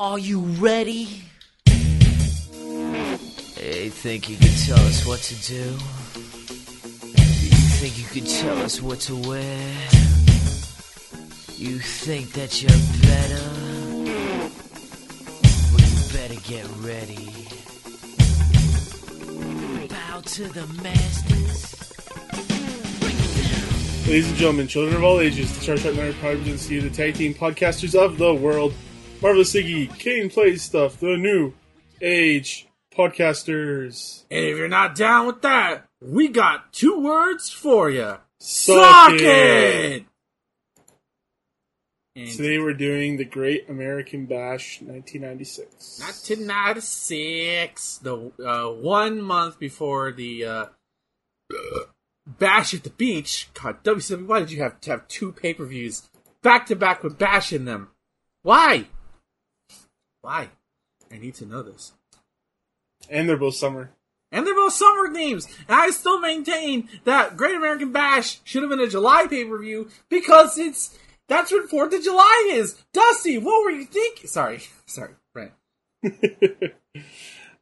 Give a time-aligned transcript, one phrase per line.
[0.00, 1.24] Are you ready?
[3.56, 5.72] Hey, think you can tell us what to do?
[7.42, 9.42] You think you can tell us what to wear?
[11.56, 12.70] You think that you're
[13.10, 13.42] better?
[15.72, 17.48] Well, you better get ready.
[19.88, 21.74] Bow to the masters.
[24.06, 26.88] Ladies and gentlemen, children of all ages, the Star Trek Nerd Pride presents you the
[26.88, 28.72] tag team podcasters of the world.
[29.20, 31.52] Marvelous Iggy, Kane Plays Stuff, the new
[32.00, 34.22] age podcasters.
[34.30, 38.18] And if you're not down with that, we got two words for you.
[38.38, 40.04] Suck Suck it.
[42.14, 46.00] Today we're doing the Great American Bash 1996.
[46.00, 50.66] 1996, the uh, one month before the uh,
[52.24, 53.48] Bash at the Beach.
[53.54, 56.08] God, WCW, why did you have to have two pay per views
[56.40, 57.88] back to back with Bash in them?
[58.42, 58.86] Why?
[60.22, 60.50] Why?
[61.12, 61.92] I need to know this.
[63.08, 63.90] And they're both summer.
[64.30, 65.46] And they're both summer games.
[65.68, 69.58] And I still maintain that Great American Bash should have been a July pay per
[69.58, 72.82] view because it's that's when Fourth of July is.
[72.92, 74.26] Dusty, what were you thinking?
[74.26, 75.52] Sorry, sorry, Brent.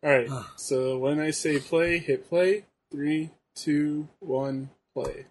[0.04, 2.64] Alright, so when I say play, hit play.
[2.92, 5.26] Three, two, one, play.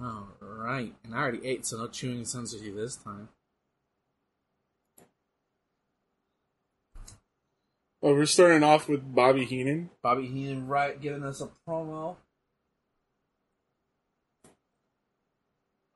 [0.00, 3.28] All right, and I already ate, so no chewing sensitivity this time.
[8.06, 9.88] Oh, we're starting off with Bobby Heenan.
[10.02, 12.16] Bobby Heenan, right, giving us a promo.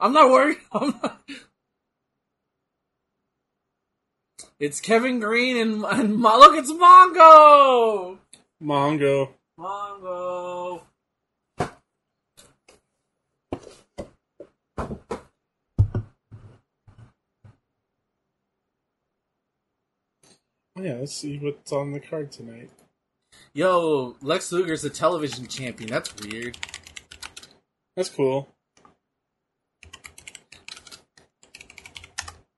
[0.00, 0.56] I'm not worried.
[0.72, 1.20] I'm not...
[4.58, 8.16] It's Kevin Greene and, and look, it's Mongo.
[8.62, 9.28] Mongo.
[9.60, 10.80] Mongo.
[10.80, 10.82] Oh,
[20.82, 22.70] yeah, let's see what's on the card tonight.
[23.52, 25.90] Yo, Lex Luger's the television champion.
[25.90, 26.56] That's weird.
[27.96, 28.48] That's cool.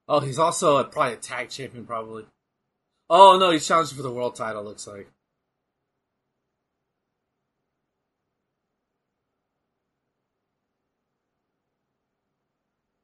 [0.07, 2.25] Oh, he's also a, probably a tag champion, probably.
[3.09, 4.63] Oh no, he's challenging for the world title.
[4.63, 5.07] Looks like.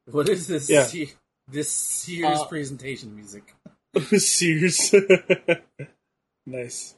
[0.06, 0.70] What is this?
[0.70, 0.84] Yeah.
[0.84, 1.12] Se-
[1.50, 3.54] this Sears Uh, presentation music.
[4.16, 4.94] Sears.
[6.46, 6.94] nice.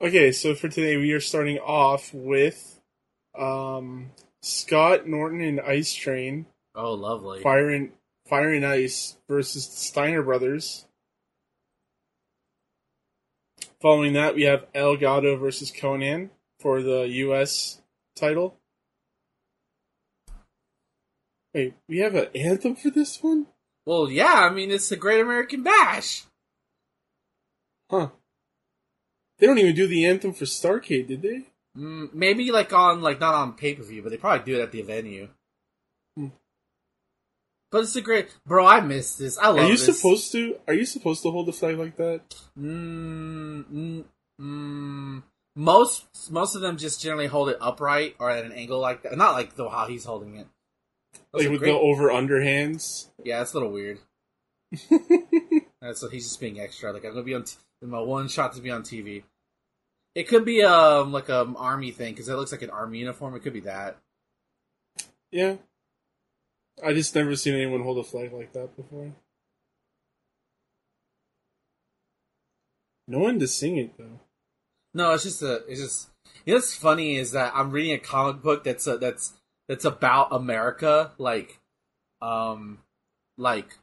[0.00, 2.80] Okay, so for today we are starting off with
[3.38, 4.10] um,
[4.42, 7.40] Scott Norton and Ice Train, Oh, lovely.
[7.40, 7.92] Fire and
[8.26, 10.86] Fire and Ice versus the Steiner Brothers.
[13.80, 17.80] Following that, we have El Gato versus Konnan for the U.S.
[18.16, 18.56] title.
[21.52, 23.46] Wait, we have an anthem for this one?
[23.86, 24.48] Well, yeah.
[24.48, 26.24] I mean, it's the Great American Bash.
[27.90, 28.08] Huh.
[29.38, 31.44] They don't even do the anthem for Starcade, did they?
[31.76, 34.62] Mm, maybe like on like not on pay per view, but they probably do it
[34.62, 35.28] at the venue.
[36.16, 36.28] Hmm.
[37.70, 38.64] But it's a great, bro.
[38.64, 39.36] I miss this.
[39.38, 39.58] I love.
[39.58, 39.84] Are you this.
[39.84, 40.56] supposed to?
[40.68, 42.20] Are you supposed to hold the flag like that?
[42.56, 44.04] Mm, mm,
[44.40, 45.22] mm,
[45.56, 49.16] most most of them just generally hold it upright or at an angle like that.
[49.16, 50.46] Not like the how he's holding it.
[51.32, 53.08] Those Like with great- the over underhands?
[53.24, 53.98] yeah, it's a little weird.
[55.82, 56.94] Uh, so he's just being extra.
[56.94, 59.22] Like I'm gonna be on t- my one shot to be on TV.
[60.14, 63.34] It could be um like a army thing because it looks like an army uniform.
[63.34, 63.98] It could be that.
[65.30, 65.56] yeah.
[66.82, 69.12] I just never seen anyone hold a flag like that before.
[73.06, 74.20] No one to sing it though.
[74.94, 75.56] No, it's just a.
[75.68, 76.08] It's just.
[76.46, 79.34] You know what's funny is that I'm reading a comic book that's a, that's
[79.68, 81.58] that's about America, like,
[82.20, 82.78] um,
[83.36, 83.76] like,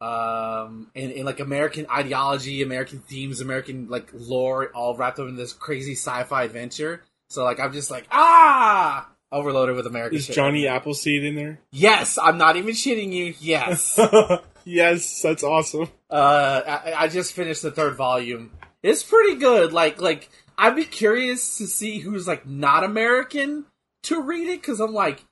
[0.00, 5.36] um, and, and like American ideology, American themes, American like lore, all wrapped up in
[5.36, 7.02] this crazy sci-fi adventure.
[7.30, 10.18] So like, I'm just like, ah, overloaded with American.
[10.18, 10.36] Is shit.
[10.36, 11.58] Johnny Appleseed in there?
[11.70, 13.34] Yes, I'm not even shitting you.
[13.40, 13.98] Yes.
[14.64, 15.88] yes, that's awesome.
[16.10, 18.52] Uh, I, I just finished the third volume.
[18.82, 19.72] It's pretty good.
[19.72, 23.64] Like, like I'd be curious to see who's like not American
[24.04, 25.24] to read it because I'm like,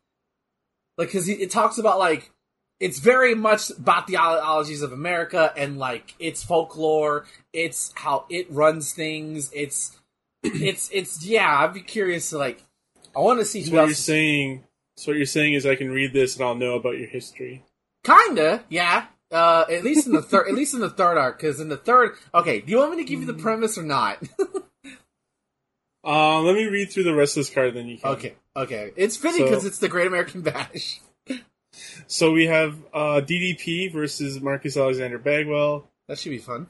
[0.99, 2.31] like because it talks about like
[2.81, 7.27] it's very much about the ideologies of America and like its folklore.
[7.53, 9.51] It's how it runs things.
[9.55, 9.99] It's
[10.43, 11.61] it's it's yeah.
[11.61, 12.65] I'd be curious to like.
[13.15, 14.65] I want to see So what you're saying
[14.97, 17.65] so what you're saying is I can read this and I'll know about your history.
[18.05, 19.07] Kinda, yeah.
[19.31, 21.77] Uh, at least in the third, at least in the third arc, because in the
[21.77, 22.61] third, okay.
[22.61, 24.23] Do you want me to give you the premise or not?
[26.05, 28.11] Uh, let me read through the rest of this card, then you can.
[28.11, 28.93] okay, okay.
[28.97, 31.01] It's fitting because So- it's the Great American Bash.
[32.07, 35.89] So we have uh, DDP versus Marcus Alexander Bagwell.
[36.09, 36.67] That should be fun.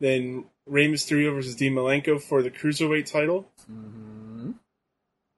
[0.00, 3.48] Then Rey Mysterio versus Dean Malenko for the cruiserweight title.
[3.66, 4.52] hmm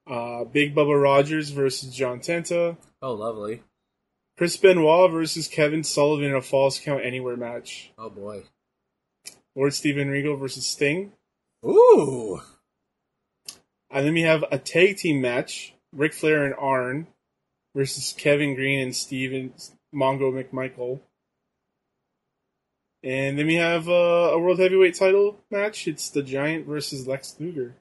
[0.06, 2.76] Uh, Big Bubba Rogers versus John Tenta.
[3.00, 3.62] Oh, lovely.
[4.36, 7.90] Chris Benoit versus Kevin Sullivan in a Falls Count Anywhere match.
[7.96, 8.42] Oh boy.
[9.54, 11.12] Lord Steven Regal versus Sting.
[11.64, 12.42] Ooh.
[13.96, 17.06] And then we have a tag team match: Ric Flair and Arn
[17.74, 19.54] versus Kevin Greene and Steven
[19.94, 21.00] Mongo McMichael.
[23.02, 25.88] And then we have uh, a world heavyweight title match.
[25.88, 27.76] It's the Giant versus Lex Luger.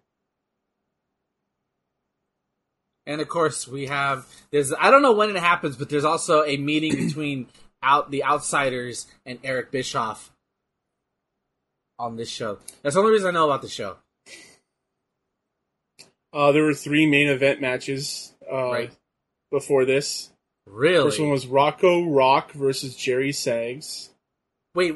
[3.05, 6.45] And of course, we have there's I don't know when it happens, but there's also
[6.45, 7.47] a meeting between
[7.83, 10.31] out the outsiders and Eric Bischoff
[11.99, 12.59] on this show.
[12.83, 13.97] That's the only reason I know about the show.
[16.35, 18.91] Uh, there were three main event matches uh, Right.
[19.51, 20.31] before this.
[20.67, 21.03] Really?
[21.09, 24.09] First one was Rocco Rock versus Jerry Sags.
[24.73, 24.95] Wait,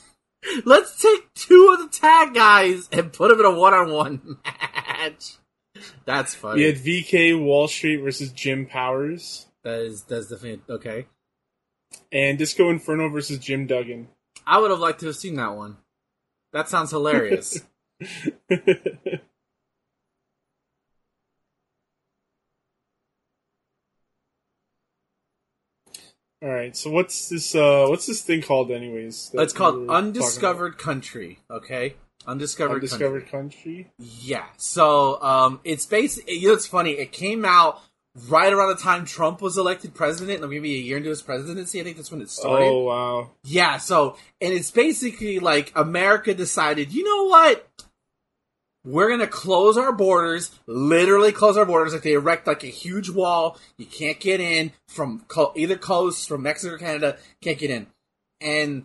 [0.66, 5.36] let's take two of the tag guys and put them in a one-on-one match.
[6.04, 6.60] That's funny.
[6.60, 9.46] We had VK Wall Street versus Jim Powers.
[9.64, 11.06] That is that's definitely okay.
[12.12, 14.08] And Disco Inferno versus Jim Duggan.
[14.46, 15.78] I would have liked to have seen that one.
[16.52, 17.60] That sounds hilarious.
[26.42, 27.54] All right, so what's this?
[27.54, 29.30] Uh, what's this thing called, anyways?
[29.34, 31.38] it's called Undiscovered Country.
[31.50, 31.94] Okay.
[32.26, 33.84] Undiscovered, Undiscovered Country.
[33.84, 33.92] country.
[33.98, 34.46] Yeah.
[34.56, 36.92] So um, it's basically you know it's funny.
[36.92, 37.80] It came out
[38.28, 41.80] right around the time Trump was elected president, like maybe a year into his presidency.
[41.80, 42.66] I think that's when it started.
[42.66, 43.30] Oh wow!
[43.44, 47.65] Yeah, so and it's basically like America decided, you know what?
[48.86, 51.92] We're gonna close our borders, literally close our borders.
[51.92, 53.58] Like they erect like a huge wall.
[53.76, 57.18] You can't get in from co- either coast, from Mexico or Canada.
[57.42, 57.88] Can't get in,
[58.40, 58.84] and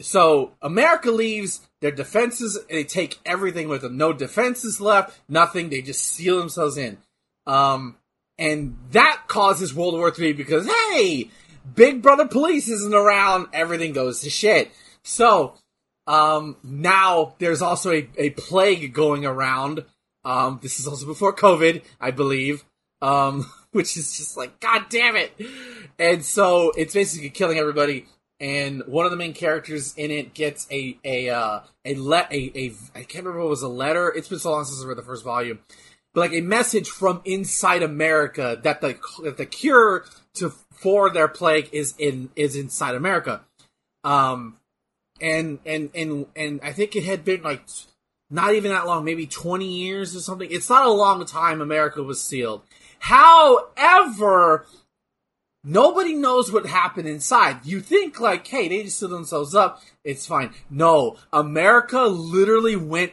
[0.00, 1.60] so America leaves.
[1.82, 3.98] Their defenses, they take everything with them.
[3.98, 5.68] No defenses left, nothing.
[5.68, 6.96] They just seal themselves in.
[7.46, 7.96] Um,
[8.38, 11.30] and that causes World War Three because hey,
[11.74, 13.48] Big Brother Police isn't around.
[13.52, 14.72] Everything goes to shit.
[15.02, 15.54] So,
[16.06, 19.84] um, now there's also a, a plague going around.
[20.24, 22.64] Um, this is also before COVID, I believe.
[23.02, 25.38] Um, which is just like, god damn it.
[25.98, 28.06] And so it's basically killing everybody.
[28.40, 32.58] And one of the main characters in it gets a, a, uh, a let, a,
[32.58, 34.08] a, I can't remember what was a letter.
[34.08, 35.60] It's been so long since I read the first volume
[36.16, 41.28] but like a message from inside America that the that the cure to for their
[41.28, 43.42] plague is in is inside America.
[44.02, 44.56] Um,
[45.20, 47.62] and and and and I think it had been like
[48.30, 50.50] not even that long, maybe twenty years or something.
[50.50, 52.62] It's not a long time America was sealed.
[52.98, 54.66] However,
[55.62, 57.64] nobody knows what happened inside.
[57.64, 59.82] You think like, hey, they just sealed themselves up.
[60.04, 60.52] It's fine.
[60.70, 63.12] No, America literally went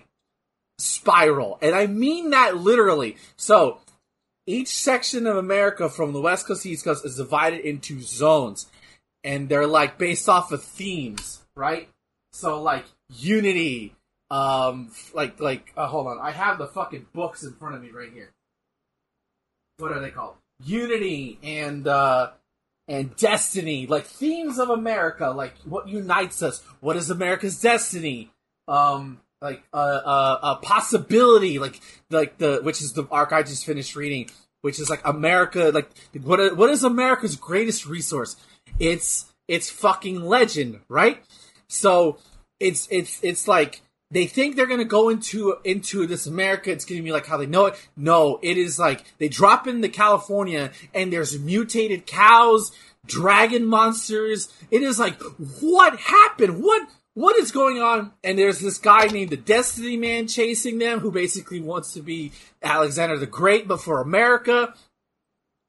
[0.78, 1.58] spiral.
[1.62, 3.18] And I mean that literally.
[3.36, 3.80] So,
[4.46, 8.68] each section of America from the West Coast to East Coast is divided into zones.
[9.24, 11.90] And they're like based off of themes, right?
[12.34, 13.96] So like unity,
[14.30, 17.92] um like like uh, hold on, I have the fucking books in front of me
[17.92, 18.32] right here.
[19.78, 20.36] What are they called?
[20.66, 22.32] Unity and uh
[22.88, 28.32] and destiny, like themes of America, like what unites us, what is America's destiny?
[28.68, 33.44] Um like a uh, uh, a possibility, like like the which is the arc I
[33.44, 34.30] just finished reading,
[34.62, 35.92] which is like America, like
[36.24, 38.38] what what is America's greatest resource?
[38.80, 41.24] It's it's fucking legend, right?
[41.74, 42.18] So
[42.60, 46.72] it's it's it's like they think they're gonna go into into this America.
[46.72, 47.88] It's gonna be like how they know it.
[47.98, 52.72] No, it is like they drop into California and there's mutated cows,
[53.06, 54.54] dragon monsters.
[54.70, 55.20] It is like
[55.60, 56.64] what happened?
[56.64, 58.12] What what is going on?
[58.24, 62.32] And there's this guy named the Destiny Man chasing them, who basically wants to be
[62.62, 64.74] Alexander the Great, but for America.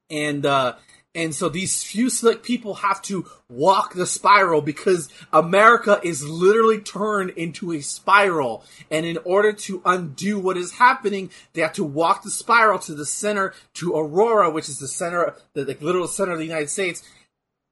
[0.09, 0.75] And uh,
[1.15, 6.79] and so these few slick people have to walk the spiral because America is literally
[6.79, 8.63] turned into a spiral.
[8.91, 12.93] And in order to undo what is happening, they have to walk the spiral to
[12.93, 16.69] the center, to Aurora, which is the center, the like, literal center of the United
[16.69, 17.01] States,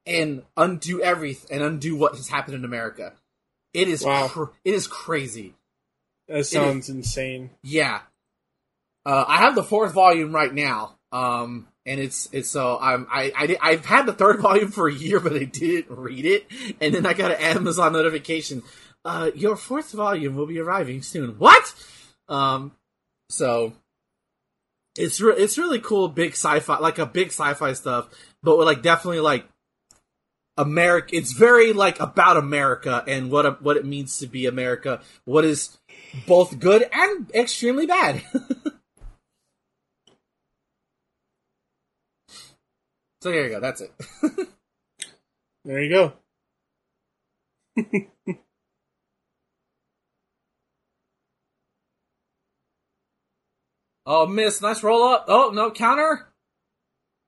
[0.06, 3.12] and undo everything and undo what has happened in America.
[3.72, 4.28] It is Wow.
[4.28, 5.54] cr- it is crazy.
[6.28, 7.50] That sounds insane.
[7.62, 8.00] Yeah.
[9.04, 10.96] Uh, I have the fourth volume right now.
[11.12, 14.94] Um, and it's, it's so, I'm I, I I've had the third volume for a
[14.94, 16.46] year, but I didn't read it.
[16.80, 18.62] And then I got an Amazon notification.
[19.04, 21.38] Uh, your fourth volume will be arriving soon.
[21.38, 21.74] What?
[22.28, 22.72] Um,
[23.28, 23.74] so
[24.96, 28.08] it's re- it's really cool, big sci-fi, like a big sci-fi stuff,
[28.42, 29.46] but with like definitely like
[30.56, 31.16] America.
[31.16, 35.00] It's very like about America and what a, what it means to be America.
[35.24, 35.76] What is
[36.26, 38.22] both good and extremely bad.
[43.24, 43.60] so here you go.
[43.60, 43.90] That's it.
[45.64, 46.12] There you go.
[54.04, 54.60] oh, miss.
[54.60, 55.24] Nice roll up.
[55.26, 56.26] Oh no counter.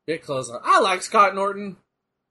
[0.06, 0.60] Bit closer.
[0.62, 1.78] I like Scott Norton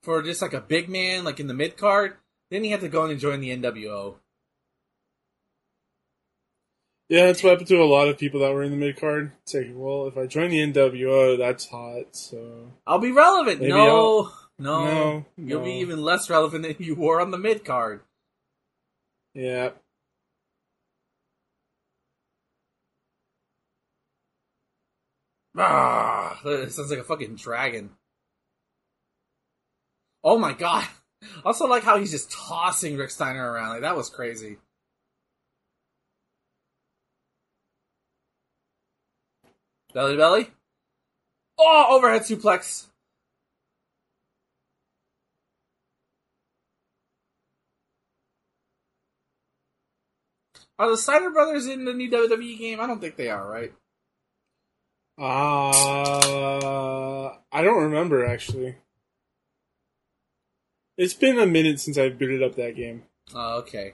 [0.04, 2.18] for just like a big man, like in the mid card.
[2.52, 4.18] Then he had to go and join the NWO.
[7.08, 9.32] Yeah, that's what happened to a lot of people that were in the mid card.
[9.44, 12.16] It's like, well, if I join the NWO, that's hot.
[12.16, 13.62] So I'll be relevant.
[13.62, 18.02] No, no, No, You'll be even less relevant than you were on the mid card.
[19.36, 19.72] yeah,
[25.58, 27.92] Ah, it sounds like a fucking dragon.
[30.24, 30.88] Oh my god.
[31.44, 33.70] Also like how he's just tossing Rick Steiner around.
[33.70, 34.58] Like that was crazy.
[39.96, 40.52] Belly to belly.
[41.58, 42.88] Oh, overhead suplex.
[50.78, 52.82] Are the Steiner brothers in the new WWE game?
[52.82, 53.72] I don't think they are, right?
[55.18, 55.70] uh,
[57.50, 58.76] I don't remember actually.
[60.98, 63.04] It's been a minute since I've booted up that game.
[63.34, 63.94] Oh, okay.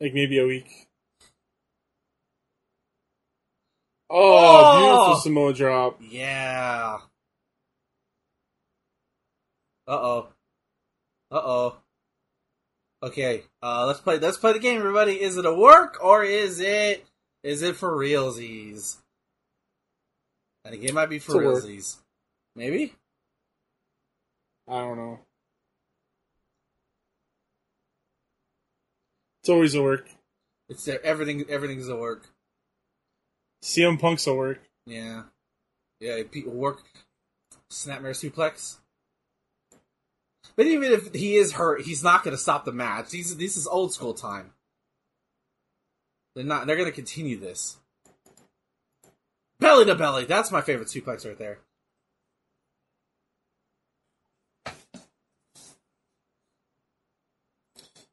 [0.00, 0.87] Like maybe a week.
[4.10, 4.16] Oh,
[4.74, 4.78] Oh!
[4.80, 6.00] beautiful Samoa drop.
[6.00, 6.98] Yeah.
[9.86, 10.28] Uh oh.
[11.30, 11.76] Uh oh.
[13.02, 13.42] Okay.
[13.62, 14.18] Uh, let's play.
[14.18, 15.20] Let's play the game, everybody.
[15.20, 17.06] Is it a work or is it
[17.42, 18.96] is it for realsies?
[20.64, 21.64] I think it might be for It's a work.
[21.64, 21.96] realsies.
[22.56, 22.94] Maybe.
[24.66, 25.20] I don't know.
[29.42, 30.08] It's always a work.
[30.68, 31.02] It's there.
[31.04, 31.44] Everything.
[31.48, 32.28] Everything's a work.
[33.68, 34.60] CM Punk's will work.
[34.86, 35.24] Yeah.
[36.00, 36.22] Yeah.
[36.30, 36.82] People work.
[37.70, 38.78] Snapmare suplex.
[40.56, 43.10] But even if he is hurt, he's not going to stop the match.
[43.10, 44.52] These, this is old school time.
[46.34, 46.66] They're not.
[46.66, 47.76] They're going to continue this.
[49.60, 50.24] Belly to belly.
[50.24, 51.58] That's my favorite suplex right there.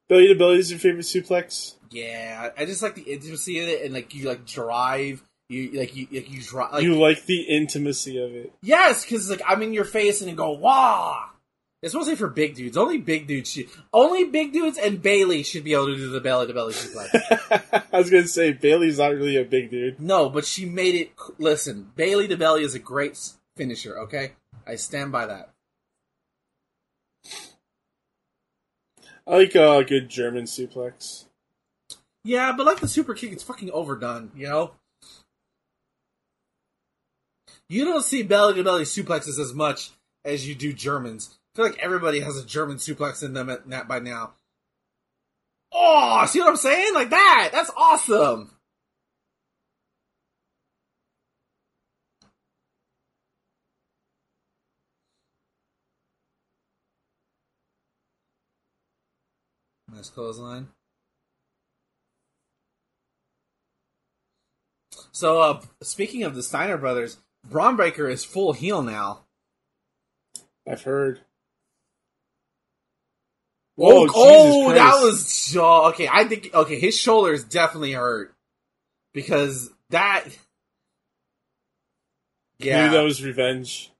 [0.08, 1.74] Belly to belly is your favorite suplex?
[1.90, 5.22] Yeah, I I just like the intimacy of it, and like you like drive.
[5.48, 6.72] You like you like you drive.
[6.72, 8.52] Like, you like the intimacy of it.
[8.62, 11.28] Yes, because like I'm in your face and you go wah.
[11.82, 12.76] It's mostly for big dudes.
[12.76, 13.68] Only big dudes should.
[13.92, 17.84] Only big dudes and Bayley should be able to do the belly to belly suplex.
[17.92, 20.00] I was gonna say Bayley's not really a big dude.
[20.00, 21.12] no, but she made it.
[21.38, 23.16] Listen, Bayley to belly is a great
[23.56, 23.98] finisher.
[24.00, 24.32] Okay,
[24.66, 25.50] I stand by that.
[29.28, 31.26] I like uh, a good German suplex.
[32.24, 34.32] Yeah, but like the super kick, it's fucking overdone.
[34.34, 34.70] You know.
[37.68, 39.90] You don't see belly to belly suplexes as much
[40.24, 41.36] as you do Germans.
[41.54, 44.34] I feel like everybody has a German suplex in them at, that by now.
[45.72, 46.94] Oh, see what I'm saying?
[46.94, 47.50] Like that.
[47.52, 48.52] That's awesome.
[59.92, 60.68] Nice clothesline.
[65.12, 67.16] So, uh, speaking of the Steiner brothers,
[67.48, 69.20] Bron Breakker is full heel now.
[70.68, 71.20] I've heard.
[73.78, 76.08] Oh, Whoa, oh, Jesus that was oh, okay.
[76.10, 78.34] I think okay, his shoulder is definitely hurt
[79.12, 80.24] because that.
[82.58, 83.90] Yeah, Maybe that was revenge.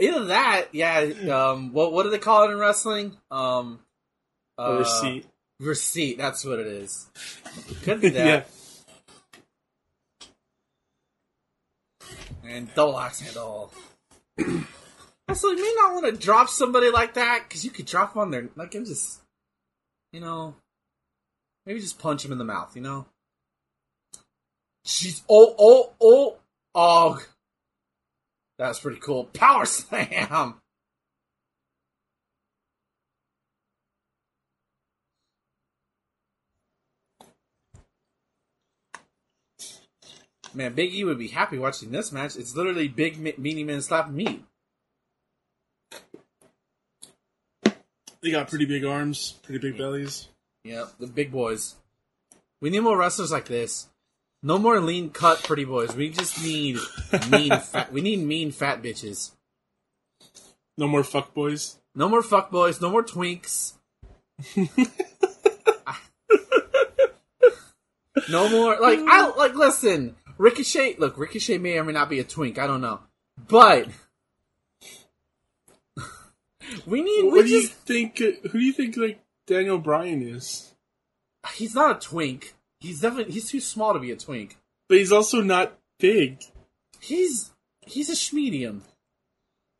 [0.00, 1.00] either that, yeah.
[1.00, 3.16] Um, what what do they call it in wrestling?
[3.30, 3.80] Um,
[4.56, 5.26] uh, receipt.
[5.58, 6.16] Receipt.
[6.16, 7.08] That's what it is.
[7.82, 8.26] Could be that.
[8.26, 8.42] yeah.
[12.46, 13.72] And double axe handle.
[15.28, 18.30] also, you may not want to drop somebody like that because you could drop on
[18.30, 18.74] their like.
[18.74, 19.20] I'm just,
[20.12, 20.54] you know,
[21.64, 22.74] maybe just punch him in the mouth.
[22.76, 23.06] You know.
[24.84, 26.36] She's oh oh oh
[26.74, 27.24] oh.
[28.58, 29.24] That's pretty cool.
[29.24, 30.60] Power slam.
[40.54, 42.36] Man, Big E would be happy watching this match.
[42.36, 44.44] It's literally Big Me- Meanie Man slapping meat.
[48.22, 50.28] They got pretty big arms, pretty big bellies.
[50.64, 51.74] Yep, the big boys.
[52.62, 53.88] We need more wrestlers like this.
[54.42, 55.94] No more lean cut pretty boys.
[55.94, 56.78] We just need
[57.30, 57.92] mean fat.
[57.92, 59.32] We need mean fat bitches.
[60.78, 61.76] No more fuck boys.
[61.94, 62.80] No more fuck boys.
[62.80, 63.74] No more twinks.
[68.30, 69.54] no more like I like.
[69.54, 70.96] Listen, Ricochet.
[70.98, 72.58] Look, Ricochet may or may not be a twink.
[72.58, 73.00] I don't know,
[73.48, 73.88] but
[76.86, 77.24] we need.
[77.24, 78.18] What We do you think?
[78.18, 80.74] Who do you think like Daniel Bryan is?
[81.54, 82.54] He's not a twink.
[82.80, 83.32] He's definitely.
[83.34, 84.56] He's too small to be a twink.
[84.88, 86.38] But he's also not big.
[87.00, 87.50] He's
[87.86, 88.80] he's a schmedium.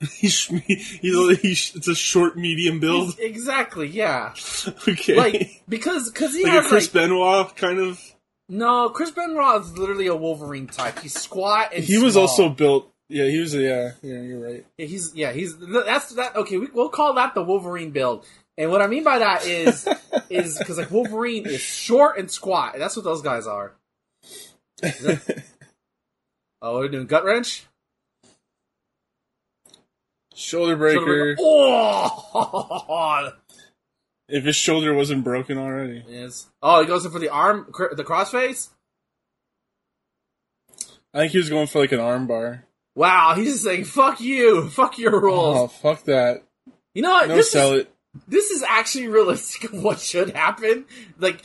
[0.12, 3.14] He's he's, a, he's it's a short medium build.
[3.14, 3.86] He's- exactly.
[3.88, 4.34] Yeah.
[4.88, 8.00] Okay, Like because because he like has a Chris like Benoit kind of.
[8.48, 10.98] No Chris Benoit is literally a Wolverine type.
[11.00, 12.22] He's squat and He was small.
[12.28, 12.90] also built.
[13.08, 13.54] Yeah, he was.
[13.54, 14.66] Yeah, yeah, you're right.
[14.78, 18.24] Yeah, he's yeah he's that's that okay we, we'll call that the Wolverine build
[18.56, 19.86] and what I mean by that is
[20.30, 23.72] is because like Wolverine is short and squat that's what those guys are.
[26.66, 27.66] Oh, we're doing gut wrench.
[30.34, 31.36] Shoulder breaker.
[31.38, 33.32] Oh,
[34.28, 36.02] If his shoulder wasn't broken already.
[36.08, 36.46] yes.
[36.62, 38.70] Oh, he goes in for the arm, cr- the crossface.
[41.12, 42.64] I think he was going for like an arm bar.
[42.96, 46.42] Wow, he's just saying "fuck you, fuck your rules." Oh, fuck that.
[46.94, 47.28] you know what?
[47.28, 47.94] No, this sell is, it.
[48.26, 50.86] this is actually realistic of what should happen.
[51.18, 51.42] Like,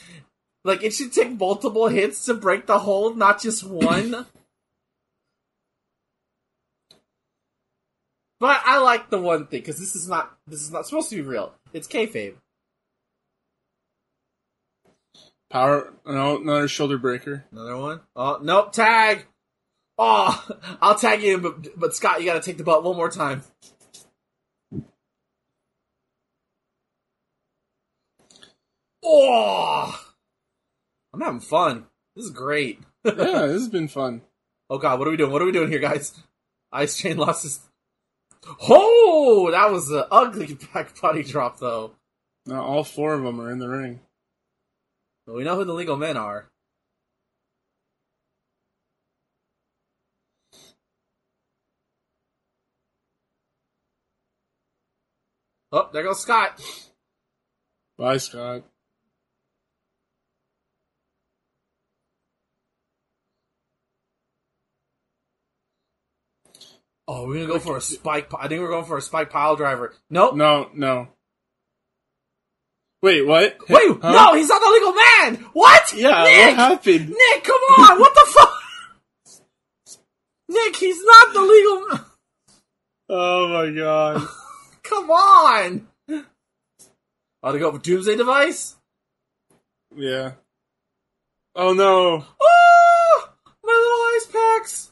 [0.63, 4.11] like it should take multiple hits to break the hold, not just one.
[8.39, 11.15] but I like the one thing because this is not this is not supposed to
[11.17, 11.53] be real.
[11.73, 12.35] It's kayfabe.
[15.49, 15.93] Power.
[16.05, 17.45] No, another shoulder breaker.
[17.51, 18.01] Another one.
[18.15, 19.25] Oh nope, tag.
[19.97, 20.47] Oh,
[20.81, 23.43] I'll tag you, but but Scott, you got to take the belt one more time.
[29.03, 30.05] Oh,
[31.13, 31.85] I'm having fun.
[32.15, 32.79] This is great.
[33.03, 34.21] yeah, this has been fun.
[34.69, 35.31] Oh god, what are we doing?
[35.31, 36.13] What are we doing here, guys?
[36.71, 37.59] Ice Train lost his.
[38.61, 41.91] Oh, that was an ugly back body drop, though.
[42.45, 44.01] Now all four of them are in the ring.
[45.29, 46.49] But we know who the legal men are.
[55.71, 56.59] Oh, there goes Scott.
[57.95, 58.63] Bye, Scott.
[67.07, 68.33] Oh, we're gonna go for a spike.
[68.33, 69.93] I think we're going for a spike pile driver.
[70.09, 70.35] Nope.
[70.35, 71.09] No, no.
[73.01, 73.57] Wait, what?
[73.69, 74.11] Wait, Huh?
[74.11, 75.35] no, he's not the legal man.
[75.53, 75.93] What?
[75.95, 77.09] Yeah, Nick, what happened?
[77.09, 77.99] Nick, come on!
[77.99, 78.53] What the fuck?
[80.49, 81.99] Nick, he's not the legal.
[83.09, 84.27] Oh my god.
[84.83, 85.87] Come on!
[87.43, 88.75] Oh, to go for Doomsday Device?
[89.95, 90.31] yeah.
[91.55, 92.25] Oh no.
[92.41, 93.29] Oh!
[93.63, 94.91] My little ice packs!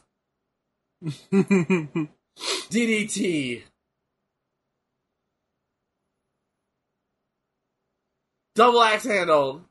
[2.70, 3.62] DDT.
[8.58, 9.62] Double axe handle.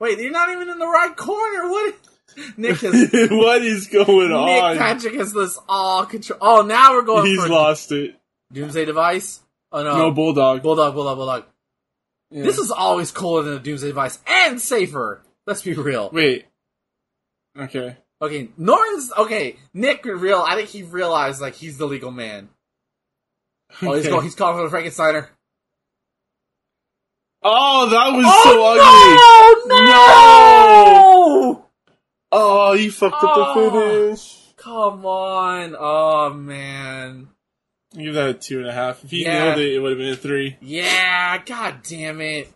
[0.00, 1.70] Wait, you're not even in the right corner.
[1.70, 1.94] What?
[2.56, 2.92] Nick has
[3.30, 4.76] what is going Nick on?
[4.76, 6.38] Patrick has this all control.
[6.42, 8.16] Oh, now we're going He's for lost it.
[8.52, 9.38] Doomsday Device.
[9.70, 10.62] Oh no, No, Bulldog.
[10.62, 11.44] Bulldog, Bulldog, Bulldog.
[12.32, 12.42] Yeah.
[12.42, 15.22] This is always cooler than a Doomsday Device and safer.
[15.46, 16.10] Let's be real.
[16.12, 16.46] Wait.
[17.56, 17.96] Okay.
[18.20, 19.58] Okay, Norton's okay.
[19.72, 20.42] Nick real.
[20.44, 22.48] I think he realized like he's the legal man.
[23.82, 24.22] Oh, he's going.
[24.24, 25.28] He's calling for the Frankensteiner.
[27.42, 28.64] Oh, that was oh so
[29.68, 29.74] ugly.
[29.74, 29.84] no!
[29.84, 31.68] No!
[32.32, 33.70] Oh, you fucked up the Oh.
[33.70, 34.42] finish.
[34.56, 35.76] Come on!
[35.78, 37.28] Oh man!
[37.96, 39.04] Give that a two and a half.
[39.04, 39.44] If he Yeah.
[39.44, 40.56] nailed it, it would have been a three.
[40.60, 41.38] Yeah!
[41.44, 42.48] God damn it!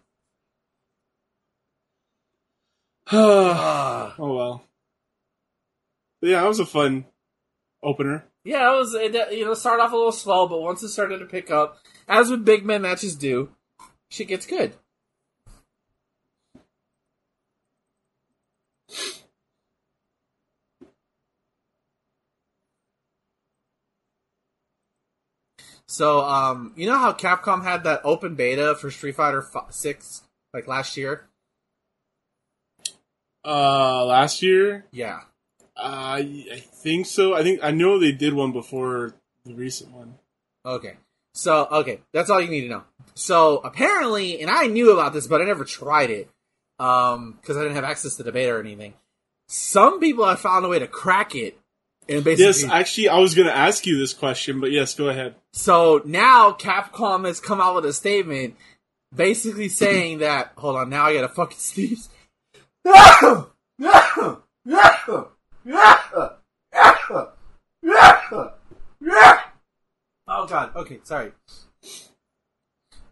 [3.13, 4.15] oh Ah.
[4.19, 4.65] well.
[6.21, 7.05] But yeah, that was a fun
[7.83, 8.25] opener.
[8.45, 8.95] Yeah, it was.
[8.95, 11.79] It, you know, started off a little slow, but once it started to pick up,
[12.09, 13.51] as with big men matches do,
[14.11, 14.75] shit gets good.
[25.87, 30.23] So, um, you know how Capcom had that open beta for Street Fighter fi- Six
[30.55, 31.29] like last year?
[33.45, 35.21] Uh, last year, Yeah.
[35.81, 37.35] Uh, I think so.
[37.35, 39.15] I think I know they did one before
[39.45, 40.15] the recent one.
[40.65, 40.95] Okay.
[41.33, 42.83] So, okay, that's all you need to know.
[43.15, 46.29] So, apparently, and I knew about this, but I never tried it,
[46.81, 48.95] um, because I didn't have access to the beta or anything.
[49.47, 51.57] Some people have found a way to crack it,
[52.09, 55.09] and basically, Yes, actually, I was going to ask you this question, but yes, go
[55.09, 55.37] ahead.
[55.53, 58.57] so now Capcom has come out with a statement,
[59.15, 62.09] basically saying that, hold on, now I gotta fucking sneeze.
[70.33, 70.77] Oh god.
[70.77, 71.33] Okay, sorry.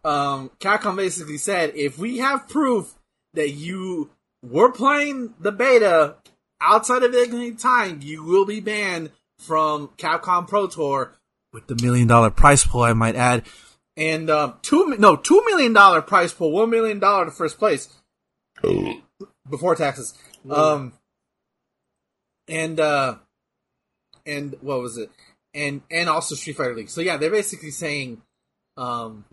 [0.03, 2.95] Um, Capcom basically said if we have proof
[3.33, 4.09] that you
[4.41, 6.15] were playing the beta
[6.61, 11.13] outside of any time, you will be banned from Capcom Pro Tour
[11.51, 12.83] with the million dollar price pool.
[12.83, 13.43] I might add,
[13.97, 17.93] and um, two no two million dollar price pool, one million dollar to first place
[19.49, 20.13] before taxes.
[20.49, 20.93] Um,
[22.49, 23.15] and uh,
[24.25, 25.09] and what was it?
[25.53, 26.89] And and also Street Fighter League.
[26.89, 28.21] So yeah, they're basically saying,
[28.77, 29.25] um,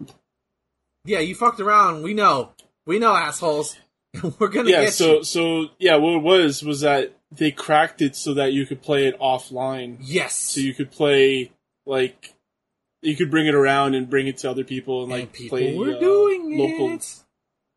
[1.05, 2.03] yeah, you fucked around.
[2.03, 2.53] We know,
[2.87, 3.77] we know, assholes.
[4.39, 5.25] We're gonna Yeah, get so you.
[5.25, 9.07] so yeah, what it was was that they cracked it so that you could play
[9.07, 9.99] it offline.
[10.01, 10.37] Yes.
[10.37, 11.53] So you could play
[11.85, 12.33] like
[13.03, 15.59] you could bring it around and bring it to other people and like and people
[15.59, 16.95] play were uh, doing local.
[16.95, 17.15] it.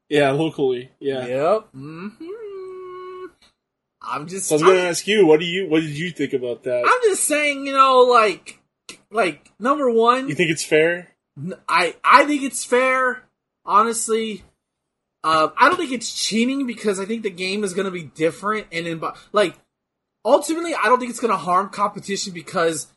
[0.07, 0.91] Yeah, locally.
[0.99, 1.25] Yeah.
[1.27, 1.67] Yep.
[1.75, 2.25] Mm hmm
[4.01, 4.47] I'm just.
[4.47, 6.83] So I was gonna ask you, what do you what did you think about that?
[6.85, 8.59] I'm just saying, you know, like,
[9.11, 11.09] like number one, you think it's fair?
[11.67, 13.23] I I think it's fair.
[13.65, 14.43] Honestly,
[15.23, 18.03] uh, I don't think it's cheating because I think the game is going to be
[18.03, 19.57] different, and in like
[20.23, 22.87] ultimately, I don't think it's going to harm competition because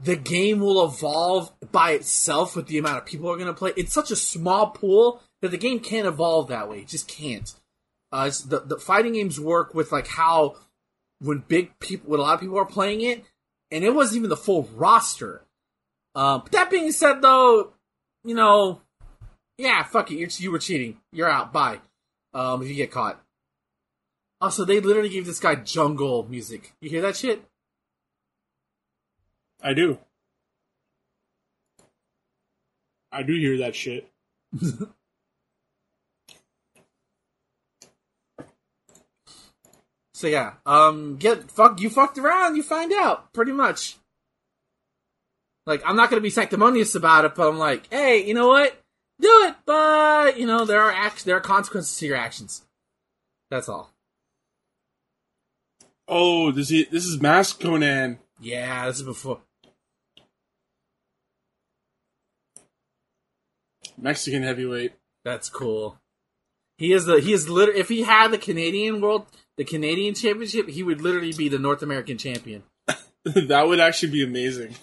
[0.00, 3.54] the game will evolve by itself with the amount of people who are going to
[3.54, 3.72] play.
[3.76, 6.80] It's such a small pool that the game can't evolve that way.
[6.80, 7.52] It just can't.
[8.14, 10.54] Uh, the the fighting games work with like how
[11.18, 13.24] when big people, when a lot of people are playing it,
[13.72, 15.42] and it wasn't even the full roster.
[16.14, 17.72] Um, but that being said, though,
[18.22, 18.82] you know,
[19.58, 20.98] yeah, fuck it, you're, you were cheating.
[21.10, 21.52] You're out.
[21.52, 21.80] Bye.
[22.32, 23.20] Um, if you get caught.
[24.40, 26.72] Also, they literally gave this guy jungle music.
[26.80, 27.42] You hear that shit?
[29.60, 29.98] I do.
[33.10, 34.08] I do hear that shit.
[40.24, 43.98] So yeah, um, get fuck you fucked around, you find out pretty much.
[45.66, 48.74] Like I'm not gonna be sanctimonious about it, but I'm like, hey, you know what?
[49.20, 52.62] Do it, but you know there are act there are consequences to your actions.
[53.50, 53.90] That's all.
[56.08, 58.16] Oh, this is this is Mask Konnan.
[58.40, 59.40] Yeah, this is before.
[63.98, 64.94] Mexican heavyweight.
[65.22, 65.98] That's cool.
[66.84, 69.24] He is the he is literally if he had the Canadian world
[69.56, 72.62] the Canadian championship, he would literally be the North American champion.
[73.24, 74.74] that would actually be amazing.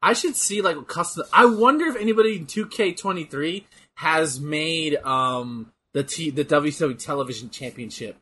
[0.00, 1.24] I should see like a custom.
[1.32, 3.64] I wonder if anybody in 2K23
[3.96, 8.16] has made um the T the WWE Television Championship.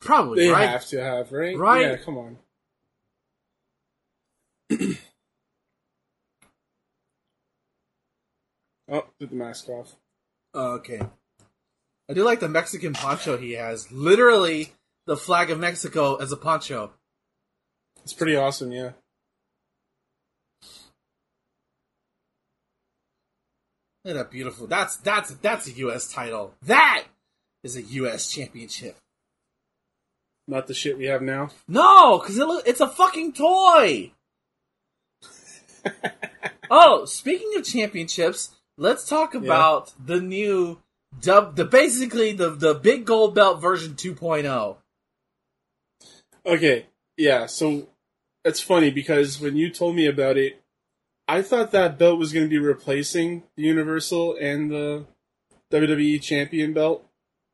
[0.00, 0.68] Probably They right.
[0.68, 1.56] have to have, right?
[1.56, 1.82] Right.
[1.82, 2.38] Yeah, come on.
[8.90, 9.96] oh, took the mask off.
[10.52, 11.00] Oh, okay.
[12.08, 13.90] I do like the Mexican poncho he has.
[13.92, 14.72] Literally
[15.06, 16.92] the flag of Mexico as a poncho.
[18.02, 18.92] It's pretty awesome, yeah.
[24.04, 24.66] Look at that beautiful.
[24.66, 26.10] That's that's that's a U.S.
[26.10, 26.54] title.
[26.62, 27.04] That
[27.62, 28.30] is a U.S.
[28.30, 28.96] championship.
[30.48, 31.50] Not the shit we have now.
[31.68, 34.12] No, because it look, it's a fucking toy.
[36.70, 40.80] oh, speaking of championships, let's talk about the new
[41.20, 41.54] dub.
[41.54, 44.02] The basically the the big gold belt version oh.
[44.02, 44.76] 2.0.
[46.46, 47.86] Okay, yeah, so
[48.44, 50.60] it's funny because when you told me about it,
[51.28, 55.04] I thought that belt was going to be replacing the Universal and the
[55.70, 57.06] WWE Champion belt.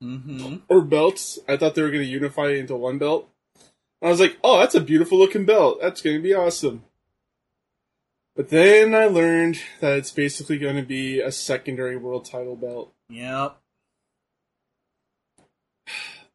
[0.05, 0.57] Mm-hmm.
[0.69, 1.39] or belts.
[1.49, 3.31] I thought they were going to unify it into one belt.
[4.03, 5.79] I was like, oh, that's a beautiful looking belt.
[5.81, 6.85] That's going to be awesome.
[8.37, 12.93] But then I learned that it's basically going to be a secondary world title belt.
[13.09, 13.57] Yep.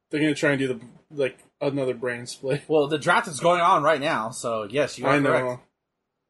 [0.09, 0.79] They're going to try and do the
[1.13, 2.63] like another brand split.
[2.67, 5.45] Well, the draft is going on right now, so yes, you are I correct.
[5.45, 5.59] know.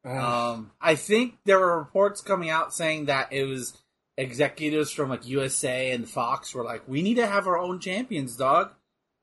[0.03, 3.77] Um, I think there were reports coming out saying that it was
[4.17, 8.35] executives from like USA and Fox were like, "We need to have our own champions,
[8.35, 8.71] dog.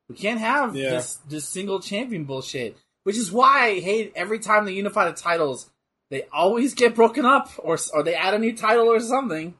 [0.09, 0.91] We can't have Yeah.
[0.91, 5.17] this this single champion bullshit." Which is why I hate every time they unify the
[5.17, 5.69] titles,
[6.11, 9.55] they always get broken up, or or they add a new title or something.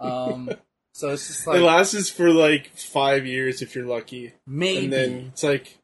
[0.00, 0.50] Um,
[0.94, 4.92] so it's just like it lasts for like five years if you're lucky, maybe and
[4.92, 5.78] then it's like,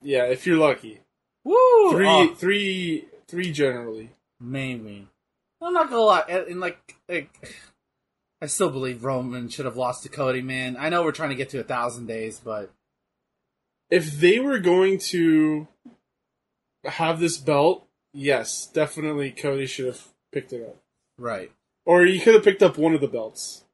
[0.00, 1.00] yeah, if you're lucky,
[1.44, 4.10] woo three, oh, three, three generally.
[4.40, 5.08] maybe.
[5.60, 7.30] I'm not gonna lie, and, like like.
[8.40, 10.76] I still believe Roman should have lost to Cody, man.
[10.76, 12.72] I know we're trying to get to a thousand days, but
[13.88, 15.68] if they were going to
[16.84, 20.76] have this belt, yes, definitely Cody should have picked it up.
[21.18, 21.50] right,
[21.84, 23.64] Or he could have picked up one of the belts.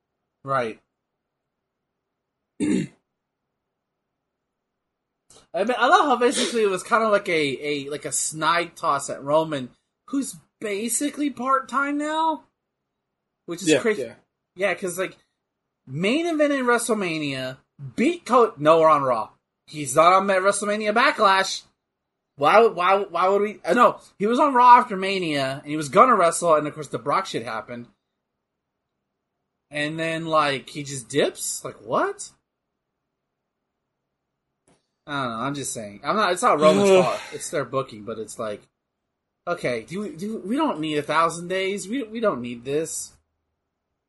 [0.44, 0.81] right.
[2.61, 2.88] I
[5.64, 8.77] mean, I love how basically it was kind of like a, a like a snide
[8.77, 9.70] toss at Roman,
[10.09, 12.44] who's basically part time now,
[13.46, 14.03] which is Yeah, crazy.
[14.03, 14.14] yeah.
[14.57, 15.16] Yeah, because like
[15.87, 17.57] main event in WrestleMania,
[17.96, 18.53] beat Cody.
[18.59, 19.31] No, we're on Raw.
[19.66, 21.62] He's not on WrestleMania Backlash.
[22.38, 22.61] Why?
[22.61, 22.96] would- Why?
[23.03, 23.61] Why would we?
[23.64, 26.74] Uh, no, he was on Raw after Mania, and he was gonna wrestle, and of
[26.74, 27.87] course the Brock shit happened.
[29.70, 31.62] And then like he just dips.
[31.64, 32.31] Like what?
[35.07, 35.37] I don't know.
[35.44, 36.01] I'm just saying.
[36.05, 36.33] I'm not.
[36.33, 37.20] It's not Roman's fault.
[37.33, 38.62] It's their booking, but it's like,
[39.46, 40.11] okay, do we?
[40.11, 41.88] Do we don't need a thousand days.
[41.88, 43.12] We we don't need this.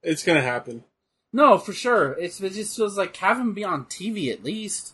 [0.04, 0.84] It's gonna happen.
[1.32, 2.14] No, for sure.
[2.14, 4.94] It's it just feels like have him be on TV at least,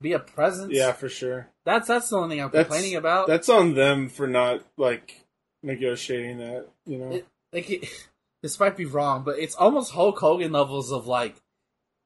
[0.00, 0.72] be a presence.
[0.72, 1.48] Yeah, for sure.
[1.66, 3.26] That's that's the only thing I'm That's complaining about.
[3.26, 5.20] That's on them for not like
[5.62, 6.68] negotiating that.
[6.86, 7.10] You know.
[7.12, 7.88] It- like it,
[8.42, 11.36] this might be wrong, but it's almost Hulk Hogan levels of like,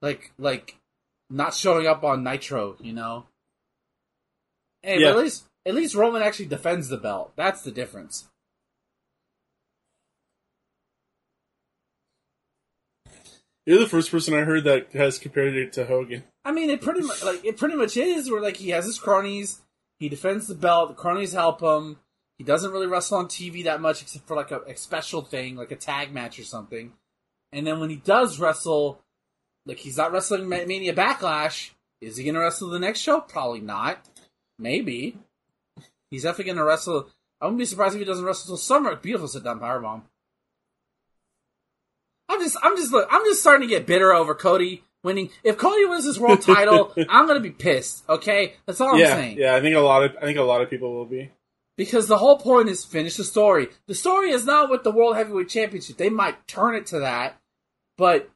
[0.03, 0.77] like like
[1.29, 2.77] not showing up on Nitro.
[2.81, 3.27] You know.
[4.83, 5.11] Hey, but Yeah.
[5.11, 7.33] at least at least Roman actually defends the belt.
[7.37, 8.29] That's the difference.
[13.67, 16.25] You're the first person I heard that has compared it to Hogan.
[16.45, 18.99] I mean, it pretty much like it pretty much is where like he has his
[18.99, 19.61] cronies,
[19.99, 21.99] he defends the belt, the cronies help him.
[22.39, 25.57] He doesn't really wrestle on TV that much except for like a, a special thing,
[25.57, 26.95] like a tag match or something.
[27.53, 29.03] And then when he does wrestle,
[29.67, 31.71] like he's not wrestling Mania Backlash.
[32.01, 33.21] Is he gonna wrestle the next show?
[33.21, 33.99] Probably not.
[34.59, 35.19] Maybe.
[36.11, 37.11] He's definitely gonna wrestle.
[37.41, 38.97] I wouldn't be surprised if he doesn't wrestle till summer.
[38.97, 40.03] Beautiful sit down powerbomb.
[42.31, 45.31] I'm just, I'm just, look, I'm just starting to get bitter over Cody winning.
[45.43, 48.09] If Cody wins this world title, I'm gonna be pissed.
[48.09, 49.39] Okay, that's all I'm saying.
[49.39, 49.55] yeah.
[49.55, 51.31] I think a lot of I think a lot of people will be.
[51.77, 53.69] Because the whole point is finish the story.
[53.87, 55.97] The story is not with the World Heavyweight Championship.
[55.97, 57.39] They might turn it to that,
[57.97, 58.31] but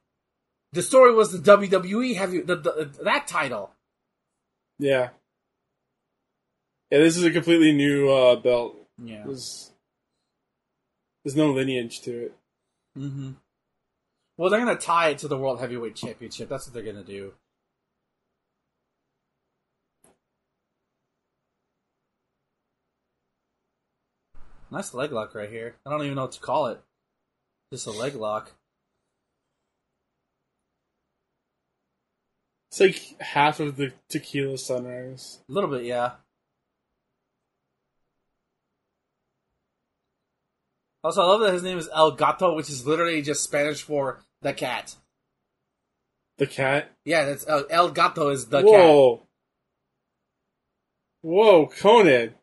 [0.72, 3.70] the story was the WWE heavy the, the, that title.
[4.78, 5.10] Yeah.
[6.90, 8.76] Yeah, this is a completely new uh, belt.
[9.02, 9.22] Yeah.
[9.24, 9.72] There's,
[11.24, 12.34] there's no lineage to it.
[12.98, 13.32] Mm-hmm.
[14.36, 16.48] Well, they're gonna tie it to the World Heavyweight Championship.
[16.48, 17.34] That's what they're gonna do.
[24.70, 25.76] Nice leg lock right here.
[25.86, 26.80] I don't even know what to call it.
[27.72, 28.52] Just a leg lock.
[32.72, 35.42] It's like half of the tequila sunrise.
[35.48, 36.14] A little bit, yeah.
[41.04, 44.23] Also, I love that his name is El Gato, which is literally just Spanish for
[44.44, 44.94] the cat.
[46.38, 46.92] The cat.
[47.04, 48.66] Yeah, that's El, El Gato is the cat.
[48.66, 49.22] Whoa.
[51.22, 52.34] Whoa, Konnan.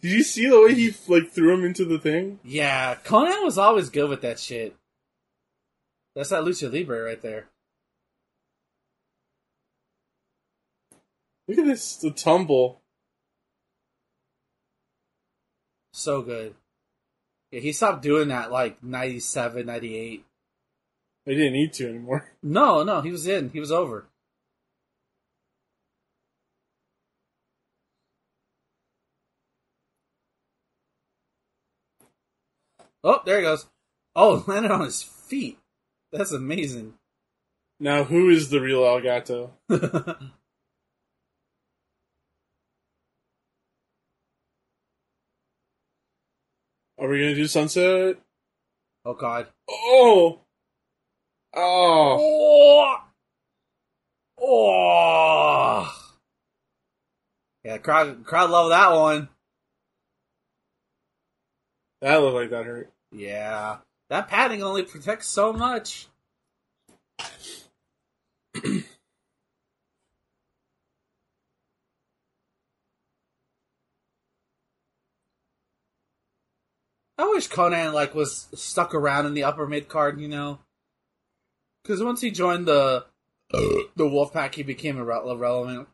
[0.00, 2.38] Did you see the way he like threw him into the thing?
[2.44, 4.76] Yeah, Konnan was always good with that shit.
[6.14, 7.46] That's that Lucha Libre right there.
[11.48, 12.80] Look at this, the tumble.
[15.92, 16.54] So good.
[17.50, 20.24] Yeah, he stopped doing that like 97, 98.
[21.24, 22.28] They didn't need to anymore.
[22.42, 23.50] No, no, he was in.
[23.50, 24.06] He was over.
[33.04, 33.66] Oh, there he goes.
[34.14, 35.58] Oh, landed on his feet.
[36.12, 36.94] That's amazing.
[37.80, 39.50] Now, who is the real Elgato?
[46.98, 48.18] Are we gonna do sunset?
[49.04, 49.48] oh God.
[49.68, 50.40] Oh,
[51.54, 52.98] oh, Oh.
[54.40, 55.88] Oh.
[57.64, 59.28] Yeah, crowd crowd love that one.
[62.00, 62.90] that looked like that hurt.
[63.12, 63.78] Yeah.
[64.10, 66.08] That padding only protects so much.
[77.18, 80.58] I wish Konnan like was stuck around in the upper mid card, you know,
[81.82, 83.04] because once he joined the
[83.50, 85.88] the Wolfpack, he became irre- irrelevant.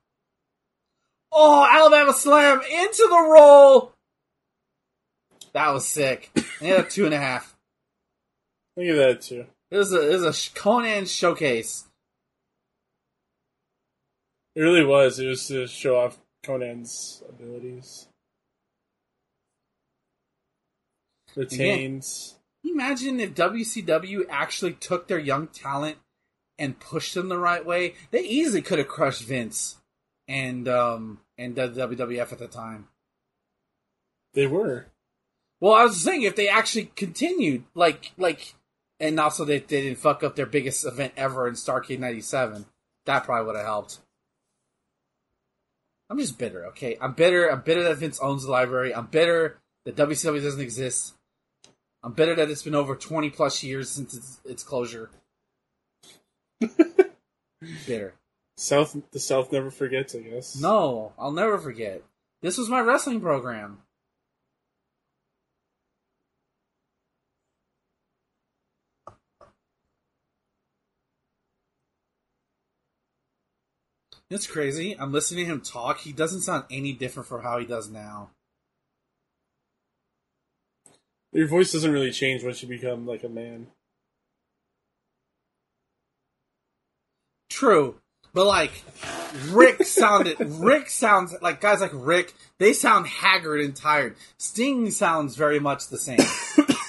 [1.33, 3.93] Oh, Alabama Slam into the roll.
[5.53, 6.31] That was sick.
[6.35, 7.57] And he had a two and a half.
[8.77, 9.47] Look at that too.
[9.71, 11.85] It was a it was a Konnan showcase.
[14.55, 15.19] It really was.
[15.19, 18.09] It was to show off Konnan's abilities.
[21.37, 22.38] Retains.
[22.65, 25.97] Imagine if WCW actually took their young talent
[26.59, 27.95] and pushed them the right way?
[28.11, 29.77] They easily could have crushed Vince
[30.27, 32.89] and um and the WWF at the time.
[34.35, 34.87] They were.
[35.61, 38.55] Well, I was saying if they actually continued, like like,
[39.01, 42.67] and also they, they didn't fuck up their biggest event ever in Starcade '97,
[43.07, 43.99] that probably would have helped.
[46.11, 46.67] I'm just bitter.
[46.69, 47.51] Okay, I'm bitter.
[47.51, 48.95] I'm bitter that Vince owns the library.
[48.95, 51.15] I'm bitter that WCW doesn't exist.
[52.09, 55.11] I'm bitter that it's been over 20 plus years since its, its closure.
[57.87, 58.15] bitter.
[58.57, 60.59] South, the South never forgets, I guess.
[60.59, 62.03] No, I'll never forget.
[62.41, 63.83] This was my wrestling program.
[74.31, 74.97] It's crazy.
[74.99, 75.99] I'm listening to him talk.
[75.99, 78.31] He doesn't sound any different from how he does now.
[81.33, 83.69] Your voice doesn't really change once you become like a man.
[87.51, 87.97] True.
[88.33, 88.85] But like
[89.49, 94.17] Rick sounded Rick sounds like guys like Rick, they sound haggard and tired.
[94.39, 96.19] Sting sounds very much the same.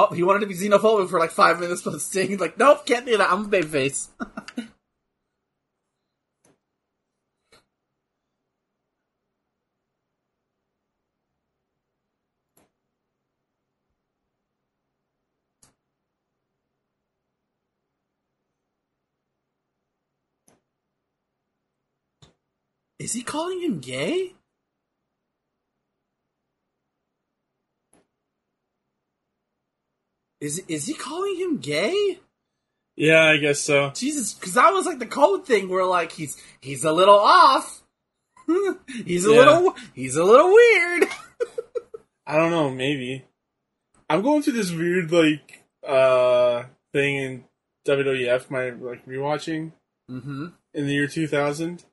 [0.00, 3.04] Oh, he wanted to be xenophobic for like five minutes, but Sting like, nope, can't
[3.04, 3.32] do that.
[3.32, 4.06] I'm a babyface.
[23.00, 24.34] Is he calling him gay?
[30.40, 32.20] Is is he calling him gay?
[32.96, 33.90] Yeah, I guess so.
[33.94, 37.82] Jesus, because that was like the code thing where like he's he's a little off.
[39.04, 39.36] he's a Yeah.
[39.36, 41.04] little he's a little weird.
[42.26, 43.24] I don't know, maybe.
[44.10, 47.44] I'm going through this weird like uh thing in
[47.86, 49.72] WWF, my like rewatching
[50.10, 50.46] mm-hmm.
[50.74, 51.84] in the year 2000,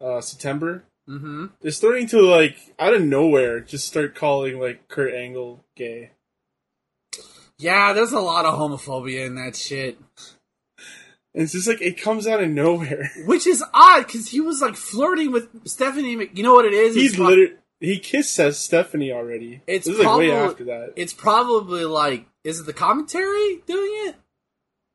[0.00, 0.84] uh September.
[1.08, 1.46] Mm-hmm.
[1.60, 6.10] They're starting to like out of nowhere just start calling like Kurt Angle gay.
[7.58, 9.98] Yeah, there's a lot of homophobia in that shit.
[11.34, 13.10] It's just like it comes out of nowhere.
[13.26, 16.16] Which is odd because he was like flirting with Stephanie.
[16.16, 16.94] Mc- You know what it is?
[16.94, 19.62] He's pro- literally he kissed says Stephanie already.
[19.66, 20.92] It's this is like way probably- after that.
[20.96, 24.16] It's probably like, is it the commentary doing it?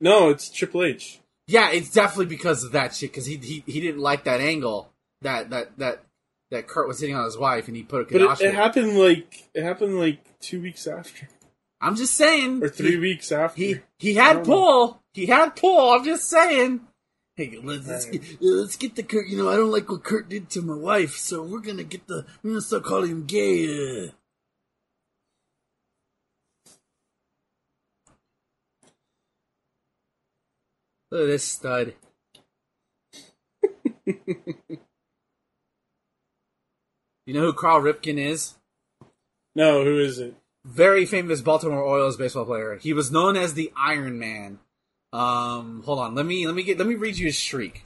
[0.01, 1.19] No, it's Triple H.
[1.47, 3.11] Yeah, it's definitely because of that shit.
[3.11, 6.03] Because he, he he didn't like that angle that that that
[6.51, 8.55] that Kurt was hitting on his wife, and he put a But it it.
[8.55, 11.27] happened like it happened like two weeks after
[11.83, 13.61] I'm just saying, or three he, weeks after.
[13.61, 14.53] He he had don't know.
[14.53, 15.03] pull.
[15.13, 15.91] He had pull.
[15.91, 16.79] I'm just saying.
[17.35, 19.27] Hey, let's let's get, let's get the Kurt.
[19.27, 22.07] You know, I don't like what Kurt did to my wife, so we're gonna get
[22.07, 22.25] the.
[22.41, 23.65] We're gonna start calling him gay.
[23.65, 24.11] uh.
[31.11, 31.95] Look at this stud.
[34.05, 34.13] you
[37.27, 38.55] know who Cal Ripken is?
[39.53, 40.33] no, who is it?
[40.65, 42.77] Very famous Baltimore Orioles baseball player.
[42.81, 44.59] He was known as the Iron Man.
[45.11, 47.83] Um, hold on, let me let me get let me read you his streak.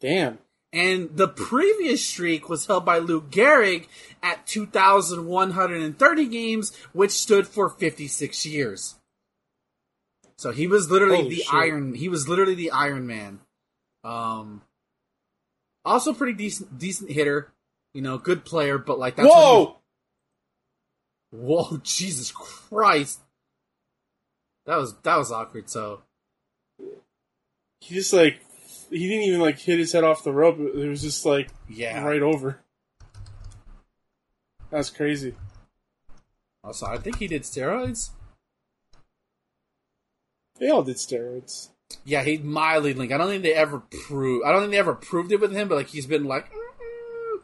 [0.00, 0.38] Damn.
[0.72, 3.86] And the previous streak was held by Lou Gehrig
[4.22, 8.96] at 2,130 games, which stood for 56 years.
[10.36, 11.54] So he was literally Holy the shit.
[11.54, 11.94] Iron.
[11.94, 13.40] He was literally the Iron Man.
[14.04, 14.62] Um,
[15.84, 17.50] also pretty decent, decent hitter.
[17.94, 19.78] You know, good player, but like that's Whoa!
[21.30, 23.20] whoa, Jesus Christ,
[24.66, 25.70] that was that was awkward.
[25.70, 26.02] So
[27.80, 28.40] He just like
[28.90, 30.58] he didn't even like hit his head off the rope.
[30.58, 32.02] It was just like yeah.
[32.04, 32.60] right over.
[34.70, 35.34] That's crazy.
[36.62, 38.10] Also, I think he did steroids.
[40.58, 41.70] They all did steroids.
[42.04, 43.14] Yeah, he mildly linked.
[43.14, 44.44] I don't think they ever proved.
[44.44, 46.50] I don't think they ever proved it with him, but like he's been like.
[46.52, 47.40] "Mm,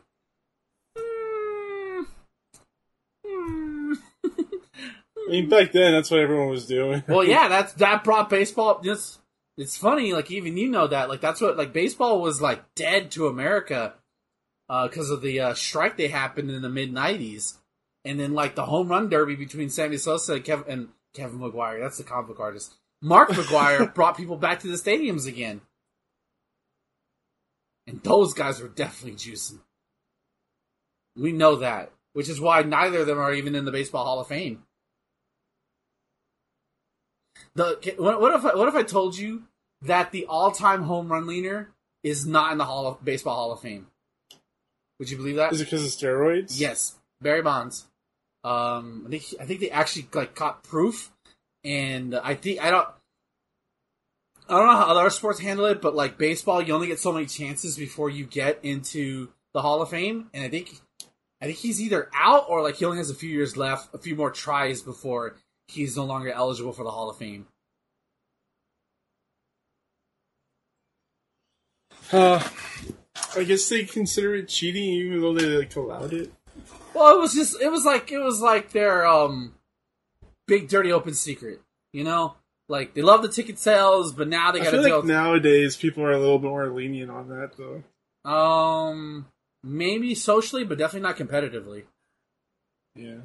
[0.98, 2.04] mm,
[3.26, 3.96] mm,
[4.26, 4.44] mm."
[5.26, 7.02] I mean, back then that's what everyone was doing.
[7.08, 8.80] well, yeah, that's that brought baseball.
[8.82, 9.20] Just
[9.56, 13.10] it's funny, like even you know that, like that's what like baseball was like dead
[13.12, 13.94] to America
[14.68, 17.54] because of the uh, strike they happened in the mid '90s,
[18.04, 21.80] and then like the home run derby between Sammy Sosa and Kevin, and Kevin McGuire.
[21.80, 22.74] That's the comic book artist.
[23.00, 25.60] Mark McGwire brought people back to the stadiums again.
[27.86, 29.60] And those guys were definitely juicing.
[31.16, 34.20] We know that, which is why neither of them are even in the Baseball Hall
[34.20, 34.64] of Fame.
[37.54, 39.44] The what, what if I, what if I told you
[39.82, 41.70] that the all-time home run leader
[42.02, 43.86] is not in the Hall of Baseball Hall of Fame?
[44.98, 45.52] Would you believe that?
[45.52, 46.58] Is it because of steroids?
[46.58, 47.86] Yes, Barry Bonds.
[48.44, 51.10] Um, I think I think they actually like caught proof,
[51.64, 52.88] and I think I don't.
[54.46, 57.12] I don't know how other sports handle it, but like baseball, you only get so
[57.12, 60.80] many chances before you get into the Hall of Fame, and I think,
[61.40, 63.98] I think he's either out or like he only has a few years left, a
[63.98, 65.36] few more tries before
[65.68, 67.46] he's no longer eligible for the Hall of Fame.
[72.12, 72.46] Uh,
[73.36, 76.32] I guess they consider it cheating, even though they like allowed it.
[76.92, 79.54] Well, it was just it was like it was like their um
[80.46, 81.60] big dirty open secret,
[81.92, 82.34] you know.
[82.68, 84.96] Like they love the ticket sales, but now they got to feel deal.
[84.98, 87.82] like nowadays people are a little bit more lenient on that, though.
[88.30, 89.26] um,
[89.62, 91.82] maybe socially, but definitely not competitively.
[92.94, 93.18] Yeah.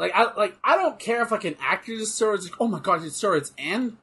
[0.00, 2.44] Like I like I don't care if like an actor does steroids.
[2.44, 3.98] Like, oh my god, it's steroids, and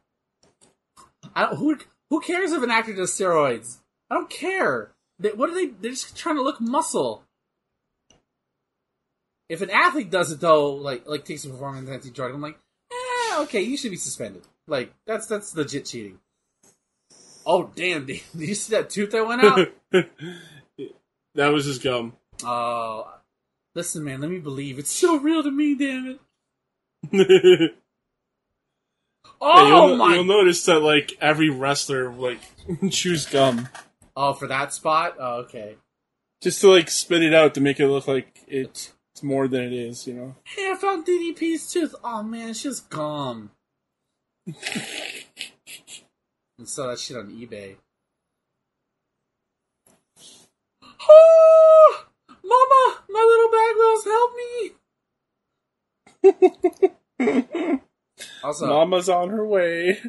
[1.36, 1.80] I don't, who
[2.12, 3.80] who cares if an actor does steroids?
[4.12, 4.92] I don't care.
[5.18, 5.66] They, what are they?
[5.66, 7.24] They're just trying to look muscle.
[9.50, 12.60] If an athlete does it though, like like takes a performance enhancing drug, I'm like,
[12.92, 14.44] eh, okay, you should be suspended.
[14.68, 16.20] Like that's that's legit cheating.
[17.44, 18.06] Oh damn!
[18.06, 19.70] Did you see that tooth that went out?
[21.34, 22.14] that was his gum.
[22.44, 23.17] Oh,
[23.78, 24.20] listen, man.
[24.20, 25.76] Let me believe it's so real to me.
[25.76, 26.20] Damn
[27.14, 27.72] it!
[29.40, 30.16] Yeah, Oh you'll, my!
[30.16, 32.40] you'll notice that like every wrestler like
[32.90, 33.70] chews gum
[34.16, 35.16] Oh, for that spot?
[35.20, 35.76] Oh, okay.
[36.42, 39.74] just to like spit it out to make it look like it's more than it
[39.74, 40.08] is.
[40.08, 40.36] You know.
[40.44, 41.94] Hey, I found DDP's tooth.
[42.04, 43.52] Oh man, it's just gum.
[44.48, 44.58] and
[46.66, 47.76] sell that shit on eBay.
[51.10, 52.06] Oh,
[52.44, 54.72] Mama, my little bag help me!
[58.44, 60.00] also, Mama's on her way.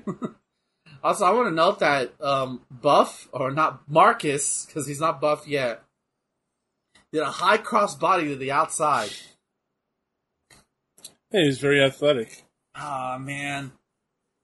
[1.02, 5.46] also, I want to note that um, Buff, or not Marcus, because he's not buff
[5.46, 5.82] yet,
[7.12, 9.11] did a high cross body to the outside.
[11.30, 12.44] Hey, he's very athletic.
[12.74, 13.72] Ah man,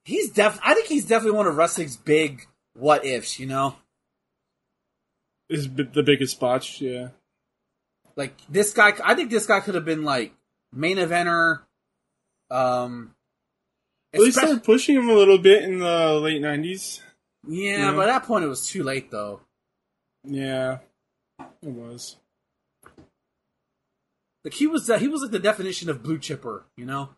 [0.04, 0.58] he's def.
[0.62, 3.38] I think he's definitely one of wrestling's big what ifs.
[3.38, 3.76] You know,
[5.48, 6.80] Is b- the biggest botch.
[6.80, 7.08] Yeah.
[8.16, 8.92] Like this guy.
[9.02, 10.32] I think this guy could have been like
[10.72, 11.60] main eventer.
[12.50, 13.14] Um,
[14.12, 17.00] Well, they started pushing him a little bit in the late '90s.
[17.46, 19.40] yeah, at that point it was too late though.
[20.24, 20.78] Yeah,
[21.40, 22.16] it was.
[24.44, 26.66] Like he was, uh, he was like the definition of blue chipper.
[26.76, 27.10] You know,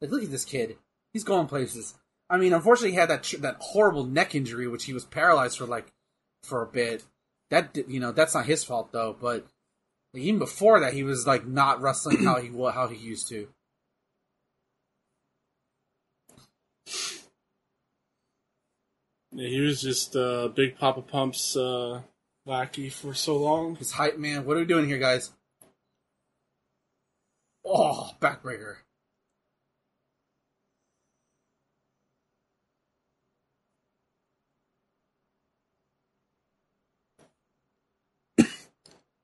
[0.00, 0.76] like look at this kid.
[1.12, 1.94] He's going places.
[2.28, 5.66] I mean, unfortunately, he had that that horrible neck injury, which he was paralyzed for
[5.66, 5.92] like
[6.44, 7.04] for a bit.
[7.50, 9.16] That you know, that's not his fault though.
[9.20, 9.46] But
[10.12, 13.48] like, even before that, he was like not wrestling how he how he used to.
[19.32, 22.02] Yeah, he was just uh, Big Papa Pump's uh,
[22.46, 23.76] lackey for so long.
[23.76, 24.44] His hype man.
[24.44, 25.30] What are we doing here, guys?
[27.64, 28.76] Oh, backbreaker.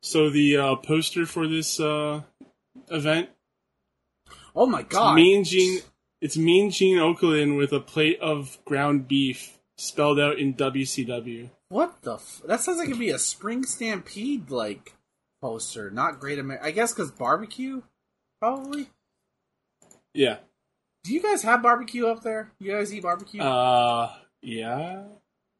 [0.06, 2.22] So the uh, poster for this uh,
[2.92, 3.28] event,
[4.54, 5.16] Oh my it's god.
[5.16, 5.80] Mean Gene,
[6.20, 11.50] it's Mean Gene Okerlund with a plate of ground beef spelled out in WCW.
[11.70, 12.14] What the?
[12.14, 14.94] F- that sounds like it'd be a spring stampede like
[15.42, 16.64] poster, not Great America.
[16.64, 17.82] I guess because barbecue,
[18.40, 18.90] probably.
[20.14, 20.36] Yeah.
[21.02, 22.52] Do you guys have barbecue up there?
[22.60, 23.42] You guys eat barbecue?
[23.42, 25.02] Uh, yeah.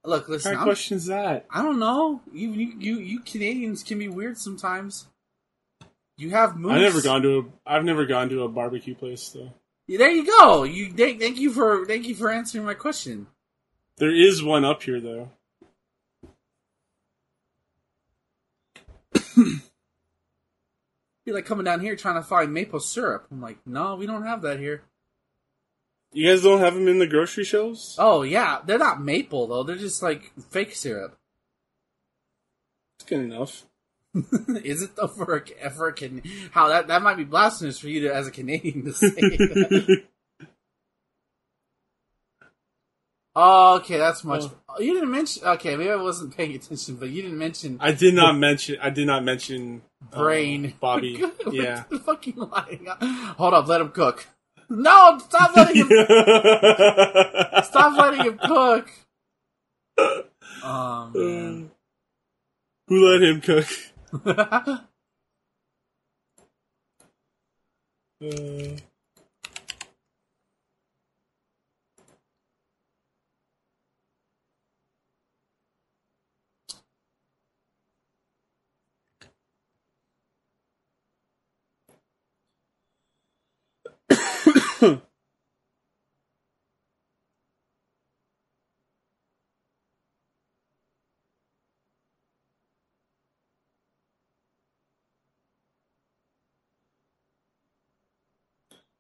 [0.07, 0.54] Look, What listen.
[0.54, 1.46] I'm- question is that?
[1.50, 2.20] I don't know.
[2.32, 5.07] You, you you you Canadians can be weird sometimes.
[6.16, 6.74] You have moves.
[6.76, 7.44] I've never gone to a.
[7.70, 9.52] I've never gone to a barbecue place though.
[9.88, 10.62] Yeah, There you go.
[10.64, 13.26] You thank, thank you for thank you for answering my question.
[13.98, 15.30] There is one up here though.
[19.36, 23.26] You're like coming down here trying to find maple syrup.
[23.30, 24.82] I'm like, no, we don't have that here.
[26.12, 27.94] You guys don't have them in the grocery shelves?
[27.98, 29.62] Oh yeah, they're not maple though.
[29.62, 31.16] They're just like fake syrup.
[32.98, 33.66] It's good enough.
[34.64, 37.88] Is it though for a, for a Can- how that that might be blasphemous for
[37.88, 39.12] you to as a Canadian to say.
[43.34, 44.44] oh, okay, that's much.
[44.78, 45.44] You didn't mention.
[45.44, 48.78] Okay, maybe I wasn't paying attention, but you didn't mention I did not mention.
[48.80, 50.72] I did not mention uh, brain.
[50.80, 51.22] Bobby.
[51.52, 51.82] yeah.
[52.04, 52.86] fucking lying.
[53.36, 54.26] Hold up, let him cook.
[54.69, 55.89] No, stop letting him.
[57.64, 58.91] stop letting him cook.
[60.62, 61.71] Oh man.
[62.89, 63.69] Who let him cook?
[68.19, 68.77] Uh,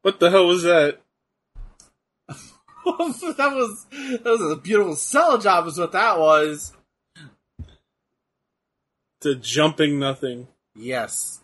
[0.02, 1.00] what the hell was that?
[2.28, 6.72] that was that was a beautiful sell job, is what that was.
[9.20, 10.48] The jumping nothing.
[10.74, 11.40] Yes.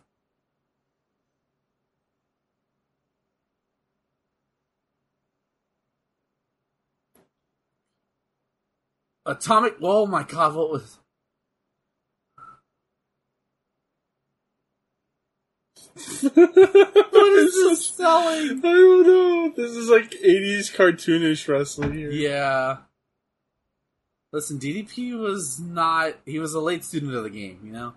[9.24, 9.76] Atomic.
[9.80, 10.54] Oh my god!
[10.54, 10.98] What was?
[16.22, 18.58] what is this selling?
[18.58, 19.52] I don't know.
[19.54, 22.10] This is like 80s cartoonish wrestling here.
[22.10, 22.78] Yeah.
[24.32, 26.14] Listen, DDP was not.
[26.24, 27.92] He was a late student of the game, you know.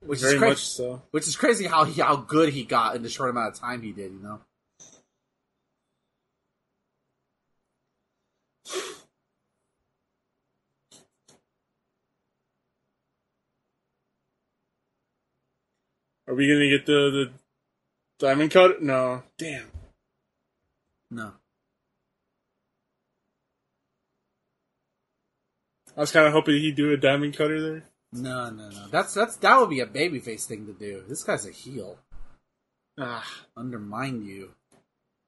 [0.00, 0.50] Which Very is crazy.
[0.50, 1.02] much so.
[1.10, 3.82] Which is crazy how he, how good he got in the short amount of time
[3.82, 4.40] he did, you know.
[16.34, 17.30] Are we gonna get the, the
[18.18, 18.82] diamond cut?
[18.82, 19.22] No.
[19.38, 19.70] Damn.
[21.12, 21.30] No.
[25.96, 27.84] I was kind of hoping he'd do a diamond cutter there.
[28.12, 28.88] No, no, no.
[28.90, 31.04] That's that's that would be a babyface thing to do.
[31.08, 31.98] This guy's a heel.
[32.98, 33.24] Ah,
[33.56, 34.54] Undermine you.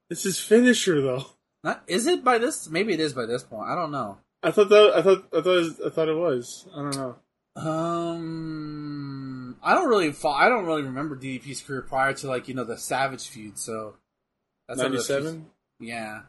[0.09, 1.25] This is finisher though.
[1.63, 2.69] Not, is it by this?
[2.69, 3.69] Maybe it is by this point.
[3.69, 4.17] I don't know.
[4.43, 4.91] I thought that.
[4.93, 5.25] I thought.
[5.33, 5.85] I thought.
[5.85, 6.67] I thought it was.
[6.75, 7.15] I don't know.
[7.55, 8.96] Um,
[9.67, 10.13] I don't really.
[10.25, 13.57] I don't really remember DDP's career prior to like you know the Savage feud.
[13.59, 13.95] So
[14.67, 15.45] that's one of the few- Ninety-seven.
[15.79, 16.21] Yeah,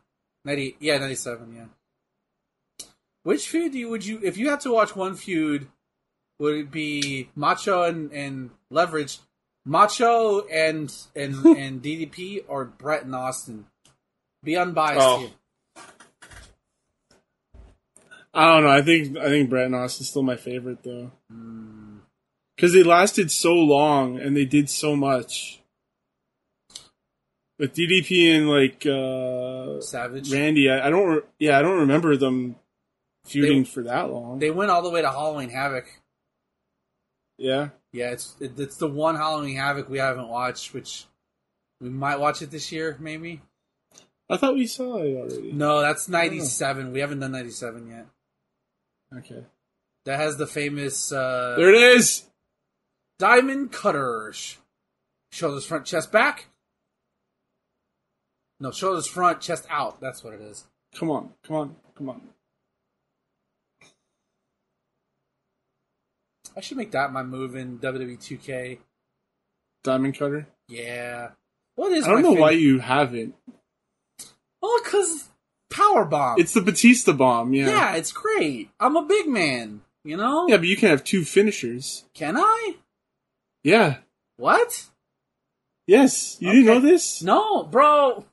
[0.45, 0.76] ninety.
[0.80, 1.55] Yeah, ninety-seven.
[1.55, 2.86] Yeah.
[3.22, 5.68] Which feud do you, would you, if you had to watch one feud,
[6.39, 9.18] would it be Macho and, and Leverage,
[9.64, 13.66] Macho and and and DDP, or Bret and Austin?
[14.43, 15.18] Be unbiased Oh.
[15.20, 15.30] here.
[18.34, 18.70] I don't know.
[18.70, 19.16] I think.
[19.16, 21.78] I think Bret and Austin's still my favorite though, Hmm.
[22.59, 25.61] Because they lasted so long and they did so much.
[27.57, 30.33] With DDP and like uh, Savage.
[30.33, 31.09] Randy, I, I don't.
[31.09, 32.57] Re- yeah, I don't remember them
[33.27, 34.41] feuding They- for that long.
[34.41, 35.87] They went all the way to Halloween Havoc.
[37.39, 37.69] yeah.
[37.93, 41.07] Yeah, it's it, it's the one Halloween Havoc we haven't watched, which
[41.81, 43.41] we might watch it this year, maybe.
[44.29, 45.53] I thought we saw it already.
[45.53, 46.93] No, that's ninety seven.
[46.93, 48.07] We haven't done ninety seven yet.
[49.21, 49.43] Okay.
[50.05, 52.25] That has the famous uh, There it is.
[53.19, 54.31] Diamond cutter.
[54.33, 54.57] Sh-
[55.31, 56.47] Shoulders front, chest back.
[58.61, 60.01] No, shoulders front, chest out.
[60.01, 60.64] That's what it is.
[60.95, 61.31] Come on.
[61.47, 61.77] Come on.
[61.97, 62.23] Come on.
[66.57, 68.79] I should make that my move in WWE 2K.
[69.85, 70.49] Diamond cutter.
[70.66, 71.31] Yeah.
[71.77, 72.05] What is?
[72.05, 73.37] I don't know why you haven't.
[74.61, 75.29] Oh, because
[75.71, 76.41] power bomb.
[76.41, 77.55] It's the Batista bomb.
[77.55, 77.69] Yeah.
[77.69, 78.71] yeah, it's great.
[78.81, 79.83] I'm a big man.
[80.03, 80.49] You know?
[80.49, 82.07] Yeah, but you can have two finishers.
[82.14, 82.75] Can I?
[83.69, 83.97] Yeah.
[84.39, 84.87] What?
[85.87, 86.39] Yes.
[86.41, 87.23] You didn't know this?
[87.23, 88.25] No, bro.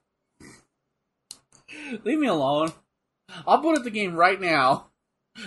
[2.05, 2.71] Leave me alone.
[3.45, 4.87] I'll boot up the game right now.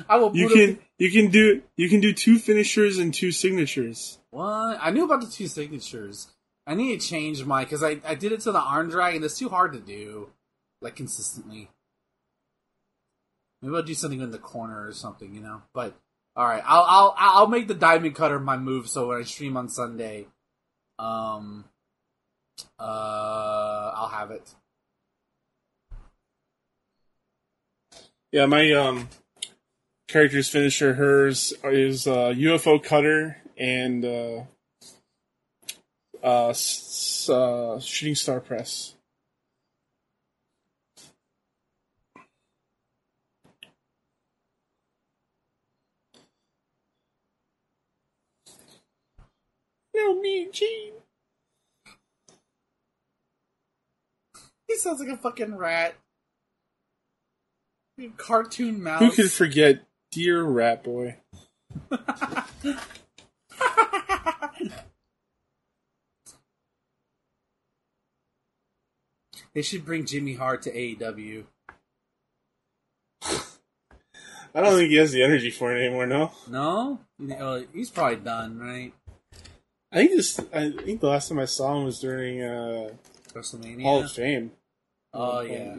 [0.07, 0.37] I will.
[0.37, 0.57] You can
[0.99, 4.19] the- you can do you can do two finishers and two signatures.
[4.31, 4.79] what?
[4.79, 6.29] I knew about the two signatures.
[6.67, 9.25] I need to change my because I I did it to the arm drag and
[9.25, 10.29] it's too hard to do,
[10.83, 11.71] like consistently.
[13.63, 15.63] Maybe I'll do something in the corner or something, you know.
[15.73, 15.95] But
[16.39, 18.89] all right, I'll I'll I'll make the diamond cutter my move.
[18.89, 20.29] So when I stream on Sunday,
[20.97, 21.65] um,
[22.79, 24.55] uh, I'll have it.
[28.31, 29.09] Yeah, my um
[30.07, 34.45] character's finisher hers is uh, UFO cutter and uh,
[36.23, 36.55] uh,
[37.33, 38.95] uh, shooting star press.
[49.99, 50.93] No, me, Gene.
[54.69, 55.97] He sounds like a fucking rat.
[58.17, 59.01] Cartoon mouse.
[59.01, 59.83] Who could forget
[60.13, 61.17] Dear Rat Boy?
[69.53, 71.43] they should bring Jimmy Hart to AEW.
[74.55, 76.07] I don't think he has the energy for it anymore.
[76.07, 77.01] No, No,
[77.41, 78.93] oh, he's probably done, right?
[79.91, 80.39] I think this.
[80.53, 82.91] I think the last time I saw him was during uh,
[83.33, 83.83] WrestleMania.
[83.83, 84.53] Hall of Fame.
[85.15, 85.75] Oh yeah.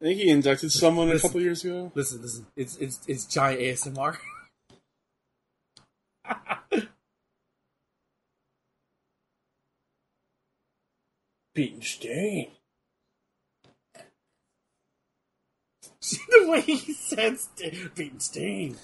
[0.00, 1.90] I think he inducted someone a couple years ago.
[1.94, 2.46] Listen, listen.
[2.56, 4.16] It's it's it's giant ASMR.
[11.54, 12.50] Pete Stain.
[16.00, 18.76] the way he said St- Pete Steen.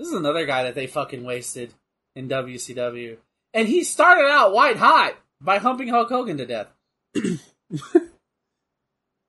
[0.00, 1.74] This is another guy that they fucking wasted
[2.16, 3.18] in WCW.
[3.52, 6.68] And he started out white hot by humping Hulk Hogan to death.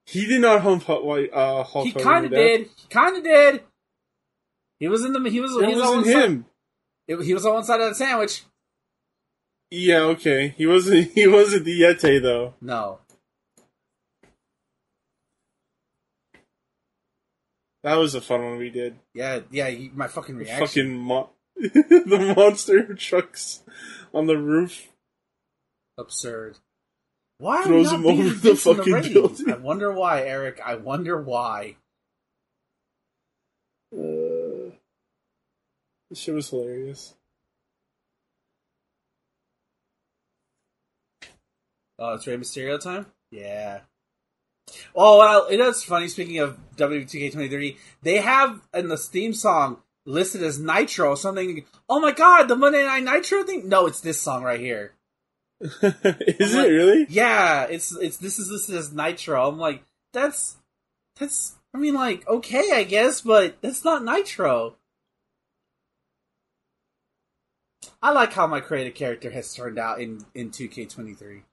[0.05, 2.69] He did not hump uh, Hulk he Hogan kind of did.
[2.77, 3.63] He kind of did.
[4.79, 5.29] He was in the.
[5.29, 5.53] He was.
[5.57, 6.45] It he was on wasn't one side- him.
[7.09, 8.43] it- he was on one side of the sandwich.
[9.71, 10.55] Yeah, okay.
[10.57, 11.11] He wasn't.
[11.15, 12.53] He wasn't the Yeti though.
[12.61, 12.99] No.
[17.83, 18.95] That was a fun one we did.
[19.13, 19.39] Yeah.
[19.49, 19.69] Yeah.
[19.69, 20.67] He, my fucking reaction.
[20.67, 23.63] Fucking mo- the monster trucks
[24.13, 24.89] on the roof.
[25.97, 26.57] absurd.
[27.39, 29.13] Why Throws him over the fucking ring?
[29.13, 29.51] building.
[29.51, 30.59] I wonder why, Eric.
[30.63, 31.75] I wonder why.
[33.91, 34.71] Uh,
[36.09, 37.15] this shit was hilarious.
[41.97, 43.07] Oh, it's Rey Mysterio time.
[43.31, 43.81] Yeah.
[44.95, 46.07] Oh, well, it is funny.
[46.07, 51.65] Speaking of W2K 2030, they have in the theme song listed as Nitro something.
[51.89, 53.69] Oh my god, the Monday Night Nitro thing.
[53.69, 54.93] No, it's this song right here.
[55.61, 57.05] Is I'm it like- really?
[57.09, 59.47] Yeah, it's it's this is listed as Nitro.
[59.47, 60.57] I'm like, that's
[61.19, 61.55] that's.
[61.73, 64.75] I mean, like, okay, I guess, but that's not Nitro.
[68.01, 71.43] I like how my creative character has turned out in in 2K23.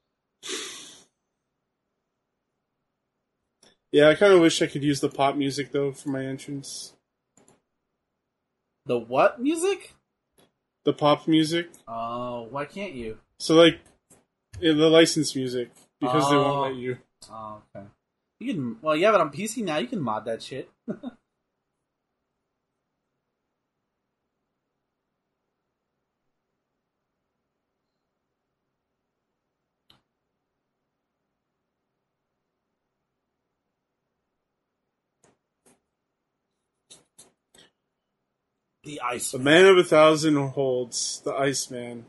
[3.92, 6.94] Yeah, I kind of wish I could use the pop music though for my entrance.
[8.86, 9.94] The what music?
[10.84, 11.70] The pop music.
[11.86, 13.18] Oh, why can't you?
[13.38, 13.80] So like,
[14.60, 15.70] yeah, the licensed music
[16.00, 16.42] because they Oh.
[16.42, 16.98] won't let you.
[17.30, 17.86] Oh, okay.
[18.40, 18.76] You can.
[18.82, 19.78] Well, yeah, but on PC now.
[19.78, 20.70] You can mod that shit.
[38.88, 39.32] the ice.
[39.32, 42.06] The man of a thousand holds the Iceman.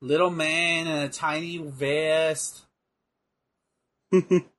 [0.00, 2.62] Little man in a tiny vest.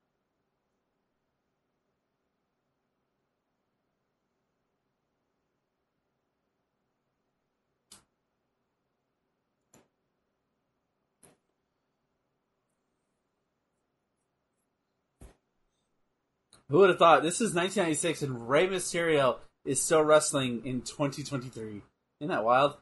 [16.69, 17.23] Who would have thought?
[17.23, 21.81] This is 1996 and Rey Mysterio is still wrestling in 2023.
[22.21, 22.77] Isn't that wild?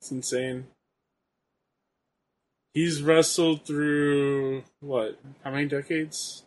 [0.00, 0.66] It's insane.
[2.74, 5.18] He's wrestled through what?
[5.42, 6.44] How many decades?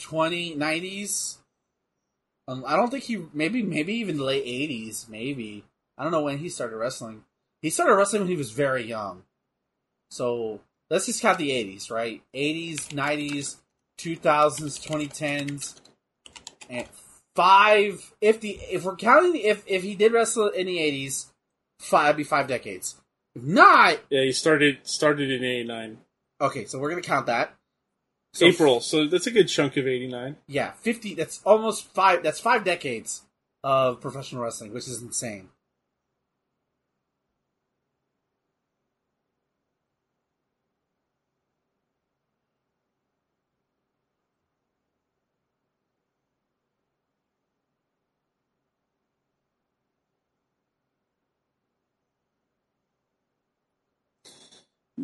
[0.00, 1.38] 2090s.
[2.48, 5.64] Um, I don't think he maybe maybe even late 80s maybe.
[5.98, 7.24] I don't know when he started wrestling.
[7.60, 9.24] He started wrestling when he was very young.
[10.10, 10.60] So
[10.90, 12.22] let's just count the 80s, right?
[12.32, 13.56] 80s, 90s,
[13.98, 15.80] 2000s, 2010s,
[16.68, 16.86] and
[17.34, 18.12] five.
[18.20, 21.26] If the if we're counting if if he did wrestle in the 80s,
[21.78, 22.96] five that'd be five decades.
[23.34, 25.98] If not, Yeah, he started started in '89.
[26.40, 27.54] okay, so we're gonna count that.
[28.32, 30.36] So April, so that's a good chunk of '89.
[30.46, 31.14] Yeah, fifty.
[31.14, 32.22] That's almost five.
[32.22, 33.22] That's five decades
[33.64, 35.48] of professional wrestling, which is insane.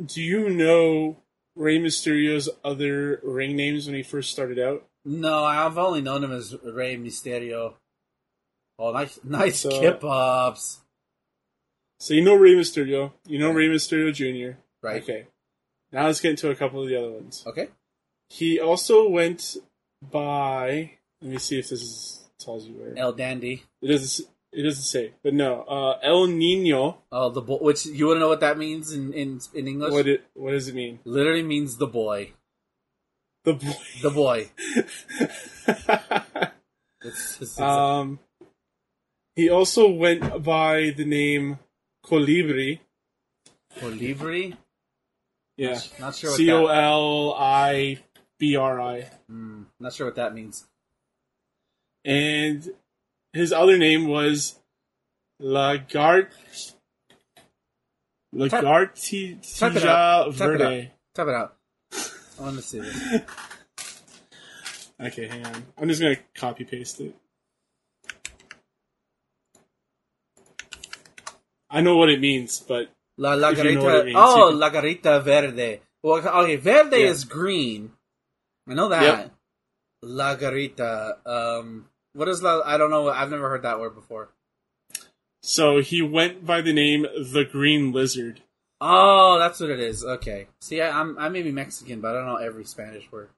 [0.04, 1.18] Do you know
[1.54, 4.86] Rey Mysterio's other ring names when he first started out?
[5.04, 7.74] No, I've only known him as Rey Mysterio.
[8.78, 10.80] Oh, nice, nice So- kip ups.
[11.98, 14.58] So you know Rey Mysterio, you know Rey Mysterio Jr.
[14.82, 15.02] Right.
[15.04, 15.26] Okay.
[15.92, 17.44] Now let's get into a couple of the other ones.
[17.46, 17.68] Okay.
[18.28, 19.56] He also went
[20.10, 20.92] by.
[21.20, 22.98] Let me see if this is, tells you where.
[22.98, 23.62] El Dandy.
[23.80, 24.26] It doesn't.
[24.52, 25.62] It doesn't say, but no.
[25.62, 26.98] Uh, El Nino.
[27.10, 27.56] Oh, the boy.
[27.56, 29.92] Which you want to know what that means in in in English?
[29.92, 30.24] What it?
[30.34, 30.98] What does it mean?
[31.04, 32.32] Literally means the boy.
[33.44, 33.76] The boy.
[34.02, 34.50] The boy.
[37.04, 38.20] It's, it's, it's- um.
[39.34, 41.58] He also went by the name
[42.04, 42.78] Colibri.
[43.80, 44.56] Colibri.
[45.56, 45.80] Yeah.
[45.98, 46.66] Not sure what C O.
[46.66, 47.98] L I
[48.38, 49.10] B R I.
[49.30, 50.66] Mm, not sure what that means.
[52.04, 52.70] And
[53.32, 54.58] his other name was
[59.76, 60.24] it Lagartija out.
[60.36, 60.90] Type it Verde.
[61.14, 61.56] Type it out.
[62.38, 63.20] I want to see this.
[65.00, 65.66] Okay, hang on.
[65.76, 67.16] I'm just gonna copy paste it.
[71.68, 74.04] I know what it means, but La If you know Lagarita.
[74.04, 75.80] means, oh, you Lagarita Verde.
[76.04, 77.06] Well, okay, Verde Yeah.
[77.06, 77.92] is green.
[78.68, 79.02] I know that.
[79.02, 79.34] Yep.
[80.04, 81.26] Lagarita.
[81.26, 82.60] Um, what is La?
[82.64, 83.08] I don't know.
[83.08, 84.30] I've never heard that word before.
[85.42, 88.40] so he went by the name the Green Lizard.
[88.80, 90.04] Oh, that's what it is.
[90.04, 90.48] Okay.
[90.60, 93.28] See, I, I'm I may be Mexican, but I don't know every Spanish word.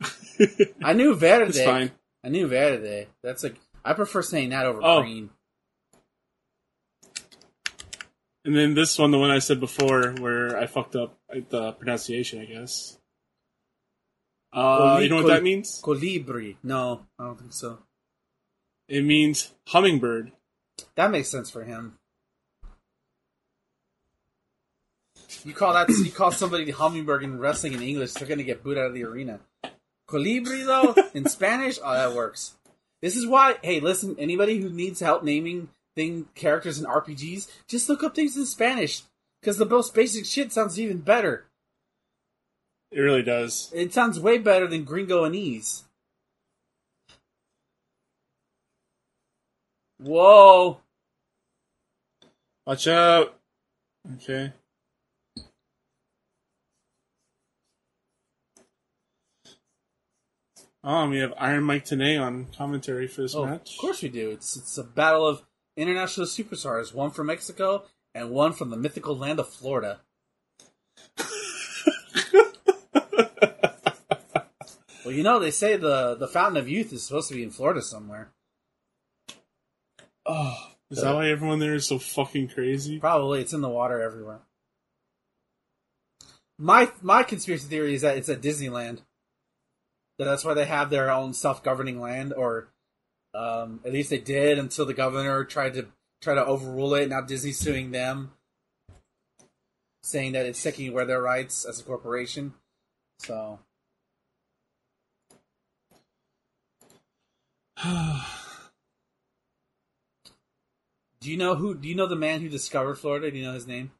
[0.82, 1.50] I knew Verde.
[1.50, 1.92] It's fine.
[2.24, 3.06] I knew Verde.
[3.22, 5.00] That's like I prefer saying that over Oh.
[5.02, 5.30] green.
[8.44, 11.16] And then this one, the one I said before, where I fucked up
[11.50, 12.97] the pronunciation, I guess.
[14.58, 15.80] Uh, Coli- you know what col- that means?
[15.80, 16.56] Colibri.
[16.64, 17.78] No, I don't think so.
[18.88, 20.32] It means hummingbird.
[20.96, 21.96] That makes sense for him.
[25.44, 28.64] You call that you call somebody the hummingbird in wrestling in English, they're gonna get
[28.64, 29.38] booed out of the arena.
[30.08, 32.56] Colibri though, in Spanish, oh that works.
[33.00, 37.88] This is why hey listen, anybody who needs help naming thing characters in RPGs, just
[37.88, 39.02] look up things in Spanish.
[39.40, 41.44] Because the most basic shit sounds even better.
[42.90, 43.70] It really does.
[43.74, 45.84] It sounds way better than Gringo and Ease.
[49.98, 50.80] Whoa.
[52.66, 53.34] Watch out.
[54.16, 54.52] Okay.
[60.84, 63.74] Oh, we have Iron Mike Tenay on commentary for this Oh, match.
[63.74, 64.30] of course we do.
[64.30, 65.42] It's it's a battle of
[65.76, 67.84] international superstars, one from Mexico
[68.14, 70.00] and one from the mythical land of Florida.
[75.08, 77.48] Well, you know they say the the Fountain of Youth is supposed to be in
[77.48, 78.28] Florida somewhere.
[80.26, 82.98] oh, is that why everyone there is so fucking crazy?
[82.98, 84.40] Probably it's in the water everywhere.
[86.58, 88.98] My my conspiracy theory is that it's at Disneyland.
[90.18, 92.68] That that's why they have their own self governing land, or
[93.32, 95.86] um, at least they did until the governor tried to
[96.20, 97.08] try to overrule it.
[97.08, 98.32] Now Disney's suing them,
[100.02, 102.52] saying that it's taking away their rights as a corporation.
[103.20, 103.60] So
[111.20, 111.74] do you know who?
[111.74, 113.30] Do you know the man who discovered Florida?
[113.30, 113.92] Do you know his name?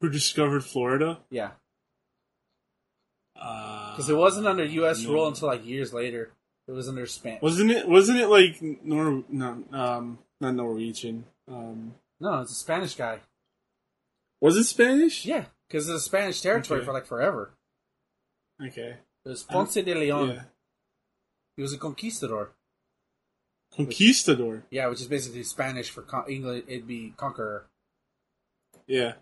[0.00, 1.18] Who discovered Florida?
[1.30, 1.50] Yeah,
[3.34, 5.02] Because because it wasn't under U.S.
[5.04, 5.12] no.
[5.12, 6.30] rule until like years later.
[6.68, 7.42] It was under Spanish.
[7.42, 7.88] Wasn't it?
[7.88, 9.24] Wasn't it like Nor?
[9.28, 11.24] No, um, not Norwegian.
[11.48, 13.18] Um, No, it's a Spanish guy.
[14.40, 15.24] was it Spanish?
[15.26, 16.86] Yeah, because it's a Spanish territory Okay.
[16.86, 17.50] for like forever.
[18.64, 18.96] Okay.
[19.24, 20.28] It was Ponce de Leon.
[20.30, 20.42] Yeah.
[21.60, 22.52] He was a conquistador.
[23.76, 24.62] Conquistador.
[24.70, 26.64] Yeah, which is basically Spanish for con- English.
[26.66, 27.66] It'd be conqueror.
[28.86, 29.12] Yeah.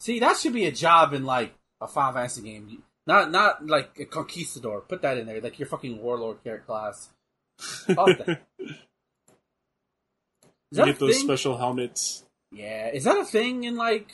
[0.00, 2.82] See, that should be a job in like a Final Fantasy game.
[3.06, 4.80] Not not like a conquistador.
[4.80, 7.10] Put that in there, like your fucking warlord character class.
[7.60, 8.40] Fuck that
[10.74, 11.24] get those thing?
[11.24, 12.24] special helmets.
[12.50, 14.10] Yeah, is that a thing in like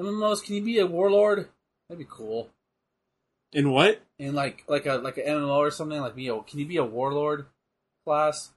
[0.00, 0.40] MMOs?
[0.40, 1.48] Can you be a warlord?
[1.88, 2.48] That'd be cool.
[3.52, 4.00] In what?
[4.18, 6.26] In like like a like an MMO or something like me.
[6.48, 7.46] Can you be a warlord
[8.04, 8.50] class?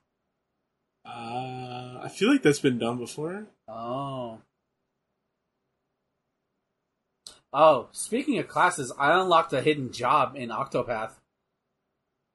[1.04, 3.46] Uh, I feel like that's been done before.
[3.68, 4.38] Oh.
[7.52, 11.12] Oh, speaking of classes, I unlocked a hidden job in Octopath.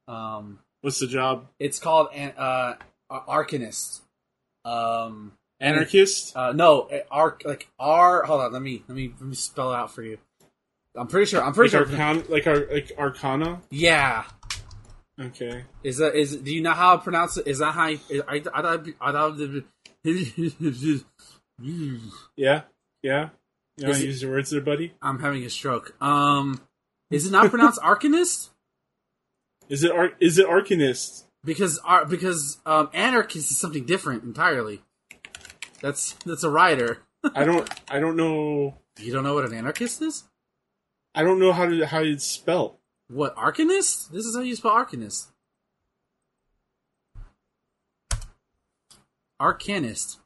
[0.07, 1.47] Um, What's the job?
[1.59, 2.75] it's called an uh,
[3.11, 4.01] Arcanist.
[4.63, 6.35] Um, Anarchist.
[6.35, 8.23] uh, no, arc like R.
[8.23, 10.19] Hold on, let me let me let me spell it out for you.
[10.97, 11.39] I'm pretty sure.
[11.41, 11.81] I'm Like pretty sure.
[11.87, 13.61] Arcana, like Ar- like Arcana.
[13.69, 14.23] Yeah.
[15.19, 15.63] Okay.
[15.83, 16.35] Is that is?
[16.37, 17.47] Do you know how to pronounce it?
[17.47, 17.87] Is that how?
[17.87, 18.69] You, I I
[19.05, 19.65] I thought
[20.05, 20.07] I.
[22.35, 22.61] Yeah.
[23.03, 23.29] Yeah.
[23.77, 24.93] You Is it- use your words there, buddy.
[25.01, 25.95] I'm having a stroke.
[26.01, 26.61] Um,
[27.11, 28.49] is it not pronounced Arcanist?
[29.69, 31.23] Is it Ar- is it Arcanist?
[31.43, 34.81] Because ar- because um, anarchist is something different entirely.
[35.81, 36.99] That's that's a writer.
[37.35, 40.23] I don't I don't know You don't know what an anarchist is?
[41.17, 42.75] I don't know how to how it's spelled.
[43.09, 44.11] What arcanist?
[44.11, 45.27] This is how you spell arcanist.
[49.41, 50.17] Arcanist.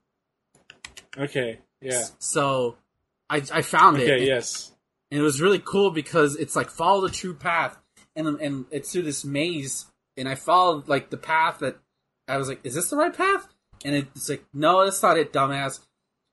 [1.17, 1.59] Okay.
[1.81, 2.03] Yeah.
[2.19, 2.77] So,
[3.29, 4.09] I I found it.
[4.09, 4.25] Okay.
[4.25, 4.71] Yes.
[5.09, 7.77] and it was really cool because it's like follow the true path,
[8.15, 9.85] and and it's through this maze,
[10.17, 11.77] and I followed like the path that
[12.27, 13.47] I was like, is this the right path?
[13.83, 15.79] And it's like, no, that's not it, dumbass.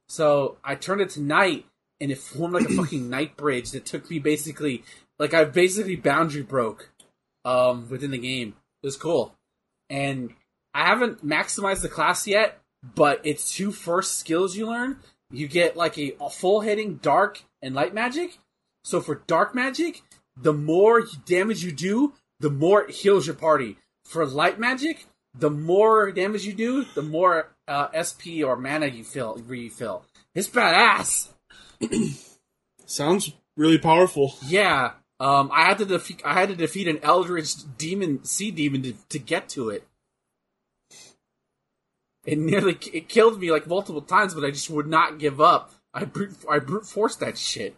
[0.09, 1.65] So I turned it to night,
[2.01, 4.85] and it formed like a fucking night bridge that took me basically
[5.19, 6.91] like I basically boundary broke
[7.45, 8.55] um, within the game.
[8.83, 9.35] It was cool,
[9.91, 10.35] and
[10.75, 12.61] I haven't maximized the class yet,
[12.95, 14.99] but its two first skills you learn,
[15.31, 18.39] you get like a, a full hitting dark and light magic.
[18.85, 20.03] So for dark magic,
[20.37, 23.77] the more damage you do, the more it heals your party.
[24.05, 29.05] For light magic, the more damage you do, the more uh, SP or mana you
[29.05, 30.05] fill refill.
[30.35, 31.29] It's badass.
[32.87, 34.35] Sounds really powerful.
[34.47, 34.93] Yeah.
[35.21, 36.23] Um, I had to defeat.
[36.25, 39.87] I had to defeat an Eldritch demon, sea demon, to, to get to it.
[42.25, 45.73] It nearly it killed me like multiple times, but I just would not give up.
[45.95, 47.75] I brute, I brute forced that shit.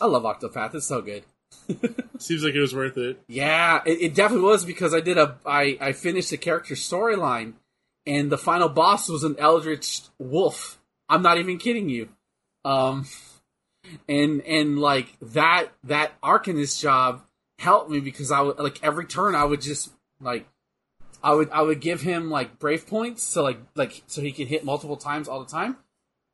[0.00, 0.74] I love Octopath.
[0.74, 1.24] It's so good.
[2.18, 3.20] Seems like it was worth it.
[3.28, 7.54] Yeah, it, it definitely was because I did a I I finished the character storyline,
[8.06, 10.75] and the final boss was an Eldritch wolf.
[11.08, 12.08] I'm not even kidding you.
[12.64, 13.06] Um,
[14.08, 17.22] and and like that that Arcanist job
[17.58, 19.90] helped me because I would like every turn I would just
[20.20, 20.46] like
[21.22, 24.48] I would I would give him like brave points so like like so he could
[24.48, 25.76] hit multiple times all the time,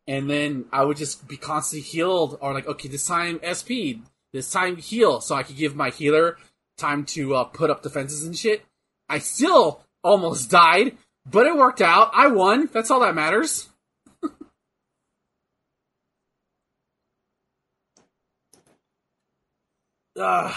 [0.07, 4.01] and then I would just be constantly healed or like okay this time SP
[4.33, 6.39] this time heal so I could give my healer
[6.79, 8.65] time to uh, put up defenses and shit.
[9.09, 10.97] I still almost died,
[11.31, 12.11] but it worked out.
[12.15, 12.69] I won.
[12.73, 13.69] That's all that matters.
[20.17, 20.55] Ugh.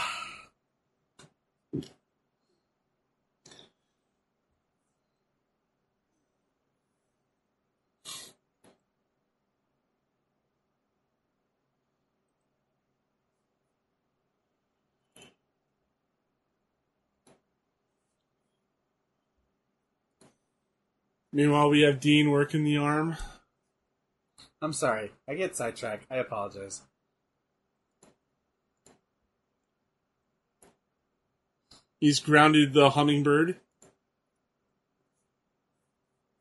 [21.31, 23.17] Meanwhile, we have Dean working the arm.
[24.61, 25.11] I'm sorry.
[25.27, 26.05] I get sidetracked.
[26.09, 26.81] I apologize.
[31.99, 33.57] He's grounded the hummingbird.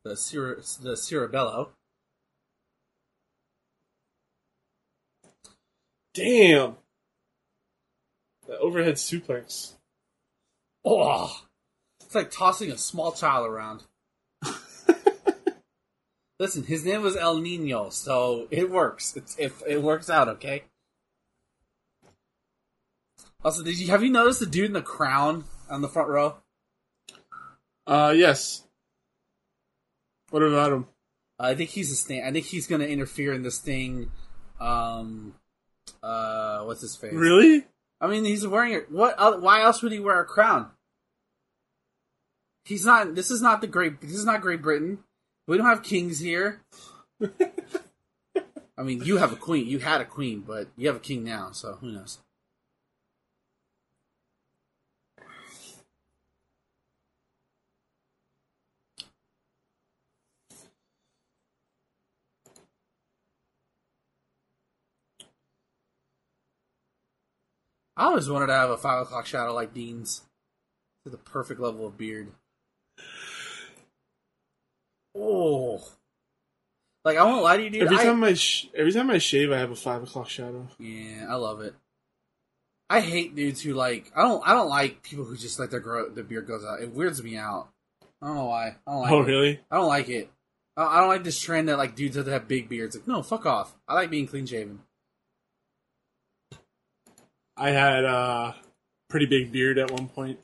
[0.03, 1.69] The Cir- the Cirabello.
[6.13, 6.75] Damn.
[8.47, 9.73] The overhead suplex.
[10.83, 11.45] Oh,
[11.99, 13.83] it's like tossing a small child around.
[16.39, 19.15] Listen, his name was El Nino, so it works.
[19.15, 20.65] It's it, it works out, okay.
[23.45, 26.37] Also, did you have you noticed the dude in the crown on the front row?
[27.85, 28.63] Uh, yes.
[30.31, 30.87] What about him?
[31.37, 32.23] I think he's a sting.
[32.23, 34.09] I think he's going to interfere in this thing.
[34.59, 35.35] Um,
[36.01, 37.13] uh, what's his face?
[37.13, 37.65] Really?
[38.01, 38.91] I mean, he's wearing it.
[38.91, 39.15] What?
[39.19, 40.71] oth- Why else would he wear a crown?
[42.63, 43.13] He's not.
[43.13, 44.01] This is not the great.
[44.01, 45.03] This is not Great Britain.
[45.47, 46.63] We don't have kings here.
[48.75, 49.67] I mean, you have a queen.
[49.67, 51.51] You had a queen, but you have a king now.
[51.51, 52.17] So who knows?
[67.97, 70.21] I always wanted to have a five o'clock shadow like Dean's,
[71.03, 72.31] to the perfect level of beard.
[75.15, 75.81] Oh,
[77.05, 77.83] like I won't lie to you, dude.
[77.83, 80.67] Every I- time I sh- every time I shave, I have a five o'clock shadow.
[80.79, 81.73] Yeah, I love it.
[82.89, 84.11] I hate dudes who like.
[84.15, 84.45] I don't.
[84.45, 86.81] I don't like people who just let their grow their beard goes out.
[86.81, 87.69] It weirds me out.
[88.21, 88.75] I don't know why.
[88.85, 89.27] I don't like oh, it.
[89.27, 89.59] really?
[89.71, 90.29] I don't like it.
[90.75, 92.95] I I don't like this trend that like dudes have to have big beards.
[92.95, 93.75] Like, no, fuck off.
[93.87, 94.79] I like being clean shaven.
[97.57, 98.55] I had a
[99.09, 100.39] pretty big beard at one point.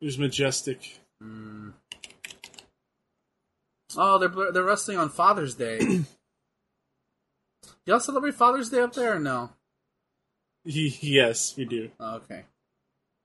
[0.00, 1.00] It was majestic.
[1.22, 1.72] Mm.
[3.96, 5.80] Oh, they're they're wrestling on Father's Day.
[7.86, 9.50] Y'all celebrate Father's Day up there or no?
[10.64, 11.90] yes, we do.
[11.98, 12.44] Oh, okay.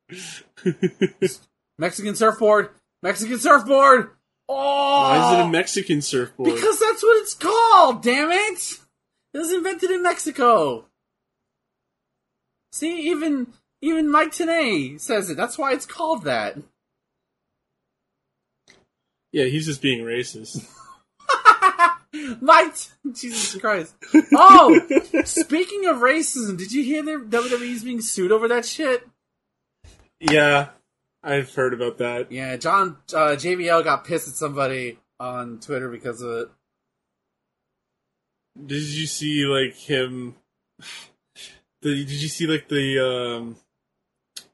[1.77, 2.69] Mexican surfboard.
[3.01, 4.11] Mexican surfboard.
[4.47, 6.53] Oh, Why is it a Mexican surfboard?
[6.53, 8.79] Because that's what it's called, damn it!
[9.33, 10.85] It was invented in Mexico.
[12.73, 15.37] See, even even Mike Tenay says it.
[15.37, 16.57] That's why it's called that.
[19.31, 20.67] yeah, he's just being racist.
[22.41, 22.73] Mike,
[23.11, 23.93] Jesus Christ.
[24.35, 24.79] Oh,
[25.23, 29.07] speaking of racism, did you hear that WWE's being sued over that shit?
[30.19, 30.69] yeah,
[31.23, 32.31] I've heard about that.
[32.31, 36.49] Yeah, John uh, JBL got pissed at somebody on Twitter because of it.
[38.65, 40.37] Did you see like him?
[41.83, 43.55] The, did you see like the um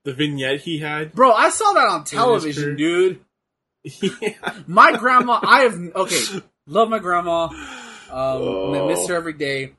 [0.04, 1.14] the vignette he had?
[1.14, 3.20] Bro, I saw that on television, dude.
[3.84, 4.34] yeah.
[4.68, 6.42] My grandma, I have okay.
[6.68, 7.46] Love my grandma.
[7.46, 7.52] Um,
[8.12, 8.88] Oh.
[8.88, 9.74] miss her every day.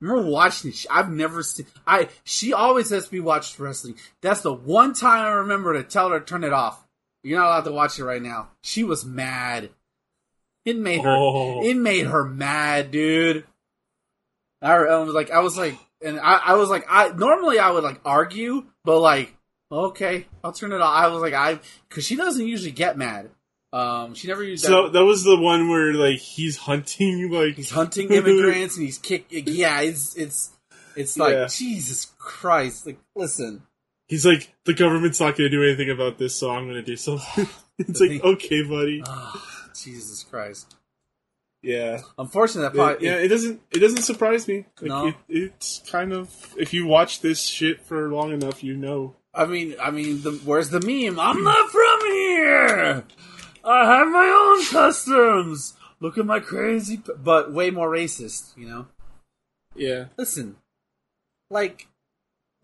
[0.00, 0.86] Remember watching it.
[0.90, 1.66] I've never seen.
[1.86, 3.96] I she always lets me watch wrestling.
[4.20, 6.82] That's the one time I remember to tell her to turn it off.
[7.22, 8.48] You're not allowed to watch it right now.
[8.62, 9.70] She was mad.
[10.64, 11.10] It made her.
[11.10, 11.62] Oh.
[11.64, 13.44] It made her mad, dude.
[14.60, 17.70] I, I was like, I was like, and I, I was like, I normally I
[17.70, 19.34] would like argue, but like,
[19.70, 20.94] okay, I'll turn it off.
[20.96, 23.30] I was like, I because she doesn't usually get mad.
[23.72, 27.70] Um, she never used So that was the one where like he's hunting like he's
[27.70, 29.26] hunting immigrants and he's kick.
[29.30, 30.50] Yeah, it's it's
[30.94, 31.46] it's like Yeah.
[31.46, 32.86] Jesus Christ.
[32.86, 33.62] Like, listen,
[34.08, 36.82] He's like the government's not going to do anything about this, so I'm going to
[36.82, 37.48] do something.
[37.78, 39.02] it's The like thing- okay, buddy.
[39.06, 39.42] Ah,
[39.74, 40.74] Jesus Christ.
[41.62, 43.14] Yeah, Unfortunately, that probably yeah.
[43.18, 44.66] It doesn't it doesn't surprise me.
[44.80, 45.06] Like, No.
[45.08, 49.14] it, it's kind of if you watch this shit for long enough, you know.
[49.32, 51.18] I mean, I mean, the, where's the meme?
[51.20, 53.04] I'm not from here.
[53.64, 55.74] I have my own customs.
[56.00, 58.56] Look at my crazy, p-" but way more racist.
[58.56, 58.86] You know.
[59.76, 60.56] Yeah, Listen,
[61.48, 61.86] like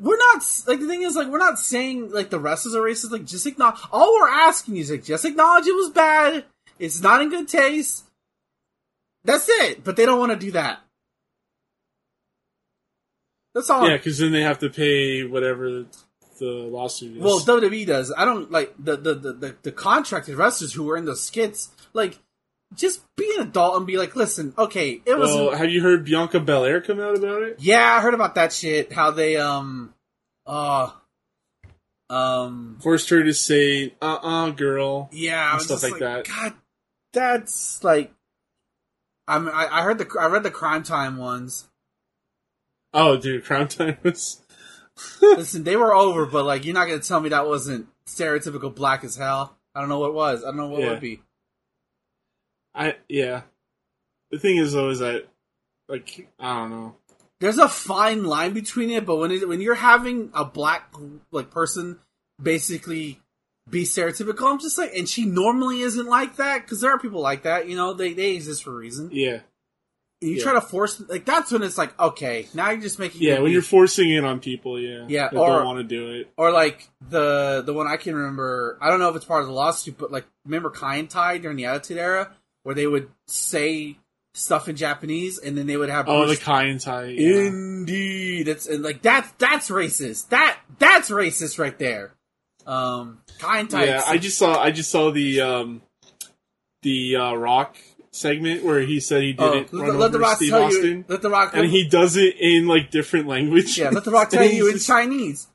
[0.00, 2.80] we're not like the thing is like we're not saying like the rest is a
[2.80, 3.12] racist.
[3.12, 3.78] Like just acknowledge.
[3.92, 6.44] All we're asking is like just acknowledge it was bad.
[6.80, 8.04] It's not in good taste.
[9.28, 9.84] That's it.
[9.84, 10.80] But they don't want to do that.
[13.54, 13.86] That's all.
[13.86, 15.84] yeah, because then they have to pay whatever
[16.38, 17.22] the lawsuit is.
[17.22, 18.12] Well, WWE does.
[18.16, 21.70] I don't like the the the, the, the contracted wrestlers who were in those skits.
[21.92, 22.18] Like,
[22.74, 25.30] just be an adult and be like, listen, okay, it was.
[25.30, 27.56] Well, have you heard Bianca Belair come out about it?
[27.58, 28.92] yeah, I heard about that shit.
[28.92, 29.92] How they um,
[30.46, 30.90] uh,
[32.08, 36.24] um, Forced her to say, "Uh, uh girl." yeah, stuff just like that.
[36.26, 36.54] God,
[37.12, 38.12] that's like.
[39.28, 41.68] I mean, I, I heard the I read the crime time ones.
[42.94, 44.42] Oh, dude, Crime Time was.
[45.22, 49.04] Listen, they were over, but like, you're not gonna tell me that wasn't stereotypical black
[49.04, 49.56] as hell.
[49.74, 50.42] I don't know what it was.
[50.42, 50.90] I don't know what Yeah.
[50.90, 51.20] would be.
[52.74, 53.42] I yeah.
[54.30, 55.26] The thing is though is that
[55.88, 56.96] like I don't know.
[57.40, 60.92] there's a fine line between it, but when it, when you're having a black
[61.30, 61.98] like person
[62.42, 63.20] basically
[63.70, 67.20] be stereotypical, I'm just like, and she normally isn't like that because there are people
[67.20, 69.10] like that, you know, they they exist for a reason.
[69.12, 69.40] Yeah,
[70.22, 70.42] And you Yeah.
[70.42, 73.40] try to force like that's when it's like, okay, now you're just making yeah.
[73.40, 76.32] When you're forcing it on people, yeah, Yeah, that or- don't want to do it.
[76.36, 78.78] or like the the one I can remember.
[78.80, 81.38] I don't know if it's part of the lawsuit, but like remember Kai En Tai
[81.38, 82.30] during the Attitude Era
[82.64, 83.96] where they would say
[84.34, 87.04] stuff in Japanese and then they would have Oh, the Kai En Tai.
[87.06, 87.46] Yeah.
[87.46, 90.28] Indeed, it's and like that's that's racist.
[90.30, 92.12] That that's racist right there.
[92.66, 93.86] Um, kind types.
[93.88, 95.82] yeah, I just saw I just saw the um
[96.82, 97.76] the uh, Rock
[98.10, 100.62] segment where he said he Oh, didn't let, run let over the Rock Steve tell
[100.64, 101.04] Austin, you.
[101.08, 101.50] Let the Rock.
[101.54, 103.78] and he does it in like different language.
[103.78, 105.48] yeah, let the Rock tell you in Chinese.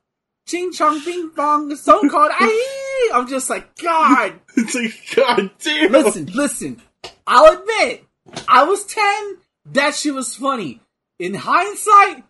[0.45, 2.31] Ching chong bing bong, so called.
[3.13, 4.33] I'm just like God.
[4.57, 5.91] It's like God damn.
[5.91, 6.81] Listen, listen.
[7.25, 8.05] I'll admit,
[8.47, 9.37] I was ten.
[9.71, 10.81] That shit was funny.
[11.19, 12.25] In hindsight,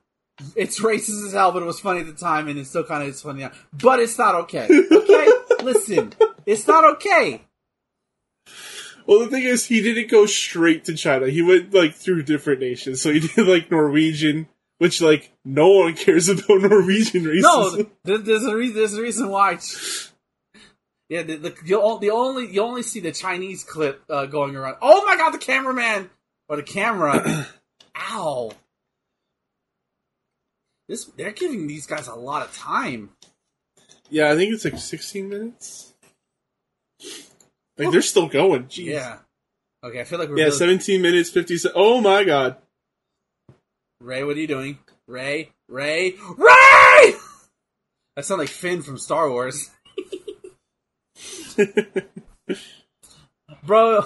[0.55, 3.03] it's racist as hell, but it was funny at the time, and it still kind
[3.03, 3.51] of is funny now.
[3.73, 4.65] But it's not okay.
[4.65, 5.27] Okay,
[5.63, 6.13] listen,
[6.45, 7.41] it's not okay.
[9.05, 11.27] Well, the thing is, he didn't go straight to China.
[11.27, 13.01] He went like through different nations.
[13.01, 17.41] So he did like Norwegian, which like no one cares about Norwegian racism.
[17.77, 18.75] No, there- there's a reason.
[18.75, 19.59] There's a reason why.
[21.09, 24.77] Yeah, the, the you the only you only see the Chinese clip uh, going around.
[24.81, 26.09] Oh my god, the cameraman
[26.47, 27.47] or the camera!
[27.97, 28.51] Ow!
[30.93, 33.09] This they're giving these guys a lot of time.
[34.11, 35.95] yeah, I think it's like 16 minutes.
[37.79, 38.65] Like they're still going.
[38.65, 38.85] Jeez.
[38.85, 39.17] Yeah.
[39.83, 42.57] Okay, I feel like we're Yeah, really- 17 minutes 50 se- Oh my god.
[44.01, 44.23] Rey.
[44.23, 44.77] What are you doing,
[45.07, 45.49] Rey?
[45.67, 46.13] Rey?
[46.37, 47.13] Rey!
[48.15, 49.71] That sounds like Finn from Star Wars,
[53.65, 54.05] bro.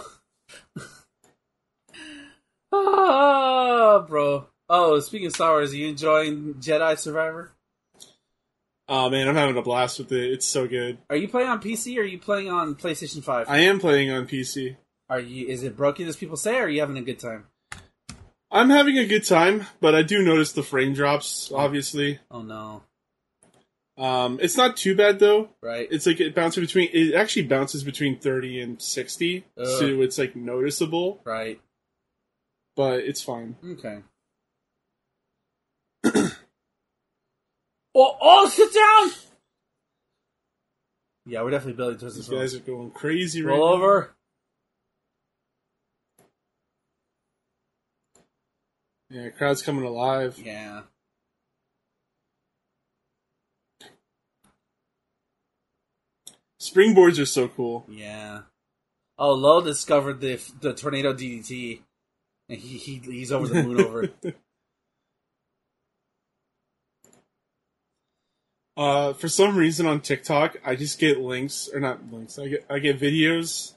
[2.71, 4.47] Ah, bro.
[4.69, 7.51] Oh, speaking of Star Wars, are you enjoying Jedi Survivor?
[8.89, 10.31] oh man, I'm having a blast with it.
[10.31, 10.97] It's so good.
[11.09, 13.49] Are you playing on PC or are you playing on PlayStation Five?
[13.49, 14.77] I am playing on PC.
[15.09, 15.47] Are you?
[15.47, 17.45] Is it broken as people say, or are you having a good time?
[18.49, 22.19] I'm having a good time, but I do notice the frame drops, obviously.
[22.31, 22.83] Oh no!
[23.97, 25.49] Um, it's not too bad though.
[25.61, 25.87] Right?
[25.91, 26.89] It's like it bounces between.
[26.93, 29.65] It actually bounces between thirty and sixty, Ugh.
[29.65, 31.59] so it's like noticeable, right?
[32.75, 33.55] but it's fine.
[33.65, 33.99] Okay.
[37.97, 39.11] Oh, oh, sit down.
[41.25, 42.39] Yeah, we're definitely building towards These this.
[42.39, 43.51] guys are going crazy one.
[43.51, 43.73] right Roll now.
[43.83, 44.15] over.
[49.09, 50.37] Yeah, crowd's coming alive.
[50.43, 50.81] Yeah.
[56.59, 57.85] Springboards are so cool.
[57.89, 58.41] Yeah.
[59.17, 61.81] Oh, Lo discovered the the tornado DDT,
[62.49, 64.15] and he, he he's over the moon over it.
[68.77, 72.37] Uh, for some reason on TikTok, I just get links or not links.
[72.37, 73.73] I get I get videos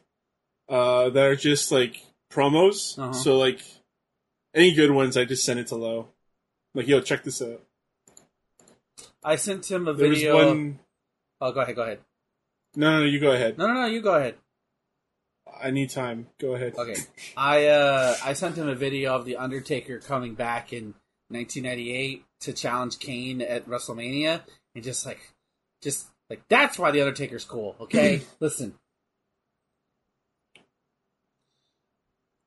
[0.68, 2.98] uh, that are just like promos.
[2.98, 3.12] Uh-huh.
[3.14, 3.62] So like
[4.54, 6.08] any good ones, I just send it to Low.
[6.74, 7.62] Like, yo, check this out.
[9.24, 10.36] I sent him a There video.
[10.36, 10.78] one.
[11.40, 12.00] Oh, go ahead, go ahead.
[12.76, 13.58] No, no, no, you go ahead.
[13.58, 14.36] No, no, no, you go ahead.
[15.62, 16.28] I need time.
[16.38, 16.74] Go ahead.
[16.76, 16.96] Okay,
[17.36, 20.94] I uh I sent him a video of the Undertaker coming back in
[21.28, 24.42] 1998 to challenge Kane at WrestleMania,
[24.74, 25.20] and just like,
[25.82, 27.76] just like that's why the Undertaker's cool.
[27.80, 28.74] Okay, listen.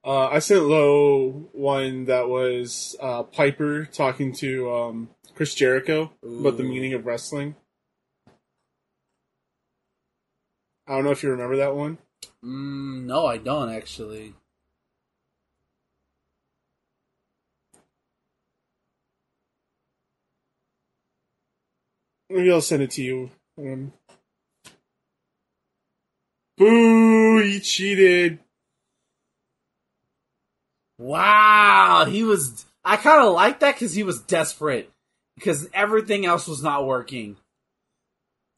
[0.06, 6.58] Uh, I sent Low one that was uh, Piper talking to um, Chris Jericho about
[6.58, 7.56] the meaning of wrestling.
[10.86, 12.00] I don't know if you remember that one.
[12.44, 14.34] Mm, no, I don't actually.
[22.34, 23.30] Maybe I'll send it to you.
[23.60, 23.94] Um,
[26.58, 27.44] boo!
[27.44, 28.40] He cheated.
[30.98, 32.66] Wow, he was.
[32.84, 34.92] I kind of like that because he was desperate
[35.36, 37.36] because everything else was not working.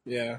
[0.05, 0.37] Yeah.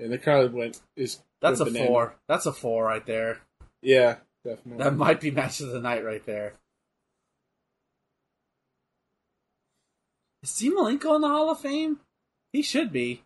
[0.00, 1.86] And the crowd went is That's a banana.
[1.86, 2.16] four.
[2.26, 3.38] That's a four right there.
[3.80, 4.82] Yeah, definitely.
[4.82, 6.54] That might be match of the night right there.
[10.46, 11.98] Is Malenko in the Hall of Fame?
[12.52, 13.24] He should be.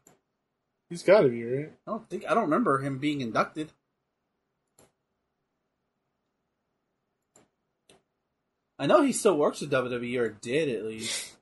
[0.88, 1.70] He's got to be right.
[1.86, 3.70] I don't think I don't remember him being inducted.
[8.78, 11.36] I know he still works with WWE or did at least.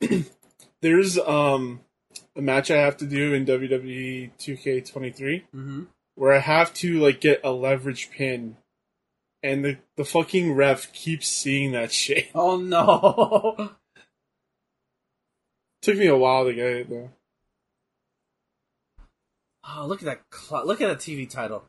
[0.80, 1.80] There's um
[2.36, 5.82] a match I have to do in WWE 2K23 Mm-hmm.
[6.20, 8.58] Where I have to like get a leverage pin,
[9.42, 12.28] and the the fucking ref keeps seeing that shit.
[12.34, 13.70] Oh no!
[15.82, 17.10] Took me a while to get it though.
[19.66, 20.20] Oh, look at that!
[20.30, 21.64] Cl- look at that TV title.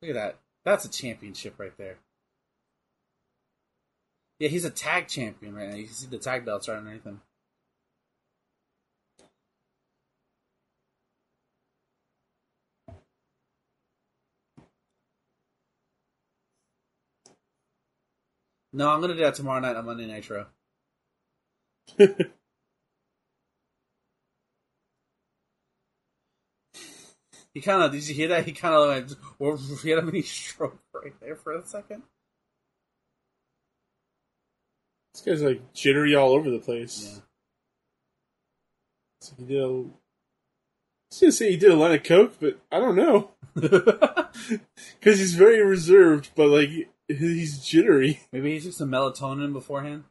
[0.00, 0.38] Look at that.
[0.64, 1.96] That's a championship right there.
[4.38, 5.74] Yeah, he's a tag champion right now.
[5.74, 7.22] You can see the tag belts right underneath him.
[18.76, 20.46] No, I'm gonna do that tomorrow night on Monday Nitro.
[27.54, 28.44] He kind of did you hear that?
[28.44, 32.02] He kind of went, or he had a mini stroke right there for a second.
[35.14, 37.14] This guy's like jittery all over the place.
[37.14, 37.20] Yeah.
[39.22, 39.64] So he did a.
[39.64, 39.90] I was
[41.18, 45.64] gonna say he did a line of coke, but I don't know because he's very
[45.64, 46.32] reserved.
[46.36, 48.20] But like he's jittery.
[48.32, 50.04] Maybe he took some melatonin beforehand.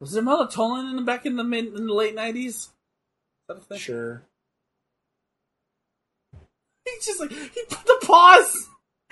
[0.00, 2.70] Was there melatonin in the back in the mid in the late nineties?
[3.48, 3.78] That a thing?
[3.78, 4.22] Sure.
[6.84, 8.68] He just like he put the pause.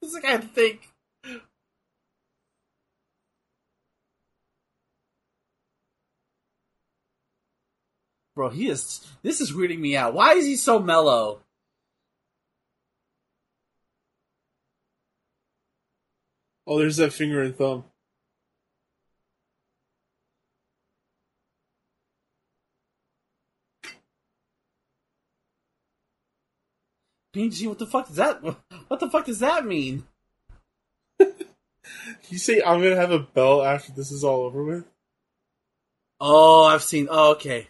[0.00, 0.88] He's like, I think.
[8.34, 9.06] Bro, he is.
[9.22, 10.12] This is weirding me out.
[10.12, 11.43] Why is he so mellow?
[16.66, 17.84] Oh, there's that finger and thumb.
[27.34, 28.42] PG, what the fuck does that?
[28.42, 30.04] What the fuck does that mean?
[32.28, 34.84] You say I'm gonna have a belt after this is all over with?
[36.20, 37.08] Oh, I've seen.
[37.10, 37.68] Oh, okay.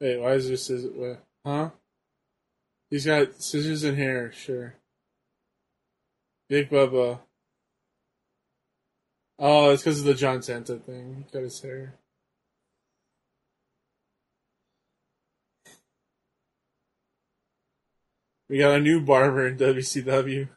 [0.00, 0.90] Wait, why is there scissors?
[0.94, 1.24] What?
[1.44, 1.70] Huh?
[2.90, 4.32] He's got scissors and hair.
[4.32, 4.74] Sure.
[6.48, 7.20] Big Bubba.
[9.38, 11.16] Oh, it's because of the John Tenta thing.
[11.16, 11.94] He cut his hair.
[18.48, 20.48] We got a new barber in WCW.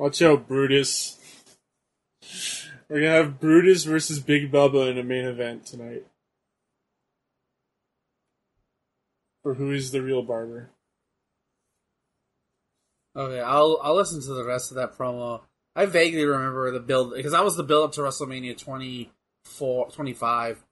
[0.00, 1.18] Watch out, Brutus.
[2.88, 6.06] We're gonna have Brutus versus Big Bubba in a main event tonight.
[9.42, 10.70] For who is the real barber?
[13.14, 15.42] Okay, I'll I'll listen to the rest of that promo.
[15.76, 20.64] I vaguely remember the build because that was the build up to WrestleMania 24, 25.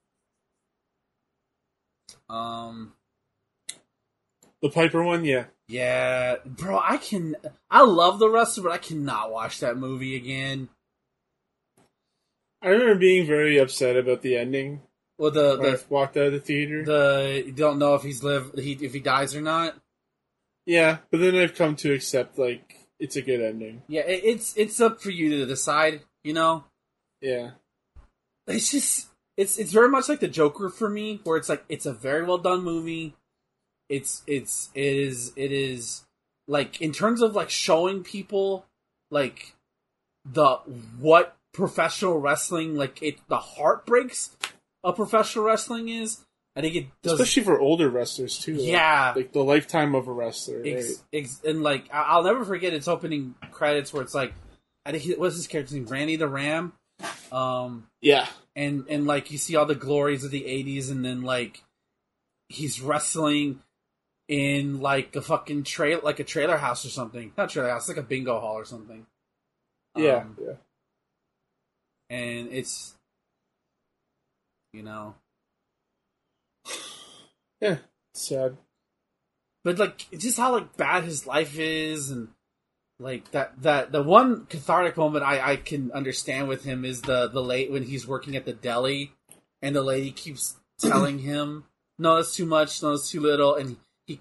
[2.30, 2.94] Um,
[4.62, 5.44] The Piper one, yeah.
[5.68, 7.36] Yeah, bro, I can.
[7.70, 10.68] I love the wrestler, but I cannot watch that movie again.
[12.62, 14.80] I remember being very upset about the ending.
[15.18, 16.84] Well, the When I the walked out of the theater.
[16.84, 19.74] the you don't know if he's live he if he dies or not.
[20.66, 23.82] yeah, but then I've come to accept like it's a good ending.
[23.88, 26.02] Yeah, it, it's it's up for you to decide.
[26.24, 26.64] You know,
[27.20, 27.50] Yeah.
[28.48, 31.86] it's just it's it's very much like the Joker for me, where it's like it's
[31.86, 33.14] a very well done movie.
[33.88, 36.04] It's it's it is it is
[36.46, 38.66] like in terms of like showing people
[39.10, 39.54] like
[40.30, 40.56] the
[40.98, 44.36] what professional wrestling like it the heartbreaks
[44.84, 46.24] of professional wrestling is.
[46.56, 48.54] I think it does Especially for older wrestlers too.
[48.54, 49.12] Yeah.
[49.14, 50.58] Like the lifetime of a wrestler.
[50.60, 50.74] Right?
[50.78, 54.34] Ex, ex, and like I'll never forget its opening credits where it's like
[54.84, 56.72] I think he- what's his character's name Randy the Ram,
[57.30, 58.26] um, Yeah.
[58.56, 61.62] and and like you see all the glories of the '80s, and then like
[62.48, 63.60] he's wrestling
[64.28, 67.96] in like a fucking trail like a trailer house or something, not trailer house, like
[67.96, 69.06] a bingo hall or something.
[69.96, 70.18] Yeah.
[70.18, 70.52] Um, yeah.
[72.10, 72.94] and it's
[74.72, 75.14] you know,
[77.60, 77.78] Yeah.
[78.14, 78.56] Sad.
[79.64, 82.28] but like it's just how like bad his life is and
[83.00, 87.28] like that that the one cathartic moment I I can understand with him is the
[87.28, 89.12] the late when he's working at the deli
[89.62, 91.64] and the lady keeps telling him
[91.98, 93.76] no it's too much no it's too little and
[94.08, 94.20] he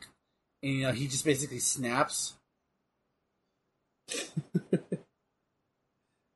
[0.61, 2.35] and, you know he just basically snaps.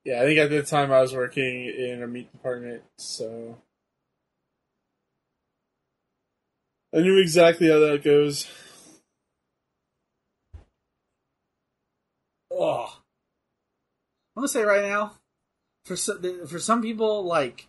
[0.03, 3.59] Yeah, I think at the time I was working in a meat department, so.
[6.93, 8.47] I knew exactly how that goes.
[12.49, 12.99] oh
[14.35, 15.13] I'm gonna say right now
[15.85, 17.67] for some, for some people like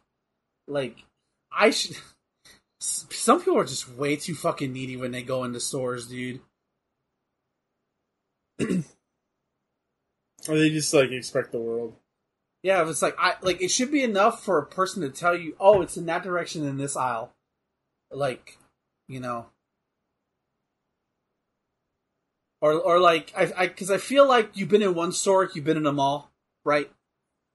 [0.66, 1.04] like
[1.52, 1.96] I should
[2.82, 6.40] some people are just way too fucking needy when they go into stores dude
[10.48, 11.94] Or they just like expect the world.
[12.62, 15.56] Yeah, it's like I like it should be enough for a person to tell you,
[15.60, 17.32] "Oh, it's in that direction in this aisle."
[18.10, 18.59] Like,
[19.09, 19.46] you know.
[22.60, 25.64] Or or like I I cuz I feel like you've been in one store, you've
[25.64, 26.30] been in a mall,
[26.64, 26.90] right?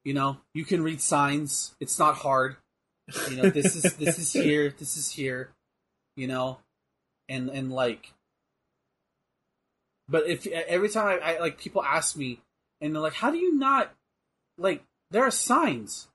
[0.03, 1.75] You know, you can read signs.
[1.79, 2.57] It's not hard.
[3.29, 5.49] You know, this is this is here, this is here,
[6.15, 6.59] you know.
[7.29, 8.13] And and like
[10.09, 12.39] but if every time I, I like people ask me
[12.79, 13.93] and they're like, "How do you not
[14.57, 16.07] like there are signs.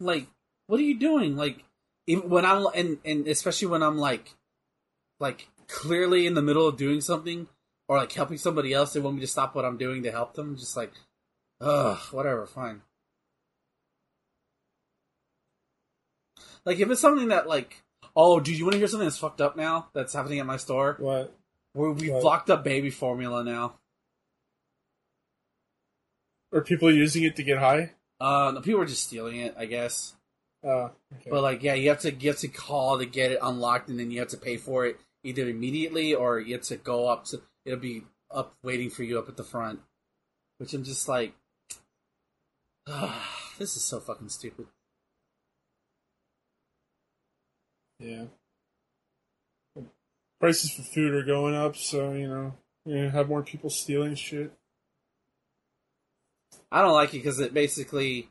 [0.00, 0.26] Like
[0.66, 1.36] what are you doing?
[1.36, 1.64] Like
[2.06, 4.34] even when i'm and and especially when i'm like
[5.20, 7.48] like clearly in the middle of doing something
[7.88, 10.34] or like helping somebody else they want me to stop what i'm doing to help
[10.34, 10.92] them just like
[11.60, 12.82] ugh whatever fine
[16.66, 17.82] like if it's something that like
[18.14, 20.58] oh dude you want to hear something that's fucked up now that's happening at my
[20.58, 21.34] store What?
[21.72, 22.22] where What?
[22.22, 23.74] locked up baby formula now
[26.52, 27.92] Are people using it to get high?
[28.20, 30.14] uh no, people are just stealing it i guess
[30.64, 31.30] Uh, okay.
[31.30, 34.00] But like, yeah, you have to you have to call to get it unlocked, and
[34.00, 37.24] then you have to pay for it either immediately or you have to go up
[37.26, 37.40] to.
[37.64, 38.02] It'll be
[38.34, 39.78] up waiting for you up at the front,
[40.58, 41.34] which I'm just like,
[43.58, 44.66] this is so fucking stupid.
[48.06, 48.24] Yeah.
[50.38, 52.54] Prices for food are going up, so you know,
[52.84, 54.52] you have more people stealing shit.
[56.70, 58.28] I don't like it because it basically,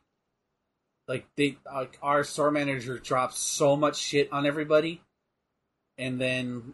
[1.08, 5.02] like they, like our store manager drops so much shit on everybody,
[5.98, 6.74] and then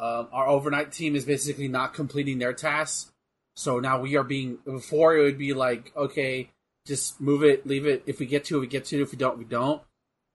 [0.00, 3.10] um, our overnight team is basically not completing their tasks.
[3.56, 6.50] So now we are being before it would be like okay,
[6.86, 8.04] just move it, leave it.
[8.06, 9.02] If we get to it, we get to it.
[9.02, 9.82] If we don't, we don't.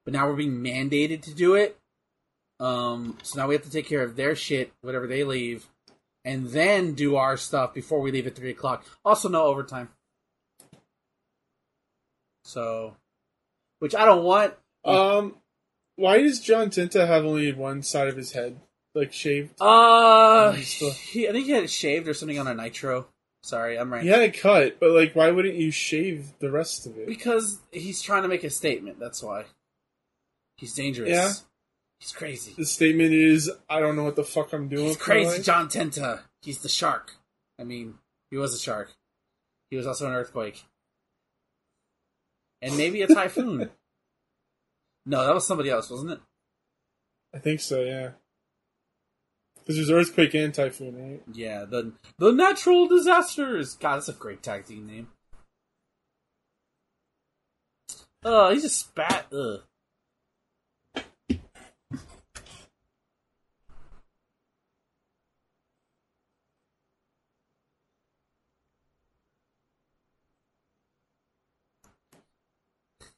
[0.09, 1.77] But now we're being mandated to do it.
[2.59, 5.67] Um, so now we have to take care of their shit, whatever they leave,
[6.25, 8.83] and then do our stuff before we leave at three o'clock.
[9.05, 9.89] Also, no overtime.
[12.43, 12.95] So,
[13.77, 14.55] which I don't want.
[14.83, 15.35] Um,
[15.95, 18.59] why does John Tenta have only one side of his head
[18.95, 19.61] like shaved?
[19.61, 23.05] Uh, he, I think he had it shaved or something on a nitro.
[23.43, 24.01] Sorry, I'm right.
[24.01, 27.05] He had it cut, but like, why wouldn't you shave the rest of it?
[27.05, 28.99] Because he's trying to make a statement.
[28.99, 29.45] That's why.
[30.59, 31.09] He's dangerous.
[31.09, 31.31] Yeah.
[31.99, 32.53] He's crazy.
[32.57, 35.41] The statement is, "I don't know what the fuck I'm doing." He's crazy.
[35.41, 36.21] John Tenta.
[36.41, 37.15] He's the shark.
[37.59, 37.95] I mean,
[38.31, 38.93] he was a shark.
[39.69, 40.63] He was also an earthquake.
[42.61, 43.69] and maybe a typhoon.
[45.05, 46.19] no, that was somebody else, wasn't it?
[47.33, 48.11] I think so, yeah.
[49.55, 51.21] Because there's earthquake and typhoon, right?
[51.31, 53.75] Yeah, the the natural disasters.
[53.75, 55.07] God, that's a great tag team name.
[58.23, 59.27] Oh, he just spat.
[59.31, 59.61] Ugh.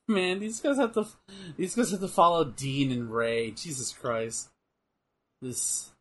[0.07, 1.05] Man, these guys have to.
[1.57, 3.51] These guys have to follow Dean and Rey.
[3.51, 4.49] Jesus Christ,
[5.41, 5.91] this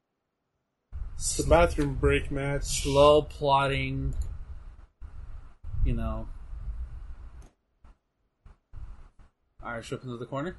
[1.36, 2.64] the bathroom break match.
[2.64, 4.14] slow plotting.
[5.84, 6.28] You know.
[9.62, 10.56] Irish whip into the corner.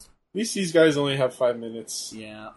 [0.00, 2.12] At least these guys only have five minutes.
[2.14, 2.50] Yeah.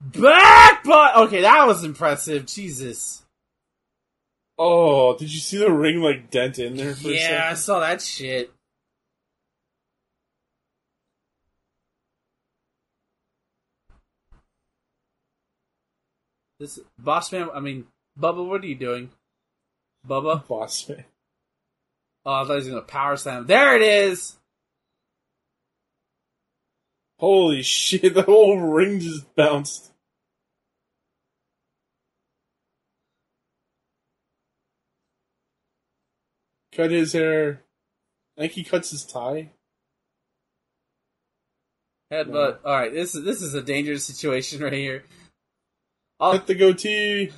[0.00, 2.46] Back but okay, that was impressive.
[2.46, 3.24] Jesus.
[4.58, 7.78] Oh, did you see the ring like dent in there for a Yeah, I saw
[7.78, 8.52] that shit.
[16.58, 17.50] This boss man.
[17.54, 17.86] I mean,
[18.18, 19.10] Bubba, what are you doing,
[20.06, 20.46] Bubba?
[20.48, 21.04] Boss man.
[22.26, 23.46] Oh, I thought he was gonna power slam.
[23.46, 24.36] There it is.
[27.20, 29.92] Holy shit, the whole ring just bounced.
[36.78, 37.64] Cut his hair.
[38.36, 39.50] I think he cuts his tie.
[42.12, 42.60] Headbutt.
[42.64, 45.02] All right, this is this is a dangerous situation right here.
[46.20, 47.32] Oh, Cut the goatee.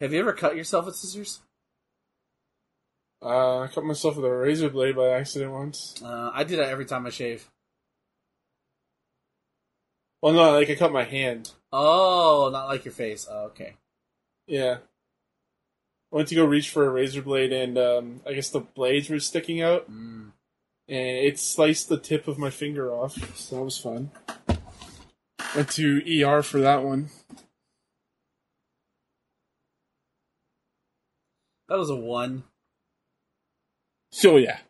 [0.00, 1.40] have you ever cut yourself with scissors?
[3.22, 6.02] Uh, I cut myself with a razor blade by accident once.
[6.02, 7.50] Uh, I do that every time I shave.
[10.24, 11.52] Well, no, like I cut my hand.
[11.70, 13.28] Oh, not like your face.
[13.30, 13.74] Oh, okay.
[14.46, 14.78] Yeah.
[16.10, 19.10] I went to go reach for a razor blade, and um, I guess the blades
[19.10, 20.32] were sticking out, Mm.
[20.88, 23.18] and it sliced the tip of my finger off.
[23.36, 24.12] So that was fun.
[25.54, 27.10] Went to ER for that one.
[31.68, 32.44] That was a one.
[34.10, 34.60] So yeah,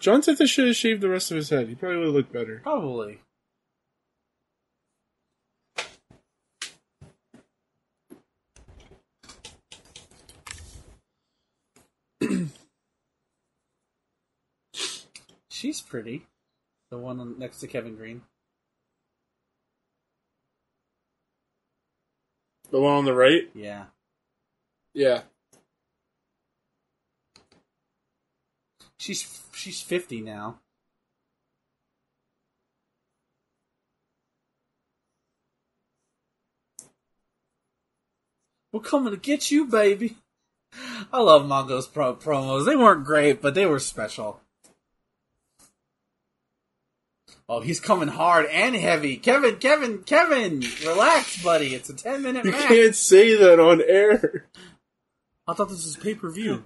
[0.00, 1.68] John said they should have shaved the rest of his head.
[1.68, 2.60] He probably would have looked better.
[2.62, 3.20] Probably.
[15.50, 16.26] She's pretty.
[16.90, 18.22] The one on- next to Kevin Greene.
[22.70, 23.48] The one on the right.
[23.54, 23.86] Yeah.
[24.94, 25.22] Yeah.
[28.98, 30.58] She's she's 50 now.
[38.72, 40.16] We're coming to get you, baby.
[41.12, 42.66] I love Mongo's pro- promos.
[42.66, 44.40] They weren't great, but they were special.
[47.48, 49.16] Oh, he's coming hard and heavy.
[49.16, 51.74] Kevin, Kevin, Kevin, relax, buddy.
[51.74, 54.46] It's a 10 minute You can't say that on air.
[55.46, 56.64] I thought this was pay per view.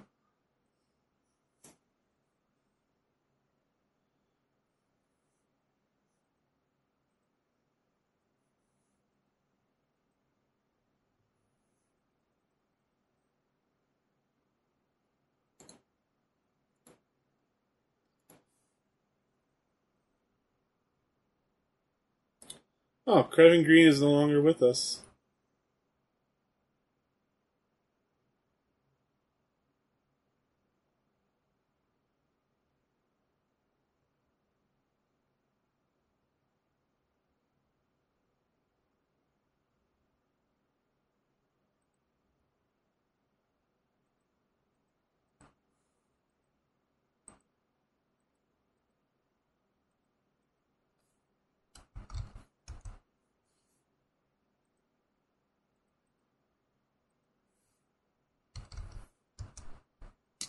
[23.15, 25.02] Oh, Kevin Greene is no longer with us.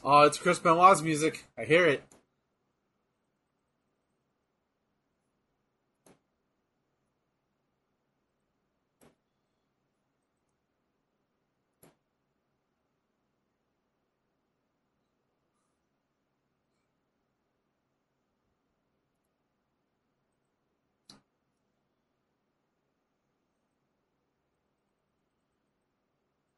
[0.07, 1.47] Oh, it's Chris Benoit's music.
[1.57, 2.03] I hear it.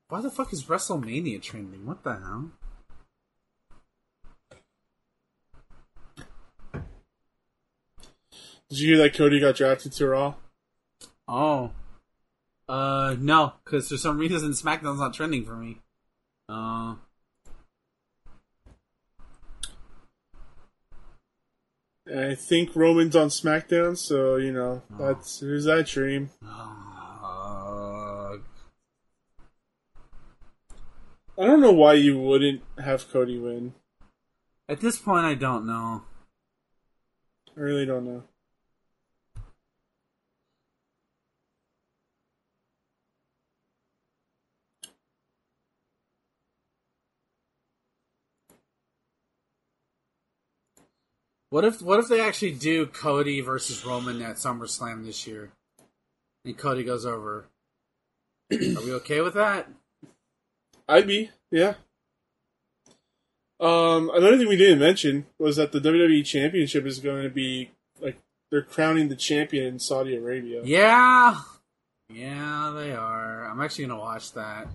[0.09, 1.87] Why the fuck is WrestleMania trending?
[1.87, 2.51] What the hell?
[8.69, 10.35] Did you hear that Cody got drafted to Raw?
[11.29, 11.71] Oh.
[12.69, 15.79] Uh, no, because for some reason SmackDown's not trending for me.
[16.49, 16.97] Uh,
[22.13, 26.31] I think Roman's on SmackDown, so you know that's who's that dream.
[26.45, 28.37] uh,
[31.39, 33.75] I don't know why you wouldn't have Cody win.
[34.69, 36.03] at this point, I don't know.
[37.57, 38.23] I really don't know.
[51.57, 55.53] What if what if they actually do Cody versus Roman at SummerSlam this year,
[56.45, 57.47] and Cody goes over?
[58.53, 59.67] Are we okay with that?
[60.87, 61.77] I'd be, yeah.
[63.59, 67.71] Um, another thing we didn't mention was that the WWE Championship is going to be
[68.03, 68.19] like
[68.51, 70.61] they're crowning the champion in Saudi Arabia.
[70.63, 71.41] Yeah,
[72.11, 73.47] yeah, they are.
[73.47, 74.69] I'm actually gonna watch that.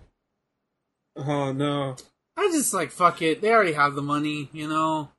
[1.15, 1.95] Oh no,
[2.35, 3.39] I just like fuck it.
[3.39, 5.11] They already have the money, you know.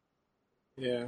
[0.76, 1.04] yeah.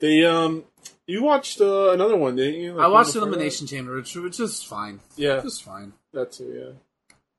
[0.00, 0.64] They um,
[1.06, 2.72] you watched uh, another one, didn't you?
[2.74, 3.28] Like, I watched before that?
[3.28, 5.00] Elimination Chamber, which, which is fine.
[5.16, 5.92] Yeah, Just fine.
[6.12, 6.52] that too.
[6.56, 6.72] Yeah.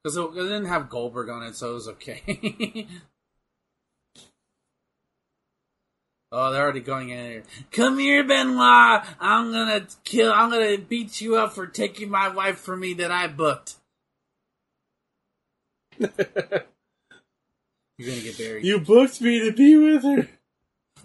[0.04, 2.22] Because it, it didn't have Goldberg on it, so it was okay.
[6.32, 7.44] oh, they're already going in here.
[7.72, 9.04] Come here, Benoit.
[9.20, 10.32] I'm gonna kill.
[10.32, 13.78] I'm gonna beat you up for taking my wife from me that I booked.
[16.00, 16.10] You're
[18.10, 18.64] gonna get buried.
[18.64, 20.30] you booked me to be with her.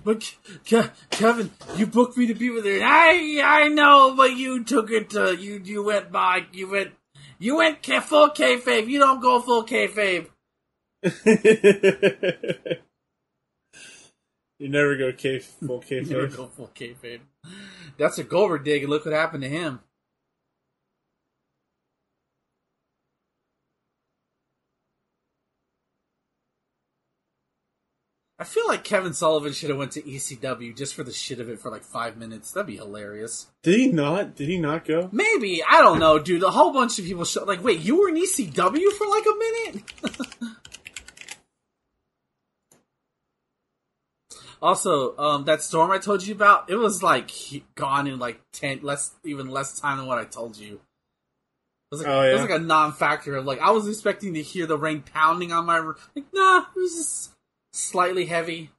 [0.02, 0.34] But
[0.66, 2.80] Ke- Kevin, you booked me to be with her.
[2.82, 5.60] I I know, but you took it to you.
[5.64, 6.46] You went by.
[6.52, 6.92] You went.
[7.38, 8.88] You went full kayfabe.
[8.88, 10.26] You don't go full kayfabe.
[14.58, 17.20] you never go K full K Never go full kayfabe.
[17.96, 19.80] That's a Goldberg dig, and look what happened to him.
[28.40, 31.50] I feel like Kevin Sullivan should have went to ECW just for the shit of
[31.50, 32.52] it for like five minutes.
[32.52, 33.48] That'd be hilarious.
[33.62, 34.34] Did he not?
[34.34, 35.10] Did he not go?
[35.12, 36.42] Maybe I don't know, dude.
[36.42, 39.36] A whole bunch of people show like, wait, you were in ECW for like a
[39.38, 39.82] minute.
[44.62, 47.30] also, um, that storm I told you about, it was like
[47.74, 50.76] gone in like ten less, even less time than what I told you.
[50.76, 50.80] It
[51.90, 54.64] was like, Oh, it was like a non-factor of like I was expecting to hear
[54.66, 57.30] the rain pounding on my like nah, it was just
[57.72, 58.70] slightly heavy.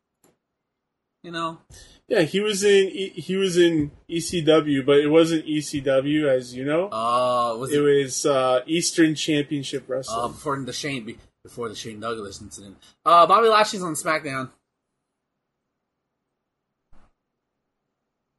[1.24, 1.60] You know,
[2.08, 6.88] Yeah, he was in he was in ECW, but it wasn't ECW as you know.
[6.92, 10.32] uh, was it it, was uh, Eastern Championship uh, Wrestling.
[10.32, 12.78] before the Shane before the Shane Douglas incident?
[13.06, 14.50] Uh, Bobby Lashley's on SmackDown.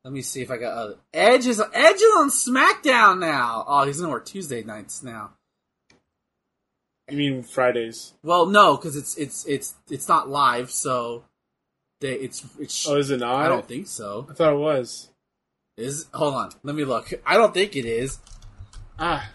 [0.04, 0.96] Let me see if I got other.
[1.14, 3.64] Edge is Edge is on SmackDown now.
[3.68, 5.34] Oh, he's gonna work Tuesday nights now.
[7.12, 8.14] I mean Fridays.
[8.22, 11.24] Well, no, because it's it's it's it's not live, so
[12.01, 12.89] they it's it's.
[12.89, 13.34] Oh, is it not?
[13.34, 14.26] I don't think so.
[14.30, 15.10] I thought it was.
[15.76, 17.12] Is hold on, let me look.
[17.26, 18.18] I don't think it is.
[18.98, 19.30] Ah.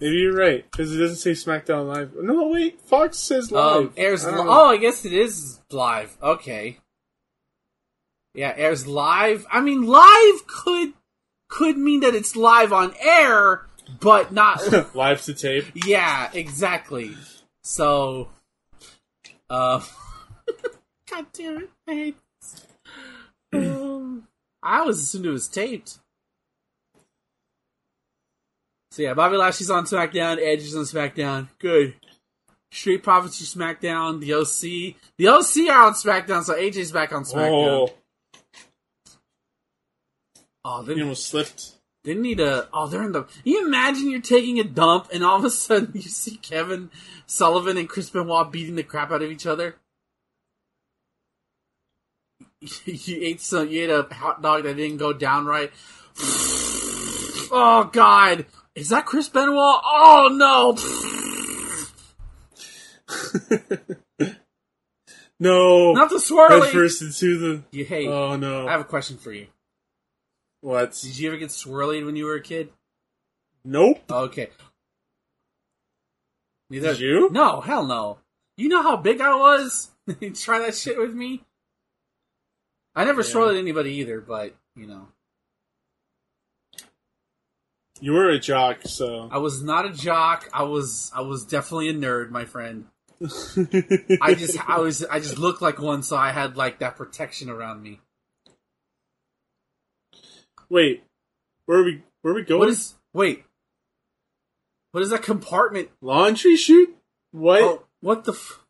[0.00, 2.14] Maybe you're right because it doesn't say SmackDown Live.
[2.20, 2.80] No, wait.
[2.82, 3.76] Fox says live.
[3.76, 4.26] Um, airs.
[4.26, 6.18] I Li- oh, I guess it is live.
[6.22, 6.78] Okay.
[8.34, 9.46] Yeah, airs live.
[9.50, 10.92] I mean, live could
[11.48, 13.65] could mean that it's live on air,
[14.00, 14.94] but not.
[14.94, 15.64] live to tape.
[15.74, 17.16] yeah, exactly.
[17.62, 18.28] So,
[19.50, 19.82] uh,
[21.10, 21.70] God damn it!
[21.88, 22.66] I hate this.
[23.52, 24.28] Um,
[24.62, 25.98] I always assumed it was taped.
[28.90, 31.48] So yeah, Bobby Lashley's on SmackDown, Edge is on SmackDown.
[31.58, 31.94] Good.
[32.72, 34.96] Street Profits are SmackDown, the OC.
[35.18, 37.88] The OC are on SmackDown, so AJ's back on SmackDown.
[37.88, 37.94] Oh,
[40.68, 41.75] Oh, he almost slipped.
[42.06, 42.68] They need a.
[42.72, 43.26] Oh, they're in the.
[43.42, 46.88] You imagine you're taking a dump and all of a sudden you see Kevin
[47.26, 49.74] Sullivan and Chris Benoit beating the crap out of each other?
[52.84, 53.68] you ate some.
[53.68, 55.72] You ate a hot dog that didn't go down right.
[57.50, 58.46] oh God,
[58.76, 59.56] is that Chris Benoit?
[59.56, 60.76] Oh no.
[65.40, 65.92] no.
[65.92, 66.70] Not the Head swirly.
[66.70, 67.64] first into the.
[67.72, 68.06] You hate.
[68.06, 68.68] Oh no.
[68.68, 69.48] I have a question for you.
[70.60, 70.98] What?
[71.02, 72.70] Did you ever get swirly when you were a kid?
[73.64, 74.00] Nope.
[74.10, 74.48] Okay.
[76.70, 77.30] Neither Did you?
[77.30, 78.18] No, hell no.
[78.56, 79.90] You know how big I was?
[80.20, 81.42] You Try that shit with me.
[82.94, 83.26] I never Yeah.
[83.28, 85.08] swirled anybody either, but you know,
[88.00, 89.28] You were a jock, so.
[89.32, 90.48] I was not a jock.
[90.52, 92.86] I was, I was definitely a nerd, my friend.
[94.22, 97.48] I just, I was, I just looked like one, so I had like that protection
[97.48, 98.00] around me.
[100.68, 101.04] Wait,
[101.66, 102.02] where are we?
[102.22, 102.60] Where are we going?
[102.60, 102.94] What is?
[103.12, 103.44] Wait.
[104.92, 105.90] What is that compartment?
[106.00, 106.96] laundry chute?
[107.32, 107.62] What?
[107.62, 108.32] Oh, what the?
[108.32, 108.60] F-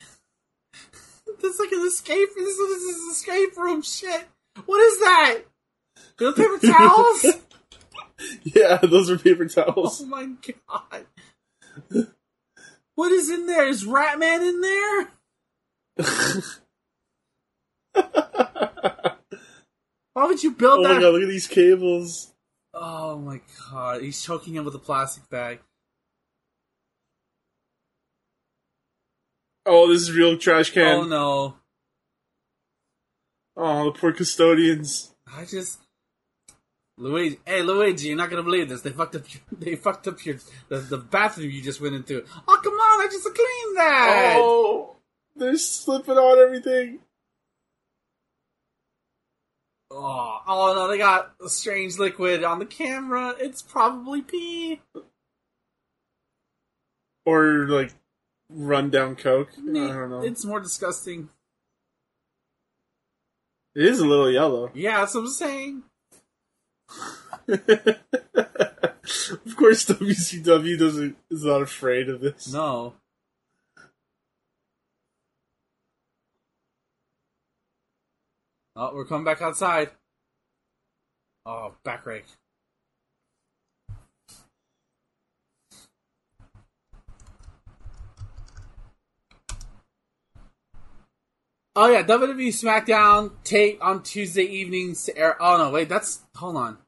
[1.42, 2.28] That's like an escape.
[2.36, 4.28] This is, this is escape room shit.
[4.66, 5.38] What is that?
[6.18, 7.26] The paper towels?
[8.44, 10.00] Yeah, those are paper towels.
[10.00, 12.06] oh my god!
[12.94, 13.66] What is in there?
[13.66, 15.08] Is Ratman in there?
[20.14, 21.00] Why would you build oh my that?
[21.00, 22.32] god, look at these cables.
[22.74, 23.40] Oh my
[23.70, 24.02] god!
[24.02, 25.60] He's choking him with a plastic bag.
[29.64, 30.98] Oh, this is real trash can.
[30.98, 31.56] Oh no!
[33.56, 35.14] Oh, the poor custodians.
[35.26, 35.78] I just
[36.98, 37.38] Luigi.
[37.46, 38.82] Hey Luigi, you're not gonna believe this.
[38.82, 39.24] They fucked up.
[39.32, 40.36] Your, they fucked up your
[40.68, 42.24] the, the bathroom you just went into.
[42.48, 43.00] Oh come on!
[43.00, 44.36] I just cleaned that.
[44.38, 44.96] Oh,
[45.36, 47.00] they're slipping on everything.
[49.94, 50.88] Oh, oh no!
[50.88, 53.34] They got a strange liquid on the camera.
[53.38, 54.80] It's probably pee.
[57.26, 57.92] Or like
[58.48, 59.50] run down coke.
[59.58, 60.22] I don't know.
[60.22, 61.28] It's more disgusting.
[63.74, 64.70] It is a little yellow.
[64.74, 65.82] Yeah, that's what I'm saying.
[67.48, 72.52] of course, WCW doesn't is not afraid of this.
[72.52, 72.94] No.
[78.74, 79.90] Oh, we're coming back outside.
[81.44, 82.24] Oh, back rake.
[91.74, 95.36] Oh yeah, WWE SmackDown tape on Tuesday evenings to air.
[95.40, 96.78] Oh no, wait, that's hold on.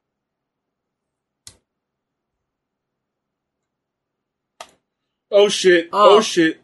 [5.31, 5.89] Oh shit!
[5.93, 6.21] Oh, Oh.
[6.21, 6.61] shit!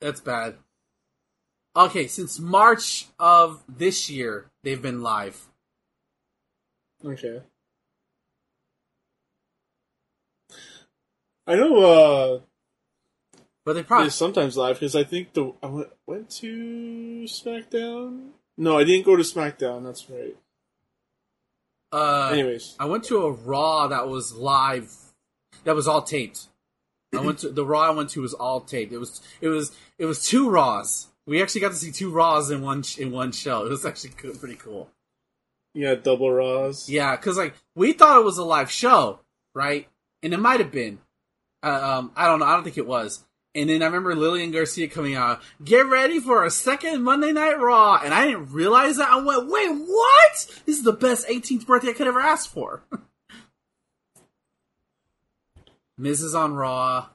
[0.00, 0.56] That's bad.
[1.74, 5.46] Okay, since March of this year, they've been live.
[7.04, 7.40] Okay.
[11.46, 11.78] I know.
[11.82, 12.40] uh
[13.64, 18.30] But they probably sometimes live because I think the I went, went to SmackDown.
[18.58, 19.84] No, I didn't go to SmackDown.
[19.84, 20.36] That's right.
[21.90, 24.92] uh Anyways, I went to a Raw that was live
[25.64, 26.48] that was all taped.
[27.14, 28.92] I went to the Raw I went to was all taped.
[28.92, 31.08] It was it was it was two Raws.
[31.26, 33.64] We actually got to see two Raws in one in one show.
[33.64, 34.90] It was actually co- pretty cool.
[35.74, 36.88] Yeah, double Raws.
[36.88, 39.20] Yeah, because like we thought it was a live show,
[39.54, 39.88] right?
[40.22, 40.98] And it might have been.
[41.62, 42.46] Uh, um, I don't know.
[42.46, 43.24] I don't think it was.
[43.54, 45.42] And then I remember Lillian Garcia coming out.
[45.62, 49.10] Get ready for a second Monday Night Raw, and I didn't realize that.
[49.10, 50.62] I went, wait, what?
[50.64, 52.82] This is the best 18th birthday I could ever ask for.
[56.02, 57.06] Is on Raw.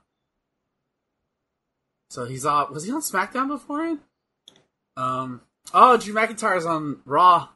[2.10, 2.74] So he's on.
[2.74, 4.00] Was he on SmackDown beforehand?
[4.96, 5.42] Um.
[5.74, 7.50] Oh, Drew McIntyre's on Raw.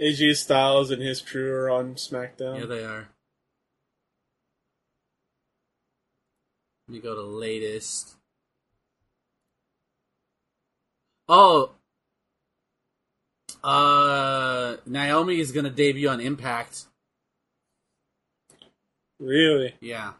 [0.00, 2.58] AJ Styles and his crew are on SmackDown.
[2.58, 3.08] Yeah, they are.
[6.88, 8.16] Let me go to latest.
[11.28, 11.70] Oh,
[13.62, 16.86] uh, Naomi is gonna debut on Impact.
[19.22, 19.74] Really?
[19.80, 20.12] Yeah.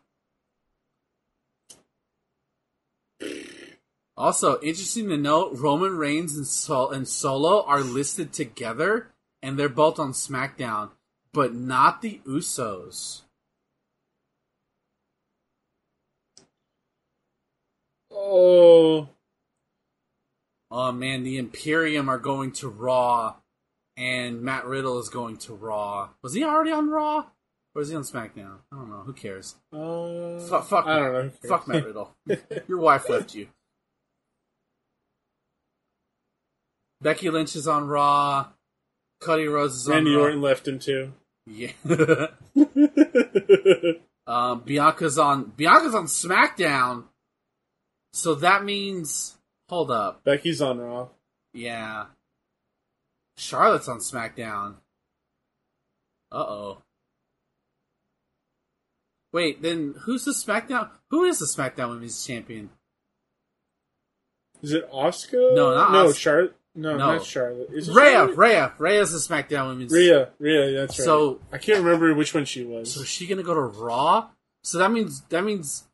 [4.16, 9.08] Also, interesting to note, Roman Reigns and, Sol- and Solo are listed together,
[9.42, 10.90] and they're both on SmackDown,
[11.32, 13.22] but not the Usos.
[18.10, 19.08] Oh,
[20.74, 23.34] Oh man, the Imperium are going to Raw,
[23.94, 26.08] and Matt Riddle is going to Raw.
[26.22, 27.26] Was he already on Raw?
[27.74, 28.58] Or is he on SmackDown?
[28.70, 29.02] I don't know.
[29.06, 29.54] Who cares?
[29.72, 31.30] uh, Fuck, fuck, I don't know.
[31.48, 32.14] fuck Matt Riddle.
[32.68, 33.48] Your wife left you.
[37.00, 38.46] Becky Lynch is on Raw.
[39.20, 40.22] Cody Rhodes is on Randy Raw.
[40.22, 41.12] Orton left him too.
[41.46, 41.72] Yeah.
[44.26, 47.04] um, Bianca's on Bianca's on SmackDown.
[48.12, 49.36] So that means
[49.68, 50.22] hold up.
[50.24, 51.08] Becky's on Raw.
[51.54, 52.06] Yeah.
[53.36, 54.74] Charlotte's on SmackDown.
[56.30, 56.81] Uh oh.
[59.32, 60.90] Wait, then who's the SmackDown?
[61.10, 62.70] Who is the SmackDown Women's Champion?
[64.62, 65.52] Is it Oscar?
[65.54, 66.06] No, not no.
[66.08, 66.16] Asuka.
[66.18, 66.56] Charlotte.
[66.74, 67.16] No, No.
[67.16, 67.68] not Charlotte.
[67.72, 68.36] Is it Rhea, Charlotte?
[68.36, 69.92] Rhea, Rhea's the SmackDown Women's.
[69.92, 71.04] Rhea, Rhea, yeah, that's right.
[71.04, 72.92] So- I can't remember which one she was.
[72.94, 74.30] So is she gonna go to Raw?
[74.62, 75.84] So that means that means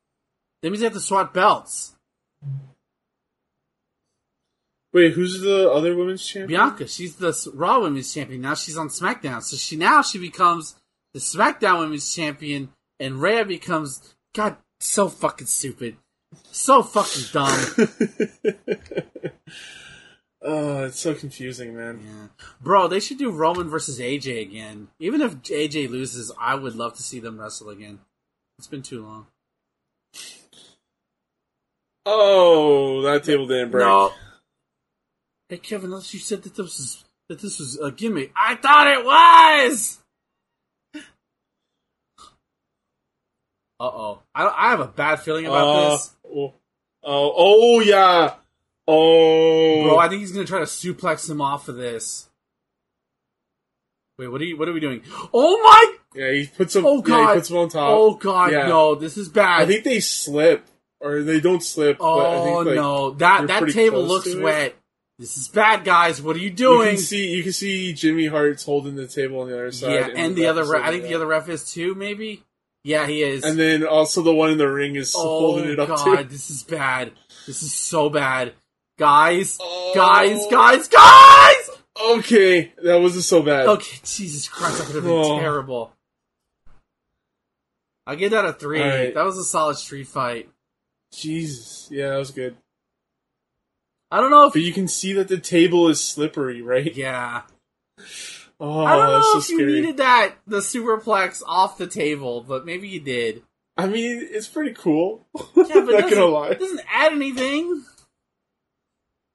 [0.62, 1.94] that means they have to swap belts.
[4.93, 6.48] Wait, who's the other women's champion?
[6.48, 8.40] Bianca, she's the Raw Women's Champion.
[8.40, 9.43] Now she's on SmackDown.
[9.43, 10.77] So she now she becomes
[11.12, 15.96] the SmackDown Women's Champion, and Rhea becomes God so fucking stupid,
[16.50, 17.88] so fucking dumb.
[20.40, 22.00] Oh, it's so confusing, man.
[22.04, 22.44] Yeah.
[22.60, 24.88] Bro, they should do Roman versus AJ again.
[25.00, 27.98] Even if AJ loses, I would love to see them wrestle again.
[28.56, 29.26] It's been too long.
[32.06, 33.84] Oh, that table didn't break.
[33.84, 34.12] No.
[35.48, 38.32] Hey Kevin, unless you said that this was that this was a gimmick.
[38.36, 39.98] I thought it was.
[43.80, 44.22] Uh oh.
[44.34, 46.55] I I have a bad feeling about Uh, this, oh,
[47.05, 48.34] oh, oh, yeah.
[48.86, 49.98] Oh, bro.
[49.98, 52.28] I think he's gonna try to suplex him off of this.
[54.18, 54.56] Wait, what are you?
[54.56, 55.02] What are we doing?
[55.32, 55.96] Oh my!
[56.14, 56.32] yeah.
[56.32, 56.84] He puts him.
[56.86, 57.28] Oh Yeah, god!
[57.28, 57.90] he puts him on top.
[57.90, 58.50] Oh god!
[58.52, 58.66] Yeah.
[58.66, 59.62] No, this is bad.
[59.62, 60.64] I think they slip,
[61.00, 61.98] or they don't slip.
[61.98, 64.42] but I oh think, like, no, that that table looks to it.
[64.42, 64.74] wet.
[65.20, 66.22] This is bad, guys.
[66.22, 66.88] What are you You doing?
[66.90, 69.92] can see, you can see Jimmy Hart's holding the table on the other side.
[69.92, 71.94] yeah, and the ref other, ref, I think the other ref is too.
[71.96, 72.42] Maybe.
[72.89, 73.44] Yeah, he is.
[73.44, 76.24] And then also the one in the ring is oh holding it up god, too.
[76.24, 77.12] this is bad.
[77.47, 78.55] This is so bad,
[78.98, 79.93] guys, Oh.
[79.94, 81.70] guys, guys, guys.
[82.16, 83.66] Okay, that wasn't so bad.
[83.66, 85.39] Okay, Jesus Christ, that could have been Oh.
[85.39, 85.93] terrible.
[88.06, 88.81] I give that a three.
[88.81, 89.12] Right.
[89.12, 90.48] That was a solid street fight.
[91.12, 92.56] Jesus, yeah, that was good.
[94.10, 96.94] I don't know if But you can see that the table is slippery, right?
[96.97, 97.43] yeah.
[98.60, 99.72] Oh, I don't oh, know so if you scary.
[99.72, 103.43] needed that the superplex off the table, but maybe you did.
[103.76, 105.26] I mean, it's pretty cool.
[105.36, 106.48] Yeah, but Not gonna doesn't, lie.
[106.48, 107.85] it doesn't add anything.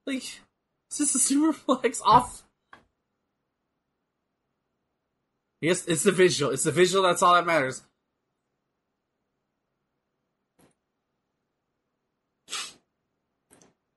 [0.06, 2.44] Like, it's just a superplex off.
[5.62, 6.52] Yes, it's the visual.
[6.52, 7.04] It's the visual.
[7.04, 7.84] That's all that matters.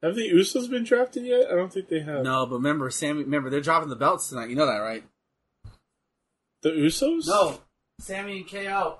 [0.00, 1.50] Have the Usos been drafted yet?
[1.50, 2.22] I don't think they have.
[2.22, 3.24] No, but remember, Sammy.
[3.24, 4.50] Remember, they're dropping the belts tonight.
[4.50, 5.02] You know that, right?
[6.62, 7.26] The Usos?
[7.26, 7.60] No,
[8.00, 8.98] Sammy and KO.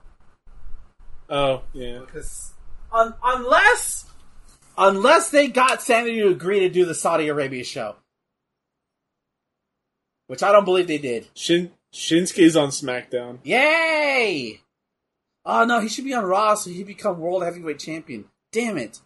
[1.28, 2.00] Oh, yeah.
[2.00, 2.54] Because
[2.92, 4.06] un- unless
[4.78, 7.96] unless they got Sammy to agree to do the Saudi Arabia show,
[10.26, 11.28] which I don't believe they did.
[11.34, 13.38] Shin Shinsuke's on SmackDown.
[13.42, 14.60] Yay!
[15.44, 18.26] Oh no, he should be on Raw so he become world heavyweight champion.
[18.52, 19.00] Damn it!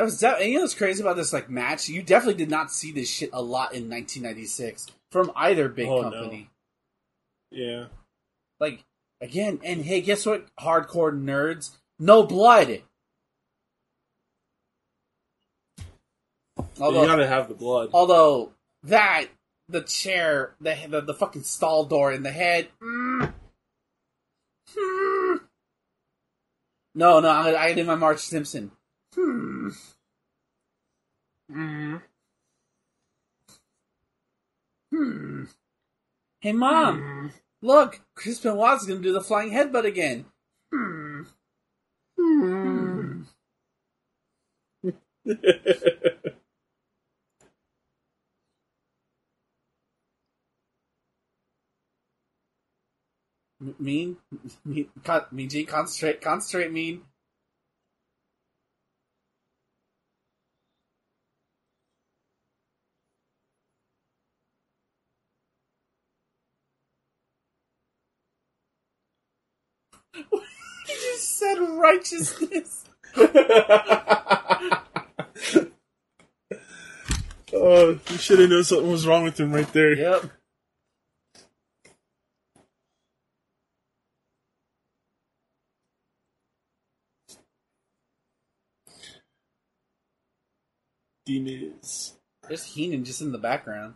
[0.00, 0.22] That was.
[0.22, 1.90] And you know what's crazy about this like match?
[1.90, 6.00] You definitely did not see this shit a lot in 1996 from either big Oh,
[6.00, 6.10] no.
[6.10, 6.48] company.
[7.50, 7.88] Yeah.
[8.58, 8.82] Like
[9.20, 10.46] again, and hey, guess what?
[10.58, 12.80] Hardcore nerds, no blood.
[16.80, 17.90] Although, you gotta have the blood.
[17.92, 18.52] although
[18.84, 19.26] that
[19.68, 22.68] the chair, the the, the fucking stall door in the head.
[22.82, 23.34] mm,
[24.74, 25.36] hmm.
[26.94, 28.70] No, no, I, I did my Marge Simpson.
[29.60, 29.68] Hmm.
[31.50, 32.00] Mm.
[34.92, 35.44] Hmm.
[36.40, 37.32] Hey, mom,
[37.62, 40.26] look, Chris Benoit's gonna do the flying headbutt again.
[40.72, 41.22] Hmm.
[42.16, 43.22] Hmm.
[53.78, 54.16] Mean,
[54.64, 57.02] mean, con- mean, G, concentrate, concentrate, mean.
[70.32, 70.40] you
[70.86, 72.84] just said righteousness.
[77.52, 79.94] oh, you should have known something was wrong with him right there.
[79.94, 80.30] Yep.
[91.26, 92.14] D-Miz.
[92.48, 93.94] There's Heenan just in the background.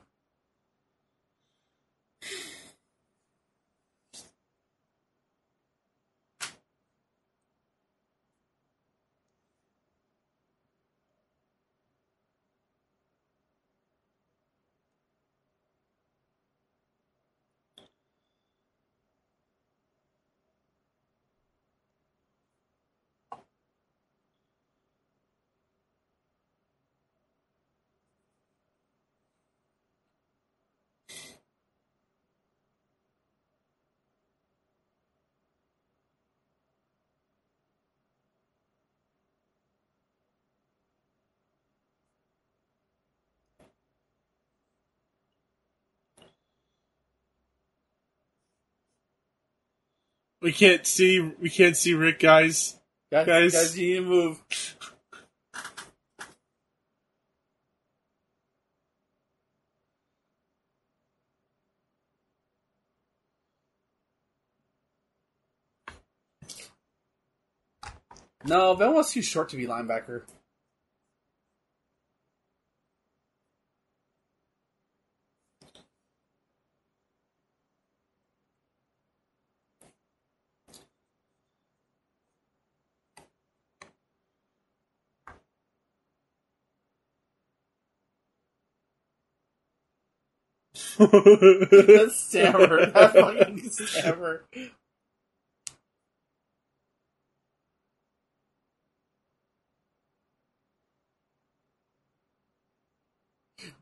[50.44, 51.20] We can't see.
[51.20, 52.78] We can't see Rick, guys.
[53.10, 53.52] Guys, Guys.
[53.54, 54.42] guys, you need to move.
[68.44, 70.24] No, Ben was too short to be linebacker.
[90.98, 92.86] That stammer.
[92.92, 94.44] That fucking stammer.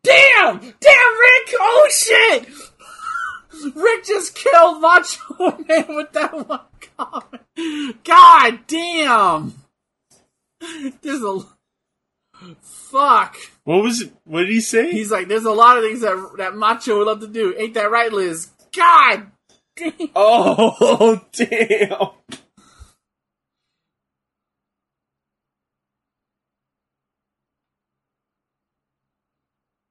[0.03, 0.59] Damn!
[0.59, 1.55] Damn, Rick!
[1.61, 2.49] Oh shit!
[3.75, 6.61] Rick just killed Macho Man with that one
[6.99, 8.05] comment.
[8.05, 9.55] God damn!
[11.03, 11.41] There's a
[12.61, 13.37] fuck.
[13.65, 14.13] What was it?
[14.25, 14.91] What did he say?
[14.91, 17.55] He's like, there's a lot of things that that Macho would love to do.
[17.57, 18.51] Ain't that right, Liz?
[18.75, 19.27] God
[19.77, 19.93] damn!
[20.17, 22.11] oh damn!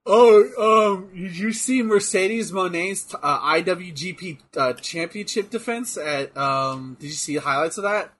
[0.05, 6.35] Oh, um, did you see Mercedes Moné's uh, IWGP uh, Championship defense at?
[6.35, 8.11] Um, did you see the highlights of that?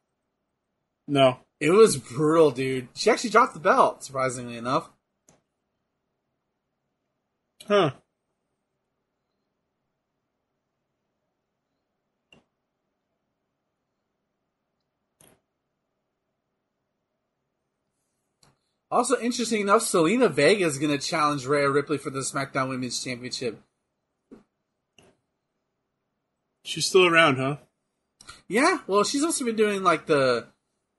[1.07, 1.39] No.
[1.59, 2.87] It was brutal, dude.
[2.95, 4.89] She actually dropped the belt, surprisingly enough.
[7.67, 7.91] Huh.
[18.91, 23.01] Also, interesting enough, Zelina Vega is going to challenge Rhea Ripley for the SmackDown Women's
[23.01, 23.61] Championship.
[26.65, 27.57] She's still around, huh?
[28.49, 30.47] Yeah, well, she's also been doing like the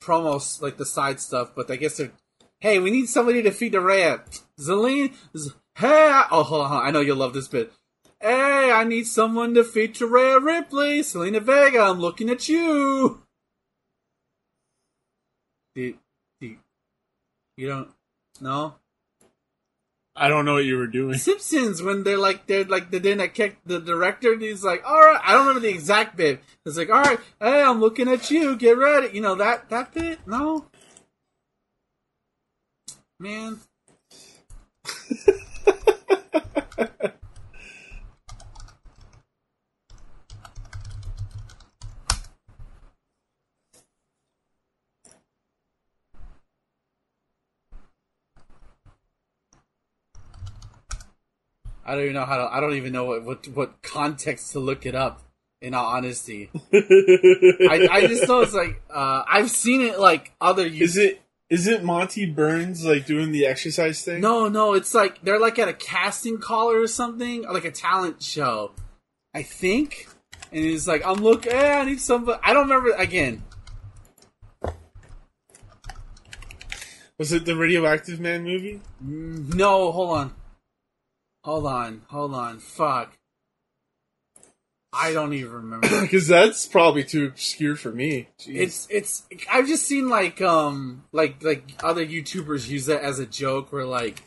[0.03, 1.53] promos, like the side stuff.
[1.55, 2.13] But I guess they're,
[2.61, 4.23] hey, we need somebody to feed the Rhea.
[4.59, 7.73] Zelina, Z- hey, oh, hold on, hold on, I know you'll love this bit.
[8.20, 11.01] Hey, I need someone to feature Rhea Ripley.
[11.01, 13.23] Zelina Vega, I'm looking at you.
[15.74, 15.97] Did,
[16.40, 16.59] did,
[17.57, 17.90] you don't,
[18.40, 18.74] no?
[20.15, 21.19] I don't know what you were doing.
[21.19, 25.01] Simpsons when they're like they're like doing that kick the director and he's like, all
[25.01, 26.43] right, I don't remember the exact bit.
[26.66, 29.15] It's like, all right, hey, I'm looking at you, get ready.
[29.15, 30.20] You know that that bit?
[30.27, 30.66] No,
[33.19, 33.61] man.
[51.85, 52.55] I don't even know how to.
[52.55, 55.23] I don't even know what what, what context to look it up.
[55.61, 60.67] In all honesty, I, I just know it's like uh, I've seen it like other.
[60.67, 61.22] is it
[61.53, 64.23] is it Monty Burns like doing the exercise thing?
[64.23, 67.70] No, no, it's like they're like at a casting call or something, or like a
[67.70, 68.73] talent show,
[69.35, 70.09] I think.
[70.51, 71.53] And he's like I'm looking.
[71.53, 72.41] Eh, I need somebody.
[72.43, 73.43] I don't remember again.
[77.19, 78.81] Was it the Radioactive Man movie?
[79.05, 80.35] Mm, No, hold on,
[81.45, 82.61] hold on, hold on.
[82.61, 83.12] Fuck.
[84.93, 85.89] I don't even remember.
[86.02, 88.28] Because that's probably too obscure for me.
[88.39, 88.56] Jeez.
[88.56, 93.27] It's it's I've just seen like um like like other YouTubers use that as a
[93.27, 94.23] joke where like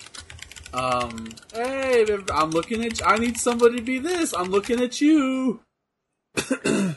[0.73, 5.59] um hey I'm looking at I need somebody to be this I'm looking at you.
[6.37, 6.95] oh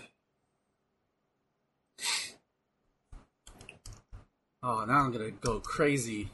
[4.63, 6.31] now I'm gonna go crazy.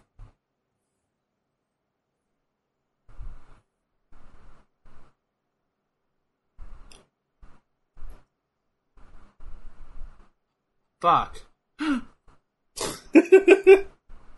[11.05, 11.37] Fuck.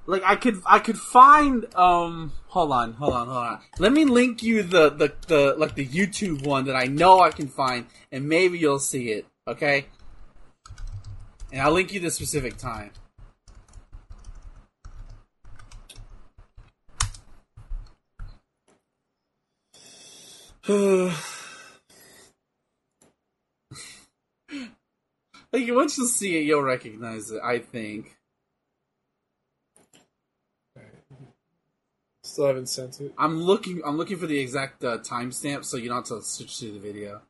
[0.06, 3.60] like I could I could find um hold on, hold on, hold on.
[3.78, 7.30] Let me link you the, the, the like the YouTube one that I know I
[7.30, 9.86] can find and maybe you'll see it, okay?
[11.52, 12.90] And I'll link you the specific time.
[25.52, 28.16] Like once you see it you'll recognize it, I think.
[32.22, 33.14] Still haven't sent it.
[33.16, 33.80] I'm looking.
[33.86, 36.80] I'm looking for the exact uh, timestamp, so you don't have to switch to the
[36.80, 37.22] video.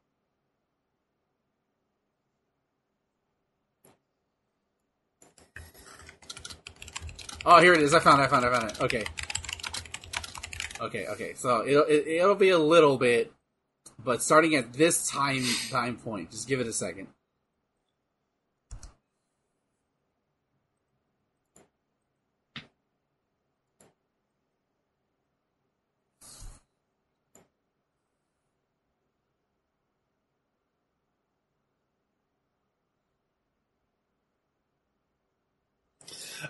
[7.45, 7.95] Oh, here it is.
[7.95, 8.25] I found it.
[8.25, 8.49] I found it.
[8.49, 8.81] I found it.
[8.81, 9.05] Okay.
[10.81, 11.07] Okay.
[11.07, 11.35] Okay.
[11.35, 13.33] So it'll it, it'll be a little bit,
[14.03, 17.09] but starting at this time time point, just give it a second.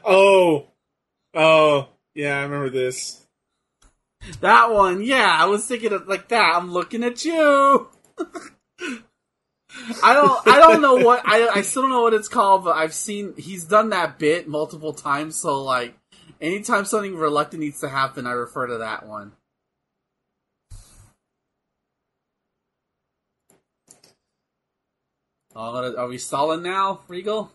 [0.05, 0.69] Oh,
[1.35, 3.27] oh, yeah, I remember this.
[4.41, 6.55] That one, yeah, I was thinking of like that.
[6.57, 7.89] I'm looking at you.
[10.03, 12.77] I don't, I don't know what I, I still don't know what it's called, but
[12.77, 15.37] I've seen he's done that bit multiple times.
[15.37, 15.95] So like,
[16.41, 19.33] anytime something reluctant needs to happen, I refer to that one.
[25.55, 27.51] Are we stalling now, Regal?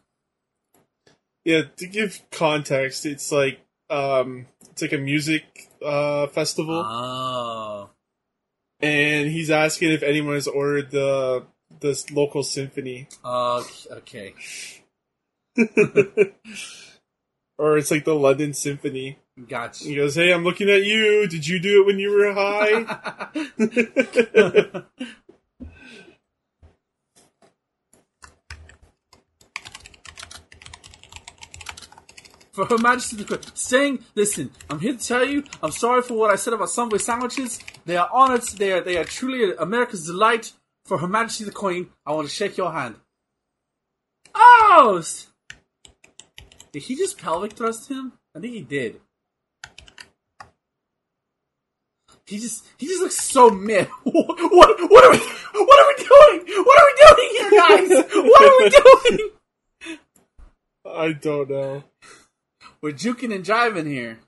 [1.44, 3.60] Yeah, to give context, it's like
[3.90, 5.44] um, it's like a music
[5.84, 7.90] uh festival, Oh,
[8.80, 11.44] and he's asking if anyone has ordered the
[11.80, 14.34] this local symphony, uh, okay.
[17.58, 19.18] or it's like the London Symphony.
[19.48, 19.86] Gotcha.
[19.86, 21.28] He goes, "Hey, I'm looking at you.
[21.28, 22.86] Did you do it when you were high?"
[32.62, 33.40] For Her Majesty the Queen.
[33.56, 37.00] Saying, listen, I'm here to tell you, I'm sorry for what I said about Subway
[37.00, 37.60] sandwiches.
[37.86, 38.44] They are honored.
[38.44, 40.54] They are, they are truly America's delight.
[40.86, 42.96] For Her Majesty the Queen, I want to shake your hand.
[44.36, 45.04] Oh!
[46.72, 48.14] Did he just pelvic thrust him?
[48.36, 49.02] I think he did.
[52.28, 53.50] He just, he just looks so.
[53.50, 56.64] What, what, what are we, what are we doing?
[56.64, 57.90] What are we doing here, guys?
[58.14, 59.30] What are we doing?
[60.86, 61.84] I don't know.
[62.82, 64.20] We're juking and jiving here.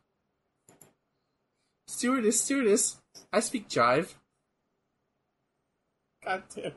[1.87, 2.97] Stewardess, stewardess,
[3.31, 4.13] I speak jive.
[6.23, 6.73] God damn.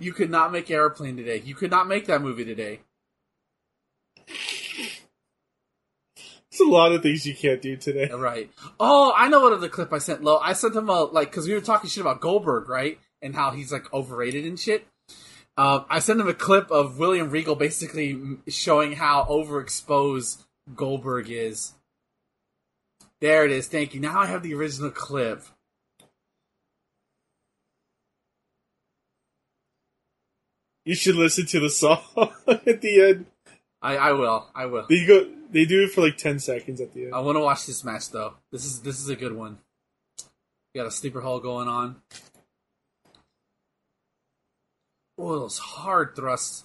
[0.00, 1.42] You could not make Airplane today.
[1.44, 2.80] You could not make that movie today.
[6.50, 8.10] It's a lot of things you can't do today.
[8.12, 8.50] Right.
[8.80, 10.38] Oh, I know what other clip I sent Lo.
[10.38, 12.98] I sent him a, like, cause we were talking shit about Goldberg, right?
[13.20, 14.86] And how he's, like, overrated and shit.
[15.56, 21.74] Um, I sent him a clip of William Regal basically showing how overexposed Goldberg is.
[23.20, 23.66] There it is.
[23.66, 24.00] Thank you.
[24.00, 25.42] Now I have the original clip.
[30.84, 32.00] You should listen to the song
[32.48, 33.26] at the end.
[33.82, 34.46] I, I will.
[34.54, 34.86] I will.
[34.88, 35.26] They go.
[35.50, 37.14] They do it for like ten seconds at the end.
[37.14, 38.34] I want to watch this match though.
[38.52, 39.58] This is this is a good one.
[40.72, 41.96] You got a sleeper hole going on.
[45.18, 46.64] Oh, those hard thrusts.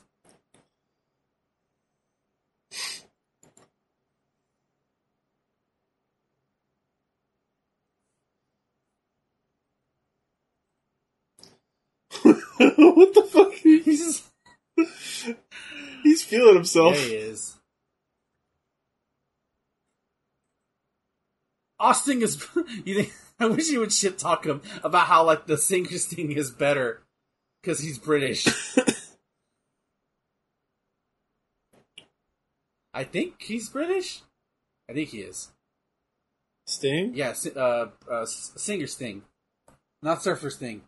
[12.78, 13.54] what the fuck?
[13.54, 14.30] He's
[16.04, 16.96] He's feeling himself.
[16.96, 17.08] there.
[17.08, 17.56] He is.
[21.80, 22.46] Austin is.
[22.86, 23.14] You think?
[23.40, 27.02] I wish he would shit talk him about how like the singers thing is better
[27.62, 28.48] because he's British.
[32.94, 34.22] I think he's British.
[34.90, 35.50] I think he is.
[36.68, 37.14] Sting.
[37.16, 39.24] Yeah, uh, uh, singer's thing,
[40.02, 40.84] not surfer's thing.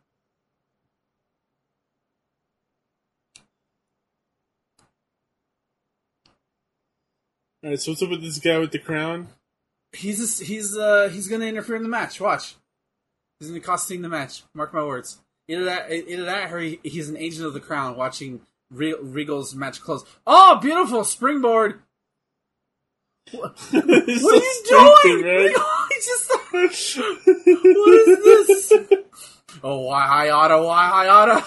[7.66, 7.82] All right.
[7.82, 9.30] So what's up with this guy with the crown?
[9.92, 12.22] He's a, he's uh he's gonna interfere in the match.
[12.22, 12.54] Watch,
[13.40, 14.44] he's gonna cost Sting the match.
[14.54, 15.18] Mark my words.
[15.48, 19.56] Either that, either that, or he, he's an agent of the crown watching Re- Regal's
[19.56, 20.04] match close.
[20.28, 21.80] Oh, beautiful springboard!
[23.32, 25.56] What, what are you stupid, doing?
[25.90, 26.72] He's just what
[28.08, 28.72] is this?
[29.64, 31.42] Oh, why oughta, why oughta.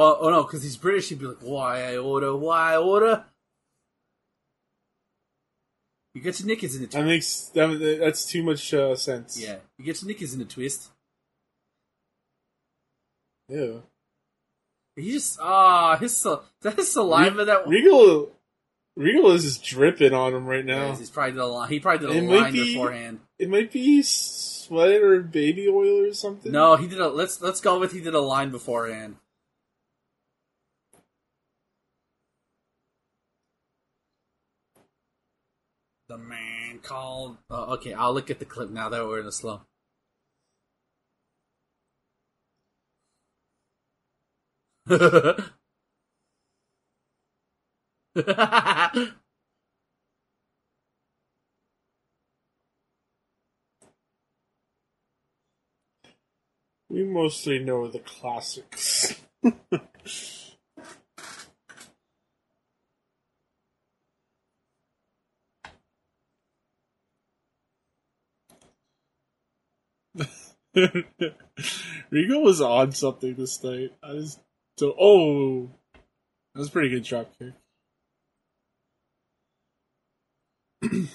[0.00, 1.08] Oh, oh no, because he's British.
[1.08, 3.24] He'd be like, why I order, why I oughta.
[6.14, 7.06] You get your knickers in the that twist.
[7.06, 9.40] makes that, that's too much uh, sense.
[9.40, 10.90] Yeah, you get your knickers in the twist.
[13.48, 13.78] Yeah.
[14.94, 18.30] He just ah, his sal- that his saliva that Regal.
[18.96, 20.86] Regal is just dripping on him right now.
[20.88, 21.68] Yes, he's probably did a line.
[21.70, 23.20] He probably did a It might line be- beforehand.
[23.38, 26.50] It might be sweat or baby oil or something.
[26.50, 27.08] No, he did a.
[27.08, 29.16] Let's let's go with he did a line beforehand.
[36.08, 37.36] The man called.
[37.50, 39.60] Oh, okay, I'll look at the clip now that we're in a slow.
[56.90, 59.14] We mostly know the classics.
[72.10, 73.92] Regal was on something this night.
[74.02, 74.40] I just.
[74.80, 75.70] Oh,
[76.54, 77.54] that was a pretty good drop kick.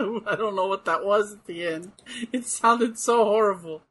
[0.00, 1.92] I don't know what that was at the end.
[2.32, 3.82] It sounded so horrible.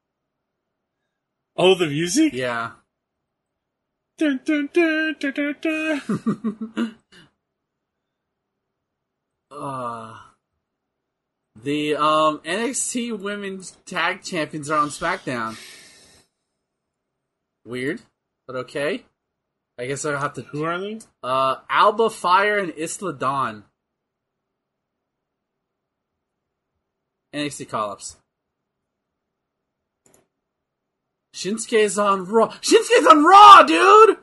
[1.55, 2.33] Oh, the music?
[2.33, 2.71] Yeah.
[4.17, 6.95] Dun, dun, dun, dun, dun, dun.
[9.51, 10.17] uh,
[11.63, 15.57] the um, NXT Women's Tag Champions are on SmackDown.
[17.65, 18.01] Weird,
[18.45, 19.03] but okay.
[19.79, 20.41] I guess I'll have to.
[20.41, 20.99] Who are they?
[21.21, 23.63] Uh, Alba Fire and Isla Dawn.
[27.35, 28.17] NXT call ups.
[31.35, 32.47] Shinsuke's on Raw.
[32.61, 34.17] Shinsuke's on Raw, dude!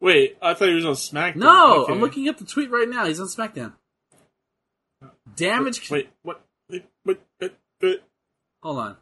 [0.00, 1.36] Wait, I thought he was on SmackDown.
[1.36, 1.92] No, Okay.
[1.92, 3.06] I'm looking at the tweet right now.
[3.06, 3.72] He's on SmackDown.
[5.38, 5.90] Damage.
[5.90, 6.40] Wait, what?
[6.70, 7.20] Wait, what?
[7.38, 8.02] what, what?
[8.62, 8.96] Hold on.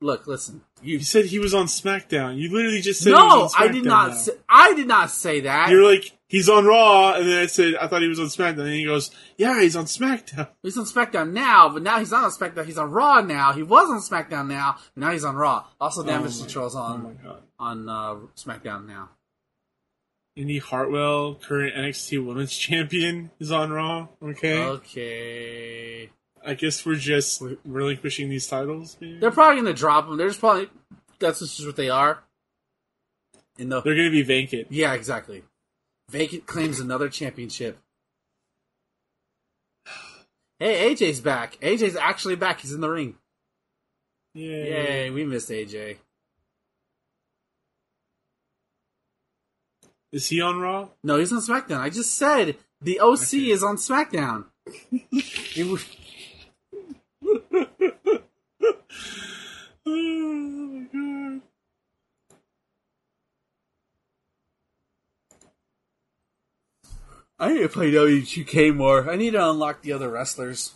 [0.00, 0.60] Look, listen.
[0.80, 2.36] You said he was on SmackDown.
[2.38, 4.16] You literally just said he No, was on I did not.
[4.16, 5.70] Say, I did not say that.
[5.70, 8.60] You're like, he's on Raw, and then I said, I thought he was on SmackDown.
[8.60, 10.46] And he goes, yeah, he's on SmackDown.
[10.62, 12.64] He's on SmackDown now, but now he's not on SmackDown.
[12.66, 13.52] He's on Raw now.
[13.54, 15.64] He was on SmackDown now, now he's on Raw.
[15.80, 17.42] Also, Damage my- Control's Oh on god.
[17.58, 19.08] on uh, SmackDown now.
[20.38, 24.06] Indi Hartwell, current NXT Women's Champion, is on Raw.
[24.22, 24.62] Okay.
[24.62, 26.10] Okay.
[26.46, 28.96] I guess we're just relinquishing these titles.
[29.00, 29.18] maybe?
[29.18, 30.16] They're probably gonna drop them.
[30.16, 30.70] They're just probably
[31.18, 32.22] that's just what they are.
[33.58, 34.68] In the They're going to be vacant.
[34.70, 35.42] yeah, exactly.
[36.10, 37.78] Vacant claims another championship.
[40.60, 41.56] Hey, AJ's back.
[41.60, 42.60] AJ's actually back.
[42.60, 43.14] He's in the ring.
[44.34, 44.70] Yay.
[45.04, 45.98] Yay, we missed AJ.
[50.10, 50.88] Is he on Raw?
[51.04, 51.80] No, he's on SmackDown.
[51.80, 54.46] I just said the OC is on SmackDown.
[55.56, 55.84] Was-
[59.86, 61.42] oh my god.
[67.40, 69.08] I need to play W2K more.
[69.10, 70.74] I need to unlock the other wrestlers.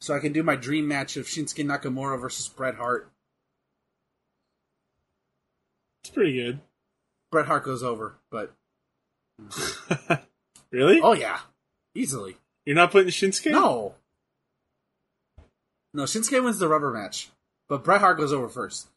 [0.00, 3.10] So I can do my dream match of Shinsuke Nakamura versus Bret Hart.
[6.04, 6.60] It's pretty good.
[7.32, 8.52] Bret Hart goes over, but
[10.70, 11.00] really?
[11.00, 11.38] oh yeah,
[11.94, 12.36] easily.
[12.66, 13.50] You're not putting Shinsuke?
[13.50, 13.94] No,
[15.94, 16.02] no.
[16.02, 17.30] Shinsuke wins the rubber match,
[17.70, 18.88] but Bret Hart goes over first.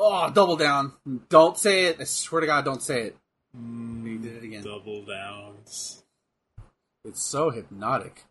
[0.00, 0.94] Oh, double down!
[1.28, 1.98] Don't say it.
[2.00, 3.16] I swear to God, don't say it.
[3.54, 4.62] He did it again.
[4.64, 6.02] Double downs.
[7.04, 8.24] It's so hypnotic.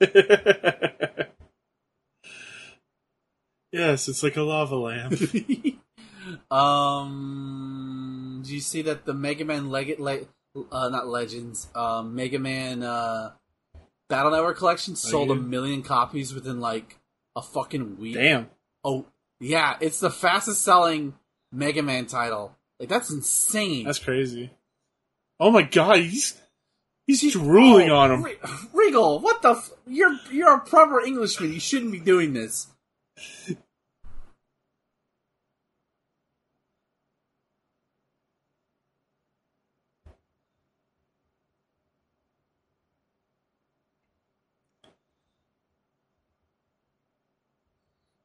[3.72, 5.14] yes, it's like a lava lamp.
[6.50, 10.26] um, do you see that the Mega Man Leg- Le-
[10.72, 13.32] uh, not Legends, um, Mega Man uh,
[14.08, 15.40] Battle Network collection sold a yeah?
[15.40, 16.98] million copies within like
[17.36, 18.14] a fucking week.
[18.14, 18.50] Damn.
[18.82, 19.06] Oh,
[19.40, 21.14] yeah, it's the fastest selling
[21.54, 22.56] Mega Man title.
[22.80, 23.84] Like that's insane.
[23.84, 24.50] That's crazy.
[25.38, 26.40] Oh my god, he's
[27.06, 28.22] he's ruling Oh, on him.
[28.22, 28.36] Re-
[28.72, 29.50] Regal, what the?
[29.52, 31.52] F- you're you're a proper Englishman.
[31.52, 32.66] You shouldn't be doing this.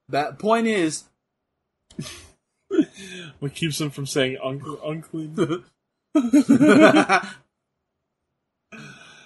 [0.09, 1.03] That point is,
[3.39, 5.35] What keeps him from saying uncle unclean?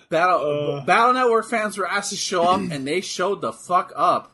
[0.10, 0.86] Battle Uh.
[0.86, 4.32] Battle Network fans were asked to show up, and they showed the fuck up.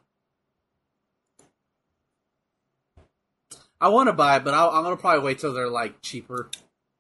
[3.82, 6.50] I want to buy it, but I'll, I'm gonna probably wait till they're like cheaper.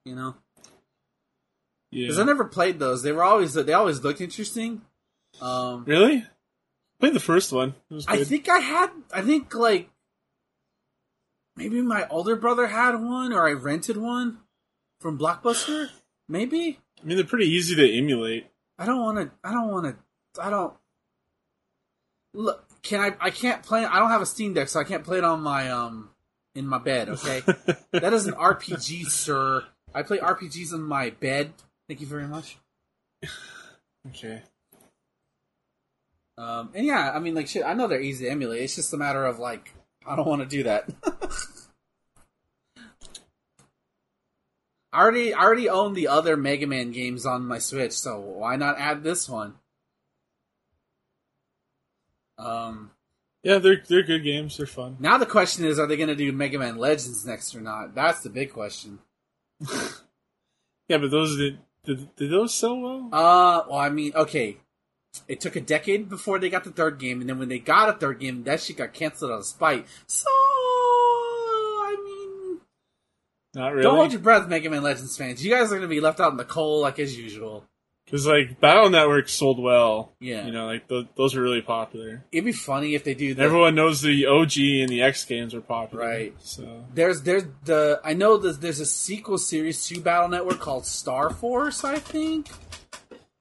[0.05, 0.35] You know,
[1.91, 3.03] because I never played those.
[3.03, 4.81] They were always they always looked interesting.
[5.41, 6.25] Um, Really?
[6.99, 7.75] Played the first one.
[7.91, 8.89] It was I think I had.
[9.13, 9.89] I think like
[11.59, 14.39] maybe my older brother had one, or I rented one
[14.99, 15.89] from Blockbuster.
[16.27, 18.47] Maybe I mean, they're pretty easy to emulate.
[18.77, 19.31] I don't want to.
[19.43, 20.43] I don't want to.
[20.43, 20.73] I don't.
[22.33, 23.15] Look, can I?
[23.19, 23.85] I can't play.
[23.85, 26.09] I don't have a Steam Deck, so I can't play it on my um
[26.55, 27.09] in my bed.
[27.09, 27.41] Okay,
[27.91, 29.63] that is an RPG, sir.
[29.93, 31.53] I play RPGs in my bed.
[31.87, 32.57] Thank you very much.
[34.07, 34.43] okay.
[36.37, 37.65] Um, and yeah, I mean, like shit.
[37.65, 38.61] I know they're easy to emulate.
[38.61, 39.73] It's just a matter of like,
[40.09, 40.89] I don't want to do that.
[44.91, 48.55] I already, I already own the other Mega Man games on my Switch, so why
[48.55, 49.53] not add this one?
[52.39, 52.89] Um,
[53.43, 54.57] Yeah, they're they're good games.
[54.57, 54.97] They're fun.
[54.99, 57.93] now the question is, are they going to do Mega Man Legends next or not?
[57.93, 58.99] That's the big question.
[60.87, 63.09] Yeah, but those didn't Did, did those sell well?
[63.13, 64.57] Uh, well, I mean, okay.
[65.27, 67.89] It took a decade before they got the third game, and then when they got
[67.89, 69.85] a third game, that shit got canceled out of spite.
[70.07, 72.59] So, I mean,
[73.55, 73.83] Not really.
[73.83, 75.43] don't hold your breath, Mega Man Legends fans.
[75.43, 77.65] You guys are gonna be left out in the cold like as usual.
[78.05, 80.13] Because like Battle Network sold well.
[80.19, 80.45] Yeah.
[80.47, 82.23] You know, like th- those are really popular.
[82.31, 83.43] It'd be funny if they do that.
[83.43, 86.03] Everyone knows the OG and the X games are popular.
[86.07, 86.33] Right.
[86.39, 90.87] So There's there's the I know there's there's a sequel series to Battle Network called
[90.87, 92.47] Star Force, I think.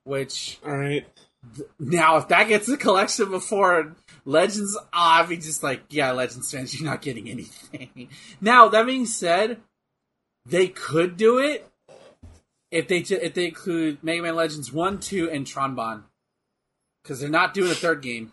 [0.04, 1.06] Which all right.
[1.78, 6.78] Now if that gets a collection before Legends, I'll be just like, yeah, Legends fans,
[6.78, 8.08] you're not getting anything.
[8.40, 9.58] now that being said,
[10.44, 11.70] they could do it
[12.70, 16.04] if they if they include Mega Man Legends one, two, and Tron Bonne,
[17.02, 18.32] because they're not doing a third game.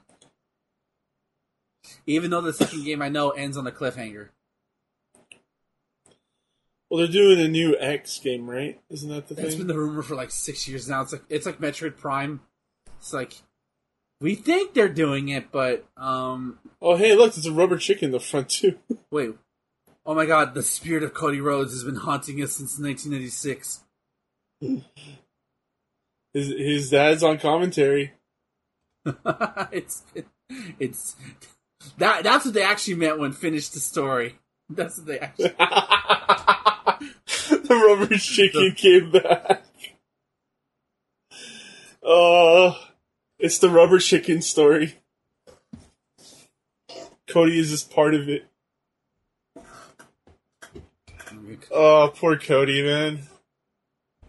[2.08, 4.30] Even though the second game I know ends on a cliffhanger.
[6.90, 8.80] Well, they're doing a new X game, right?
[8.90, 9.46] Isn't that the That's thing?
[9.46, 11.02] That's been the rumor for like six years now.
[11.02, 12.42] It's like it's like Metroid Prime.
[13.06, 13.36] It's like
[14.20, 18.12] we think they're doing it, but um, Oh, hey, look, there's a rubber chicken in
[18.12, 18.80] the front too.
[19.12, 19.36] wait.
[20.08, 23.84] Oh my god, the spirit of Cody Rhodes has been haunting us since 1996.
[26.34, 28.14] his his dad's on commentary.
[29.72, 30.04] it's
[30.80, 31.16] it's
[32.00, 34.34] that that's what they actually meant when finished the story.
[34.68, 35.50] That's what they actually.
[37.68, 39.64] the rubber chicken came back.
[42.02, 42.76] Oh,
[43.40, 44.96] it's the rubber chicken story.
[47.28, 48.48] Cody is just part of it.
[51.72, 53.24] Oh, poor Cody, man.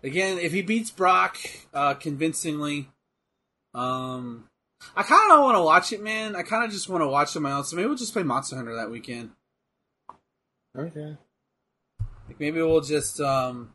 [0.02, 1.38] Again, if he beats Brock
[1.74, 2.88] uh, convincingly,
[3.74, 4.48] um,
[4.94, 6.36] I kind of don't want to watch it, man.
[6.36, 7.64] I kind of just want to watch it on my own.
[7.64, 9.30] So maybe we'll just play Monster Hunter that weekend.
[10.76, 11.16] Okay.
[12.28, 13.72] Like maybe we'll just um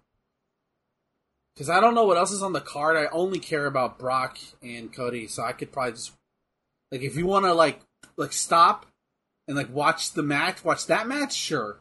[1.53, 2.97] because I don't know what else is on the card.
[2.97, 6.11] I only care about Brock and Cody, so I could probably just
[6.91, 7.79] like if you want to like
[8.17, 8.85] like stop
[9.47, 11.79] and like watch the match, watch that match, sure.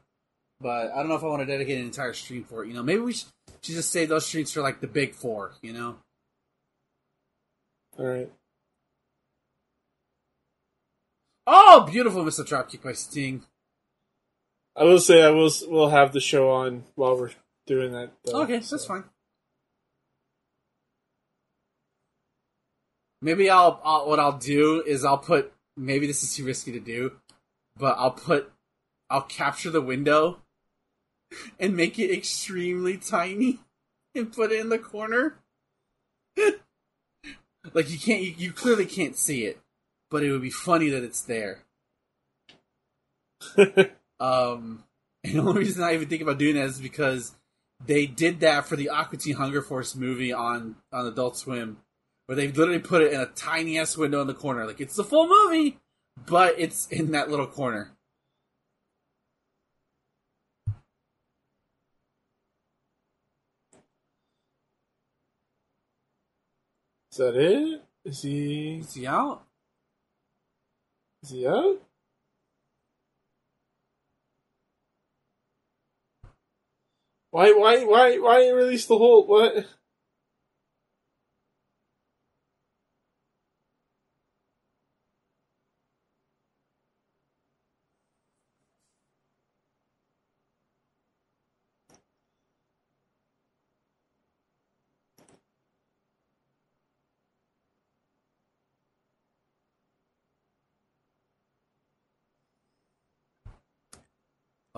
[0.60, 2.68] But I don't know if I want to dedicate an entire stream for it.
[2.68, 3.28] You know, maybe we should,
[3.62, 5.52] should just save those streams for like the big four.
[5.62, 5.97] You know.
[7.98, 8.30] All right.
[11.47, 12.47] Oh, beautiful, Mr.
[12.47, 13.42] Dropkick by Sting.
[14.76, 15.51] I will say I will.
[15.66, 17.30] We'll have the show on while we're
[17.66, 18.12] doing that.
[18.24, 18.76] Though, Okay, so.
[18.76, 19.05] that's fine.
[23.22, 26.80] Maybe I'll, I'll what I'll do is I'll put maybe this is too risky to
[26.80, 27.12] do,
[27.76, 28.52] but I'll put
[29.09, 30.38] I'll capture the window
[31.59, 33.59] and make it extremely tiny
[34.14, 35.36] and put it in the corner.
[37.72, 39.60] like you can't you, you clearly can't see it,
[40.10, 41.64] but it would be funny that it's there.
[44.20, 44.84] Um,
[45.24, 47.34] and the only reason I even think about doing that is because
[47.84, 51.78] they did that for the Aqua Teen Hunger Force movie on on Adult Swim,
[52.31, 54.65] where they literally put it in a tiny ass window in the corner.
[54.65, 55.81] Like it's the full movie,
[56.27, 57.90] but it's in that little corner.
[67.11, 67.82] Is that it?
[68.05, 68.78] Is he?
[68.78, 69.43] Is he out?
[71.24, 71.82] Is he out?
[77.32, 77.51] Why?
[77.51, 77.82] Why?
[77.85, 78.19] Why?
[78.19, 79.27] Why release the whole?
[79.27, 79.66] What?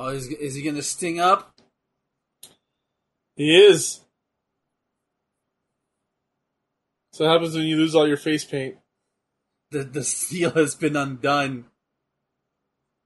[0.05, 1.55] Oh, is is he gonna sting up?
[3.37, 4.01] He is.
[7.13, 8.79] So what happens when you lose all your face paint?
[9.71, 11.67] The the seal has been undone.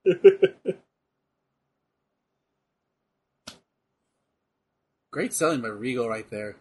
[5.12, 6.56] Great selling by Regal right there.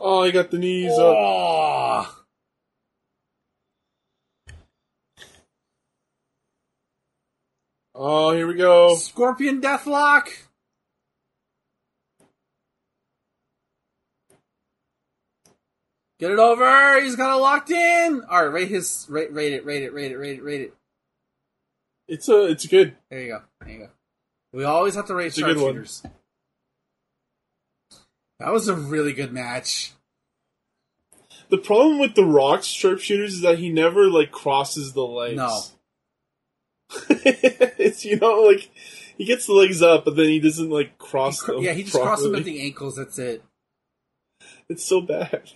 [0.00, 1.14] Oh, he got the knees up.
[1.16, 2.24] Oh,
[7.96, 8.96] Oh, here we go.
[8.96, 10.28] Scorpion Deathlock.
[16.18, 17.00] Get it over.
[17.00, 18.22] He's got it locked in.
[18.28, 20.74] All right, rate his rate rate it rate it rate it rate it rate it.
[22.08, 22.46] It's a.
[22.46, 22.96] It's good.
[23.10, 23.42] There you go.
[23.60, 23.88] There you go.
[24.52, 26.02] We always have to rate It's sharpshooters.
[28.44, 29.92] That was a really good match.
[31.48, 35.36] The problem with the Rock's sharpshooters is that he never like crosses the legs.
[35.36, 35.62] No.
[37.08, 38.70] it's you know like
[39.16, 41.62] he gets the legs up, but then he doesn't like cross Cr- them.
[41.62, 42.96] yeah, he just crosses them at the ankles.
[42.96, 43.42] That's it.
[44.68, 45.50] It's so bad.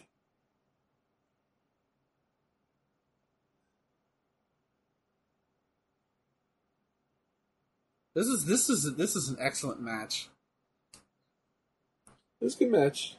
[8.15, 10.31] This is this is this is an excellent match.
[12.41, 13.17] It was a good match.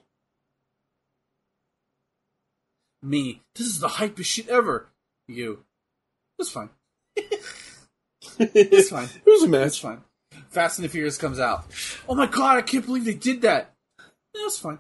[3.02, 4.90] Me, this is the hypest shit ever.
[5.28, 5.64] You,
[6.38, 6.70] it's fine.
[7.16, 9.08] It's fine.
[9.26, 9.82] It was a It's match.
[9.82, 10.02] fine.
[10.50, 11.66] Fast and the Furious comes out.
[12.08, 12.58] Oh my god!
[12.58, 13.74] I can't believe they did that.
[14.34, 14.80] That's fine.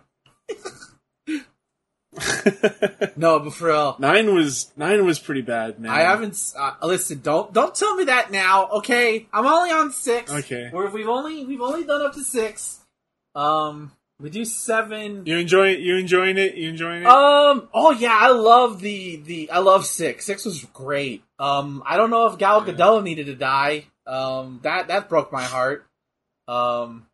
[3.16, 5.91] No, but for real, nine was nine was pretty bad, man.
[5.91, 6.53] I haven't.
[6.57, 8.68] Uh, listen, don't don't tell me that now.
[8.80, 10.32] Okay, I'm only on six.
[10.32, 10.70] Okay.
[10.74, 12.80] We've only we've only done up to six.
[13.36, 15.25] Um, we do seven.
[15.25, 16.55] You enjoying you enjoying it?
[16.55, 17.07] You enjoying it?
[17.07, 17.69] Um.
[17.73, 19.49] Oh yeah, I love the the.
[19.49, 20.25] I love six.
[20.25, 21.23] Six was great.
[21.39, 21.81] Um.
[21.85, 23.85] I don't know if Gal Gadot needed to die.
[24.05, 24.59] Um.
[24.63, 25.87] That that broke my heart.
[26.49, 27.07] Um.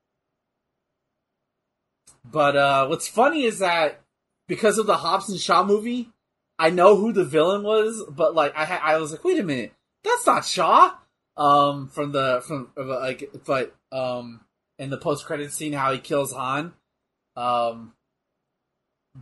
[2.23, 4.01] But uh, what's funny is that
[4.47, 6.09] because of the Hobbs and Shaw movie,
[6.57, 8.03] I know who the villain was.
[8.09, 9.73] But like, I ha- I was like, wait a minute,
[10.03, 10.95] that's not Shaw.
[11.37, 11.87] Um.
[11.89, 14.41] From the from like, but um,
[14.79, 16.73] in the post credit scene, how he kills Han.
[17.35, 17.93] Um.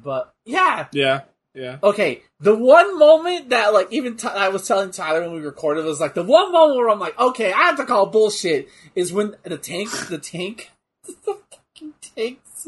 [0.04, 1.22] But yeah, yeah,
[1.54, 1.78] yeah.
[1.84, 2.24] okay.
[2.40, 6.00] The one moment that like even t- I was telling Tyler when we recorded was
[6.00, 9.36] like the one moment where I'm like, okay, I have to call bullshit is when
[9.44, 10.72] the tank, the tank,
[11.06, 12.68] the fucking tanks,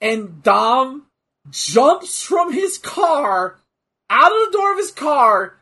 [0.00, 1.04] and Dom
[1.50, 3.58] jumps from his car
[4.08, 5.54] out of the door of his car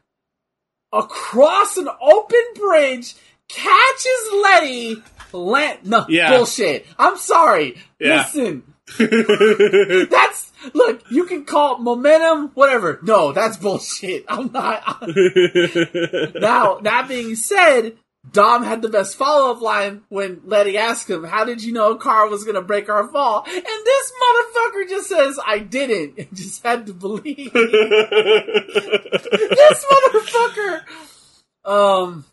[0.92, 3.14] across an open bridge,
[3.48, 5.02] catches Letty.
[5.32, 6.36] Land- no Yeah.
[6.36, 6.86] bullshit.
[6.98, 7.76] I'm sorry.
[7.98, 8.18] Yeah.
[8.18, 8.62] Listen,
[8.98, 11.02] that's look.
[11.10, 13.00] You can call it momentum, whatever.
[13.02, 14.24] No, that's bullshit.
[14.28, 14.82] I'm not.
[16.36, 17.96] now, that being said,
[18.30, 21.92] Dom had the best follow up line when Letty asked him, "How did you know
[21.92, 26.20] a car was gonna break our fall?" And this motherfucker just says, "I didn't.
[26.20, 27.64] I just had to believe." this
[29.84, 30.82] motherfucker.
[31.64, 32.24] Um,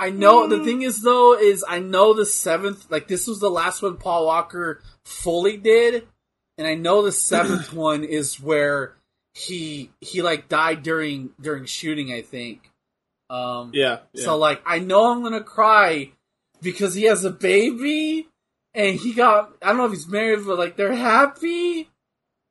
[0.00, 3.50] I know the thing is though is I know the seventh like this was the
[3.50, 6.08] last one Paul Walker fully did,
[6.56, 8.94] and I know the seventh one is where
[9.34, 12.14] he he like died during during shooting.
[12.14, 12.70] I think.
[13.28, 14.24] Um, yeah, yeah.
[14.24, 16.12] so like I know I'm gonna cry
[16.62, 18.26] because he has a baby
[18.72, 21.89] and he got I don't know if he's married but like they're happy,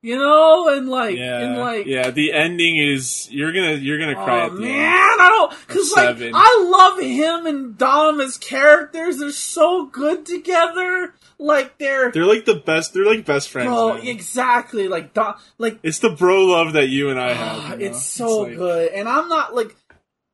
[0.02, 2.10] you know, and like yeah, and like yeah.
[2.10, 5.22] The ending is you're gonna you're gonna cry Oh man, end.
[5.22, 6.32] I don't because like.
[6.34, 9.18] I love him and Dom as characters.
[9.18, 11.14] They're so good together.
[11.42, 12.94] Like they're, They're like the best.
[12.94, 13.68] They're like best friends.
[13.68, 14.08] bro, man.
[14.08, 15.36] exactly like Dom.
[15.58, 17.58] Like It's the bro love that you and I have.
[17.60, 17.86] Ah, you know?
[17.86, 19.76] it's so like- good, and I'm not like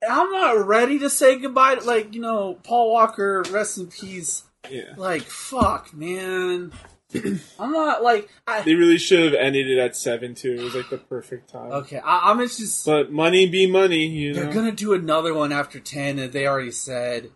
[0.08, 1.76] I'm not ready to say goodbye.
[1.76, 4.44] To, like you know, Paul Walker, rest in peace.
[4.70, 4.94] Yeah.
[4.98, 6.72] Like fuck, man.
[7.60, 8.62] I'm not like I.
[8.62, 10.54] They really should have ended it at seven too.
[10.54, 11.72] It was like the perfect time.
[11.72, 12.86] Okay, I, I'm just.
[12.86, 14.42] But money be money, you know.
[14.42, 17.32] They're gonna do another one after ten, and they already said.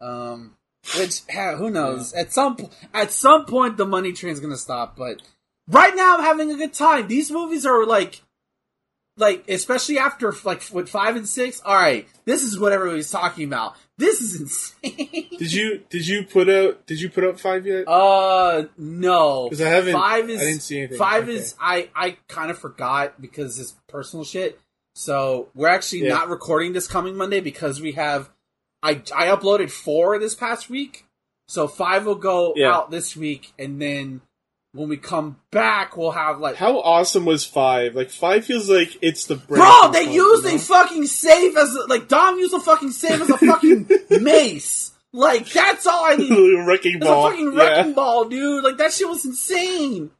[0.00, 0.56] Um,
[0.98, 1.22] which
[1.58, 2.12] who knows?
[2.12, 2.56] At some
[2.94, 4.96] at some point, the money train's gonna stop.
[4.96, 5.22] But
[5.68, 7.08] right now, I'm having a good time.
[7.08, 8.22] These movies are like,
[9.16, 11.60] like especially after like with five and six.
[11.64, 13.76] All right, this is what everybody's talking about.
[13.98, 15.26] This is insane.
[15.38, 17.88] Did you did you put out did you put out five yet?
[17.88, 19.44] Uh, no.
[19.48, 20.40] Because I haven't- Five is.
[20.40, 20.98] I didn't see anything.
[20.98, 21.34] Five Okay.
[21.34, 21.54] is.
[21.60, 24.60] I I kind of forgot because it's personal shit.
[24.94, 26.10] So we're actually Yeah.
[26.14, 28.30] not recording this coming Monday because we have.
[28.82, 31.06] I I uploaded four this past week,
[31.48, 32.72] so five will go Yeah.
[32.74, 34.20] out this week, and then
[34.76, 36.56] when we come back, we'll have like.
[36.56, 37.94] How awesome was five?
[37.94, 42.08] Like five feels like it's the Bro, they used a fucking safe as a, like
[42.08, 43.88] Dom used a fucking safe as a fucking
[44.22, 44.92] mace.
[45.12, 46.30] Like that's all I need.
[46.58, 47.26] A wrecking ball.
[47.26, 47.58] a fucking Yeah.
[47.58, 48.62] wrecking ball, dude.
[48.62, 50.10] Like that shit was insane.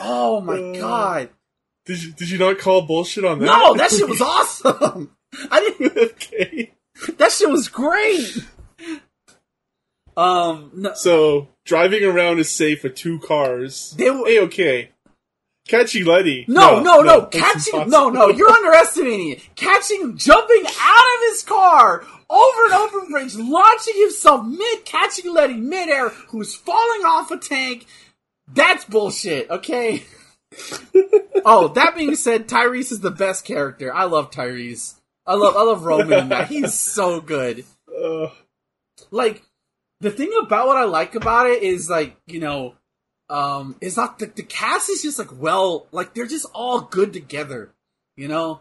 [0.00, 1.30] Oh my Uh, god.
[1.86, 3.46] Did you, did you not call bullshit on that?
[3.46, 5.10] No, that shit was awesome.
[5.50, 5.96] I didn't.
[5.98, 6.72] okay.
[7.16, 8.44] That shit was great.
[10.18, 13.94] Um, no, So driving around is safe with two cars.
[13.96, 14.26] they were.
[14.26, 14.90] Hey, okay.
[15.68, 16.44] Catchy Letty.
[16.48, 17.80] No, no, no, that's catching.
[17.82, 18.10] impossible.
[18.12, 19.42] No, no, you're underestimating it.
[19.54, 25.32] Catching him jumping out of his car over an open bridge, launching himself mid, catching
[25.32, 27.86] Letty midair, who's falling off a tank.
[28.50, 29.50] That's bullshit.
[29.50, 30.04] Okay.
[31.44, 33.94] oh, that being said, Tyrese is the best character.
[33.94, 34.94] I love Tyrese.
[35.26, 36.48] I love, I love Roman in that.
[36.48, 37.64] He's so good.
[37.98, 38.30] Uh,
[39.10, 39.42] like
[40.00, 42.74] the thing about what I like about it is like you know
[43.30, 47.12] um, is not the, the cast is just like well, like they're just all good
[47.12, 47.70] together,
[48.16, 48.60] you know,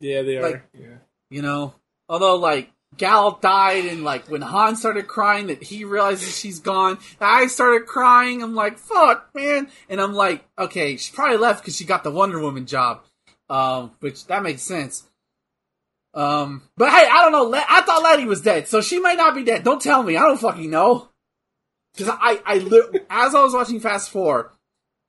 [0.00, 0.42] Yeah, they are.
[0.42, 0.98] Like- yeah.
[1.30, 1.74] you know.
[2.08, 6.98] Although like Gal died, and like when Han started crying that he realizes she's gone,
[7.20, 8.42] I started crying.
[8.42, 12.10] I'm like, fuck, man, and I'm like, okay, she probably left because she got the
[12.12, 13.02] Wonder Woman job,
[13.50, 15.06] um, which that makes sense.
[16.16, 17.54] Um, but hey, I don't know.
[17.68, 19.62] I thought Letty was dead, so she might not be dead.
[19.64, 20.16] Don't tell me.
[20.16, 21.08] I don't fucking know.
[21.94, 24.52] Because I, I, li- as I was watching Fast Four,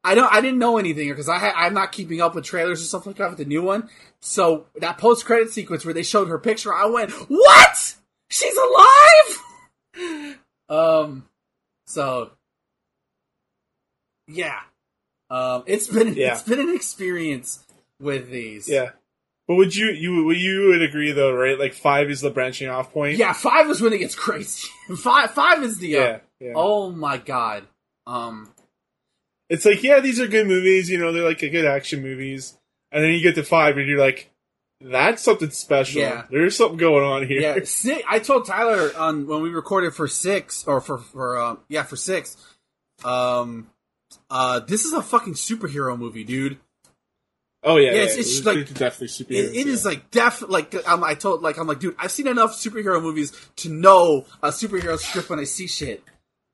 [0.04, 2.82] I don't, I didn't know anything because I, ha- I'm not keeping up with trailers
[2.82, 3.90] or stuff like that with the new one.
[4.20, 7.96] So that post credit sequence where they showed her picture, I went, "What?
[8.30, 10.38] She's alive!"
[10.70, 11.26] um,
[11.86, 12.32] so
[14.28, 14.60] yeah,
[15.30, 16.34] um, it's been Yeah.
[16.34, 17.64] it's been an experience
[18.00, 18.68] with these.
[18.70, 18.92] Yeah.
[19.48, 21.58] But would you you would you would agree though, right?
[21.58, 23.18] Like five is the branching off point.
[23.18, 23.34] yeah.
[23.34, 24.68] Five is when it gets crazy.
[24.98, 26.20] five, five is the uh, Yeah.
[26.40, 26.54] yeah.
[26.56, 27.64] oh my god.
[28.06, 28.52] Um,
[29.50, 32.58] It's like, yeah, these are good movies, you know, they're like good action movies.
[32.92, 34.30] And then you get to five and you're like,
[34.82, 36.02] that's something special.
[36.02, 36.26] Yeah.
[36.30, 37.42] There's something going on here.
[37.42, 41.60] Yeah, six, I told Tyler on when we recorded for six or for for um,
[41.70, 42.38] yeah for six.
[43.04, 43.70] Um,
[44.30, 46.58] uh, this is a fucking superhero movie, dude.
[47.64, 49.50] Oh yeah, Yeah, yeah, it's- it's It's like- definitely superheroes.
[49.50, 49.90] It, it is yeah.
[49.92, 53.34] like def like um, I told like I'm like dude I've seen enough superhero movies
[53.58, 56.04] to know a superhero script when I see shit,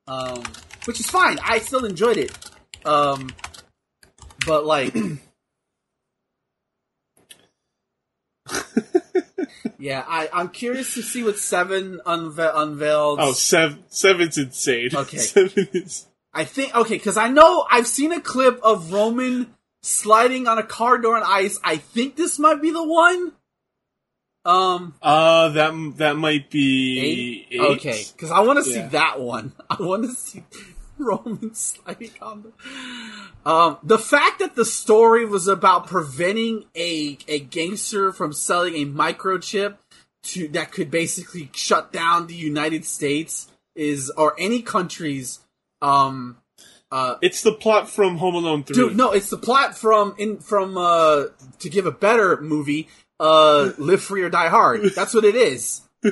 [0.08, 0.42] um,
[0.86, 1.38] which is fine.
[1.44, 2.32] I still enjoyed it,
[2.86, 3.30] um,
[4.46, 4.94] but like,
[9.78, 13.18] yeah, I I'm curious to see what Seven unve- unveiled.
[13.20, 14.90] Oh, seven, seven's insane.
[14.94, 15.16] Okay.
[15.18, 16.06] Seven is.
[16.32, 19.53] I think okay because I know I've seen a clip of Roman
[19.84, 21.58] sliding on a car door on ice.
[21.62, 23.32] I think this might be the one.
[24.46, 27.60] Um, Uh, that that might be eight.
[27.60, 29.52] okay, because I want to see that one.
[29.70, 30.44] I want to see
[30.98, 33.50] Roman sliding on the.
[33.50, 38.86] Um, the fact that the story was about preventing a a gangster from selling a
[38.86, 39.76] microchip
[40.24, 45.40] to that could basically shut down the United States is or any countries.
[45.82, 46.38] Um,
[46.90, 48.74] uh, It's the plot from Home Alone Three.
[48.76, 51.24] Dude, no, it's the plot from in from uh
[51.60, 52.88] to give a better movie,
[53.18, 54.82] uh Live Free or Die Hard.
[54.94, 55.82] That's what it is.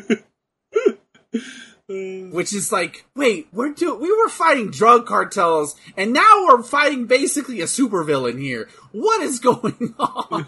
[1.88, 7.06] Which is like, wait, we're do we were fighting drug cartels and now we're fighting
[7.06, 8.68] basically a supervillain here.
[8.92, 10.46] What is going on?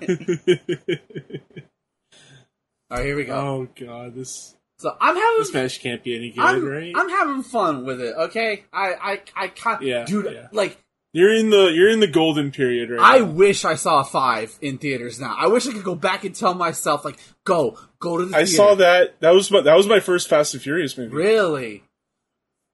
[2.90, 3.34] Alright, here we go.
[3.34, 6.92] oh god, this So I'm having this match can't be any good, I'm, right?
[6.94, 8.64] I'm having fun with it, okay?
[8.70, 8.92] I
[9.34, 10.48] I I can't Yeah, dude yeah.
[10.52, 10.76] like
[11.14, 13.24] you're in the you're in the golden period right I now.
[13.24, 15.34] wish I saw five in theaters now.
[15.38, 18.44] I wish I could go back and tell myself, like, go, go to the I
[18.44, 18.56] theater.
[18.56, 19.18] saw that.
[19.20, 21.14] That was my that was my first Fast and Furious movie.
[21.16, 21.82] Really?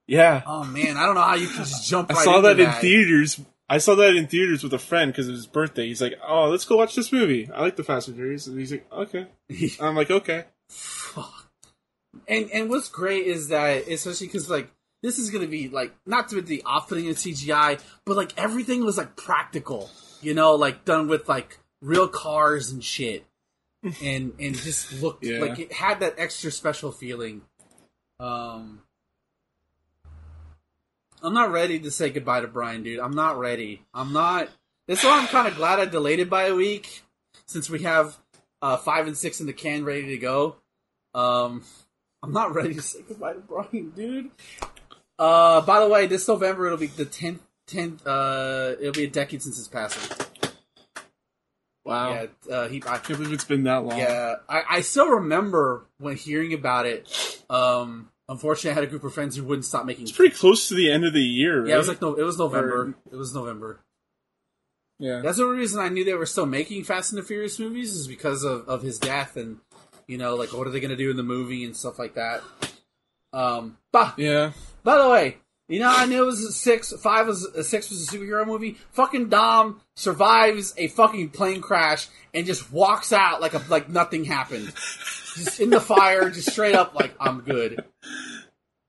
[0.05, 2.57] Yeah, Oh man, I don't know how you can just jump I right saw that,
[2.57, 2.75] that.
[2.77, 3.39] in theaters.
[3.69, 5.87] I saw that in theaters with a friend because it was his birthday.
[5.87, 7.49] He's like, "Oh, let's go watch this movie.
[7.55, 9.27] I like the Fast and Furious." And he's like, "Okay."
[9.79, 10.43] I'm like, "Okay."
[12.27, 14.69] And and what's great is that, especially because like
[15.01, 18.83] this is gonna be like not to be the off-putting of CGI, but like everything
[18.85, 19.89] was like practical,
[20.21, 23.25] you know, like done with like real cars and shit,
[24.03, 25.39] and and just looked Yeah.
[25.39, 27.41] like it had that extra special feeling.
[28.19, 28.81] Um,
[31.23, 32.99] I'm not ready to say goodbye to Brian, dude.
[32.99, 33.83] I'm not ready.
[33.93, 34.49] I'm not.
[34.87, 37.03] That's why I'm kind of glad I delayed it by a week,
[37.45, 38.17] since we have
[38.61, 40.55] uh, five and six in the can ready to go.
[41.13, 41.63] Um,
[42.23, 44.29] I'm not ready to say goodbye to Brian, dude.
[45.17, 47.41] Uh, by the way, this November it'll be the tenth.
[47.67, 48.05] Tenth.
[48.05, 50.17] Uh, it'll be a decade since his passing.
[51.85, 52.27] Wow.
[52.47, 52.55] Yeah.
[52.55, 52.77] Uh, he.
[52.85, 53.97] I, can't believe it's been that long.
[53.97, 54.35] yeah.
[54.47, 57.43] I, I still remember when hearing about it.
[57.49, 60.03] Um, unfortunately, I had a group of friends who wouldn't stop making.
[60.03, 61.61] It's pretty close to the end of the year.
[61.61, 61.69] Right?
[61.69, 62.13] Yeah, it was like no.
[62.15, 62.81] It was November.
[62.81, 63.79] Or- It was November.
[64.99, 65.21] yeah.
[65.23, 67.93] That's the only reason I knew they were still making Fast and the Furious movies
[67.93, 69.57] is because of, of his death and
[70.11, 72.43] you know like what are they gonna do in the movie and stuff like that.
[73.31, 74.51] Um, but yeah.
[74.83, 75.37] by the way,
[75.69, 78.45] you know I knew it was a six, five was a six was a superhero
[78.45, 78.77] movie.
[78.91, 84.25] Fucking Dom survives a fucking plane crash and just walks out like a like nothing
[84.25, 84.73] happened,
[85.35, 87.83] just in the fire, just straight up like I'm good.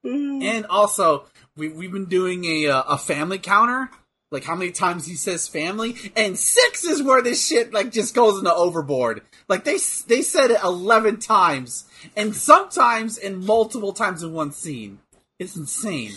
[0.04, 1.26] And also,
[1.56, 3.88] we we've been doing a uh, a family counter,
[4.32, 8.14] like how many times he says family, and six is where this shit like just
[8.14, 9.22] goes into overboard.
[9.48, 9.78] Like they
[10.08, 11.84] they said it eleven times,
[12.16, 14.98] and sometimes and multiple times in one scene.
[15.38, 16.12] It's insane.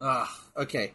[0.00, 0.92] Ah, okay.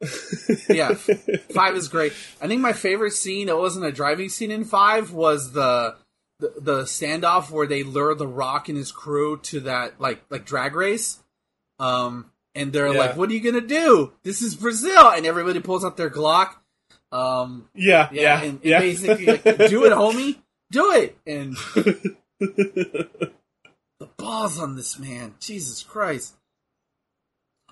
[0.68, 2.12] yeah, five is great.
[2.40, 3.48] I think my favorite scene.
[3.48, 5.12] It wasn't a driving scene in five.
[5.12, 5.96] Was the
[6.38, 10.44] the, the standoff where they lure the Rock and his crew to that like like
[10.44, 11.18] drag race,
[11.80, 12.98] Um, and they're Yeah.
[12.98, 14.12] like, "What are you gonna do?
[14.22, 16.54] This is Brazil!" And everybody pulls out their Glock.
[17.10, 18.78] Um, Yeah, yeah, yeah, and, and yeah.
[18.80, 20.36] basically, like, do it, homie,
[20.70, 21.16] do it.
[21.26, 21.56] And
[22.38, 26.34] the balls on this man, Jesus Christ!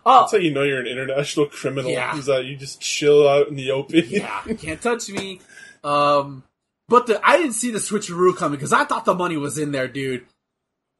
[0.06, 1.90] Oh, That's how you know you're an international criminal.
[1.90, 2.16] Yeah.
[2.16, 4.04] Is that you just chill out in the open.
[4.08, 5.40] yeah, can't touch me.
[5.84, 6.44] Um,
[6.88, 9.72] but the I didn't see the switcheroo coming because I thought the money was in
[9.72, 10.24] there, dude.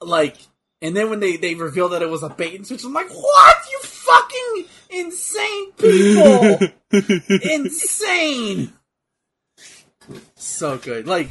[0.01, 0.37] Like,
[0.81, 3.11] and then when they they revealed that it was a bait and switch, I'm like,
[3.11, 3.57] what?
[3.71, 6.59] You fucking insane people!
[7.53, 8.73] insane.
[10.37, 11.07] So good.
[11.07, 11.29] Like,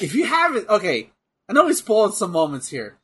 [0.00, 1.10] if you haven't, okay,
[1.48, 2.98] I know we spoiled some moments here.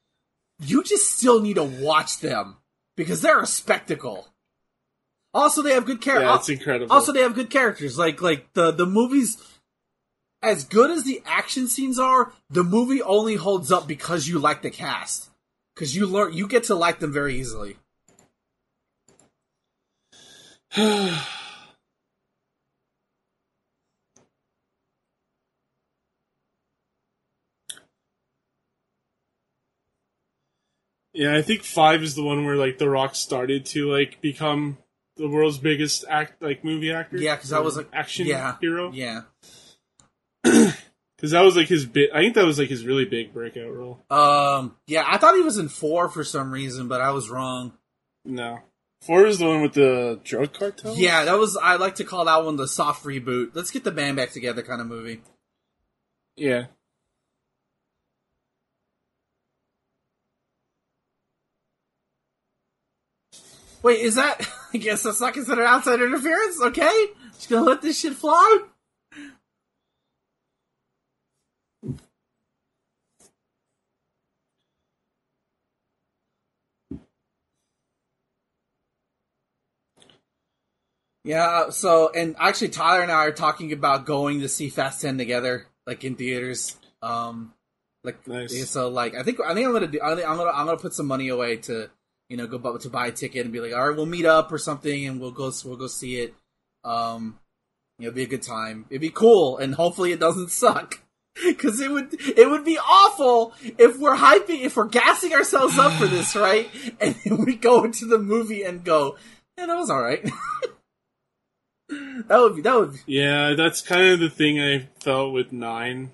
[0.60, 2.56] You just still need to watch them
[2.96, 4.28] because they're a spectacle.
[5.32, 6.28] Also, they have good characters.
[6.28, 6.92] yeah, it's incredible.
[6.92, 7.98] Also, they have good characters.
[7.98, 9.36] Like like the the movies,
[10.42, 14.62] as good as the action scenes are, the movie only holds up because you like
[14.62, 15.30] the cast.
[15.74, 17.76] Because you learn, you get to like them very easily.
[20.76, 21.20] yeah,
[31.34, 34.78] I think five is the one where like The Rock started to like become
[35.16, 37.16] the world's biggest act like movie actor.
[37.16, 38.92] Yeah, because I was, like- action yeah, hero.
[38.92, 39.22] Yeah.
[41.18, 42.10] Because that was like his bit.
[42.14, 43.98] I think that was like his really big breakout role.
[44.08, 44.76] Um.
[44.86, 47.72] Yeah, I thought he was in four for some reason, but I was wrong.
[48.24, 48.60] No,
[49.00, 50.94] four is the one with the drug cartel.
[50.96, 51.56] Yeah, that was.
[51.56, 53.50] I like to call that one the soft reboot.
[53.54, 55.20] Let's get the band back together kind of movie.
[56.36, 56.66] yeah.
[63.82, 64.46] Wait, is that?
[64.74, 66.60] I guess that's not considered outside interference.
[66.60, 68.58] Okay, just gonna let this shit fly.
[81.28, 81.70] Yeah.
[81.70, 85.66] So, and actually, Tyler and I are talking about going to see Fast Ten together,
[85.86, 86.76] like in theaters.
[87.02, 87.52] Um,
[88.04, 88.70] like Nice.
[88.70, 90.00] so, like I think I think I'm gonna do.
[90.02, 91.90] I think I'm gonna I'm gonna put some money away to
[92.28, 94.24] you know go bu- to buy a ticket and be like, all right, we'll meet
[94.24, 96.34] up or something, and we'll go we'll go see it.
[96.84, 97.38] Um,
[97.98, 98.86] you know, it'd be a good time.
[98.88, 101.00] It'd be cool, and hopefully it doesn't suck.
[101.44, 105.92] Because it would it would be awful if we're hyping if we're gassing ourselves up
[105.92, 106.68] for this, right?
[107.00, 109.16] And then we go into the movie and go,
[109.56, 110.28] yeah, that was all right.
[111.88, 115.52] that would be that would be, Yeah, that's kind of the thing I felt with
[115.52, 116.12] nine.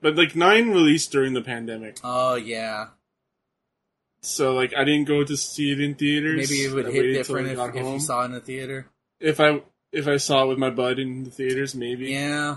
[0.00, 2.88] But like nine released during the pandemic, oh yeah.
[4.20, 6.50] so like I didn't go to see it in theaters.
[6.50, 8.86] Maybe it would I hit different if, if you saw it in the theater.
[9.20, 9.62] If I
[9.92, 12.06] if I saw it with my bud in the theaters, maybe.
[12.06, 12.56] Yeah.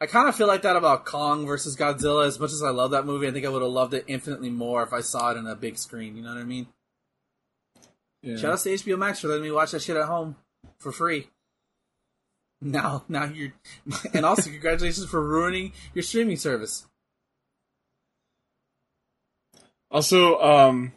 [0.00, 2.26] I kind of feel like that about Kong versus Godzilla.
[2.26, 4.50] As much as I love that movie, I think I would have loved it infinitely
[4.50, 6.16] more if I saw it in a big screen.
[6.16, 6.66] You know what I mean?
[8.20, 8.36] Yeah.
[8.36, 10.34] Shout out to HBO Max for letting me watch that shit at home
[10.78, 11.28] for free.
[12.64, 13.52] Now, now you're,
[14.14, 16.86] and also congratulations for ruining your streaming service.
[19.90, 20.92] Also, um,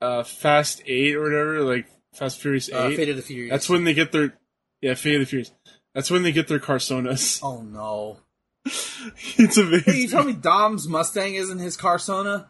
[0.00, 2.96] uh, Fast Eight or whatever, like Fast Furious Uh, Eight.
[2.96, 3.50] Fate of the Furious.
[3.50, 4.36] that's when they get their
[4.82, 5.52] yeah, Fate of the Furious.
[5.94, 7.40] That's when they get their Carsonas.
[7.42, 8.18] Oh no!
[8.66, 9.92] it's amazing.
[9.92, 12.48] Hey, you told me Dom's Mustang isn't his Carsona?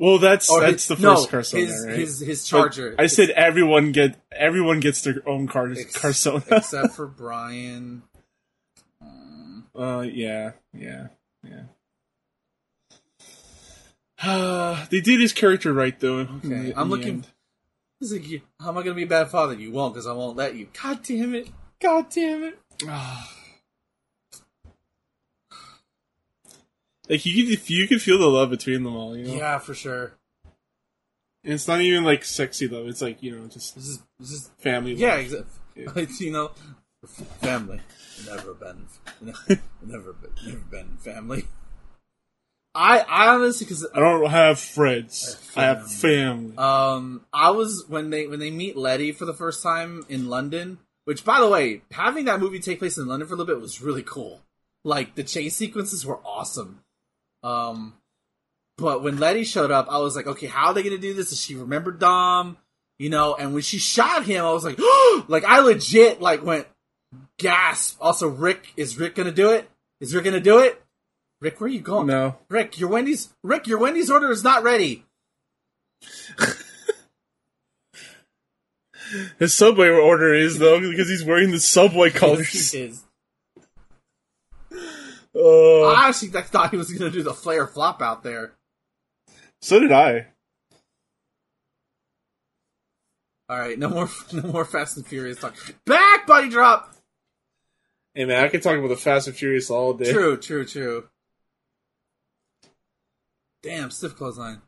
[0.00, 1.98] Well, that's Or that's his, the first no, Carsona, his, right?
[1.98, 2.94] His his But Charger.
[2.98, 6.42] I said everyone get everyone gets their own car Ex- Carsona.
[6.50, 8.02] except for Brian.
[9.02, 11.08] Um, Uh, yeah, yeah,
[11.44, 11.62] yeah.
[14.22, 16.20] Uh, they did his character right though.
[16.44, 17.24] Okay, I'm looking-
[18.00, 19.52] He's like, how am I going to be a bad father?
[19.52, 20.68] You won't, because I won't let you.
[20.82, 21.48] God damn it!
[21.82, 22.58] God damn it!
[27.10, 29.14] like you could, you could feel the love between them all.
[29.16, 30.12] You know, Yeah, for sure.
[31.44, 32.86] and it's not even like sexy love.
[32.86, 34.94] It's like you know, just This is this is family.
[34.94, 35.46] yeah, exactly.
[36.20, 36.50] you know,
[37.40, 37.80] family
[38.26, 38.86] never been
[39.82, 41.46] never been never been family.
[42.74, 45.36] I I honestly because I don't have friends.
[45.56, 46.56] I I have have family.
[46.56, 50.78] Um, I was when they when they meet Letty for the first time in London.
[51.06, 53.60] Which, by the way, having that movie take place in London for a little bit
[53.60, 54.42] was really cool.
[54.84, 56.82] Like the chase sequences were awesome.
[57.42, 57.94] Um,
[58.78, 61.30] but when Letty showed up, I was like, okay, how are they gonna do this?
[61.30, 62.56] Does she remember Dom?
[62.98, 64.78] You know, and when she shot him, I was like,
[65.28, 66.66] like I legit like went
[67.38, 67.96] gasp.
[68.00, 69.68] Also, Rick is Rick gonna do it?
[70.00, 70.82] Is Rick gonna do it?
[71.40, 72.06] Rick, where are you going?
[72.06, 75.04] no, Rick, your Wendy's Rick, your Wendy's order is not ready.
[79.38, 82.74] his subway order is though because he's wearing the subway colors.
[82.74, 83.04] It is.
[85.34, 88.52] Uh, I actually thought he was going to do the Flair flop out there.
[89.60, 90.26] so did I.
[93.48, 95.56] All right, no more, no more Fast and Furious talk.
[95.84, 96.94] Back body drop.
[98.14, 100.12] Hey man, I could talk about the Fast and Furious all day.
[100.12, 101.08] True, true, true.
[103.62, 104.62] Damn, stiff clothesline.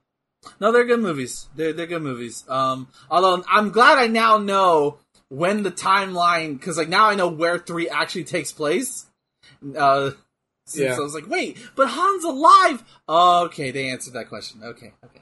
[0.60, 1.48] No, they're good movies.
[1.54, 2.44] They're they're good movies.
[2.48, 4.98] Um, although I'm glad I now know
[5.28, 9.06] when the timeline because like now I know where three actually takes place.
[9.76, 10.10] Uh,
[10.66, 10.96] since Yeah.
[10.96, 12.82] I was like, wait, but Han's alive.
[13.08, 14.62] okay, they answered that question.
[14.62, 15.20] Okay, okay.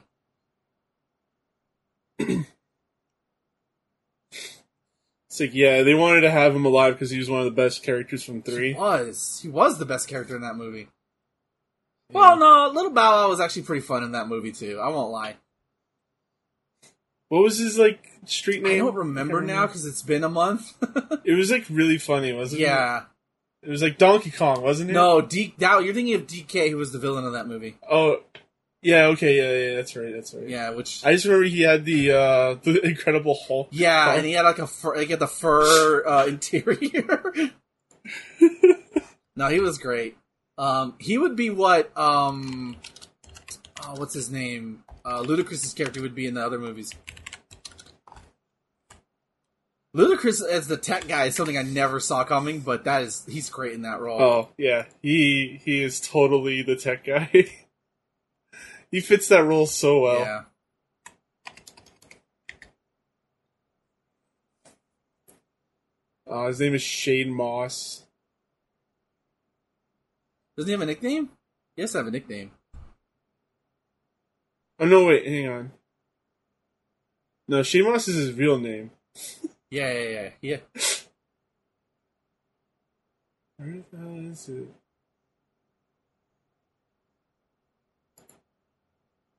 [5.29, 7.51] It's like yeah, they wanted to have him alive because he was one of the
[7.51, 8.73] best characters from He three.
[8.73, 10.87] was he was the best character in that movie.
[12.11, 14.79] Well, no, Little Bow Wow was actually pretty fun in that movie too.
[14.83, 15.35] I won't lie.
[17.29, 18.73] What was his like street name?
[18.73, 20.73] I don't remember now because it's been a month.
[21.23, 22.65] It was like really funny, wasn't it?
[22.65, 23.03] yeah.
[23.63, 24.93] It was like Donkey Kong, wasn't it?
[24.93, 27.75] No, D- now you're thinking of DK, who was the villain of that movie.
[27.89, 28.17] Oh,
[28.81, 29.05] yeah.
[29.07, 29.37] Okay.
[29.37, 29.69] Yeah.
[29.69, 29.75] Yeah.
[29.75, 30.11] That's right.
[30.13, 30.49] That's right.
[30.49, 33.67] Yeah, which I just remember he had the uh the Incredible Hulk.
[33.71, 34.17] yeah, Hulk.
[34.17, 37.33] and he had like a fur, like had the fur uh, interior.
[39.35, 40.17] no, he was great.
[40.57, 42.75] Um, he would be what um,
[43.83, 44.83] oh, what's his name?
[45.05, 46.93] Uh, Ludacris's character would be in the other movies.
[49.95, 53.49] Ludacris as the tech guy is something I never saw coming, but that is he's
[53.49, 54.21] great in that role.
[54.21, 57.29] Oh yeah, he he is totally the tech guy.
[58.91, 60.19] he fits that role so well.
[60.19, 60.41] yeah.
[66.25, 68.05] Uh, his name is Shane Moss.
[70.55, 71.29] Doesn't he have a nickname?
[71.75, 72.51] He has to have a nickname.
[74.79, 75.71] Oh no, wait, hang on.
[77.49, 78.91] No, Shane Moss is his real name.
[79.71, 80.57] Yeah, yeah, yeah, yeah.
[83.55, 84.67] Where the hell is it?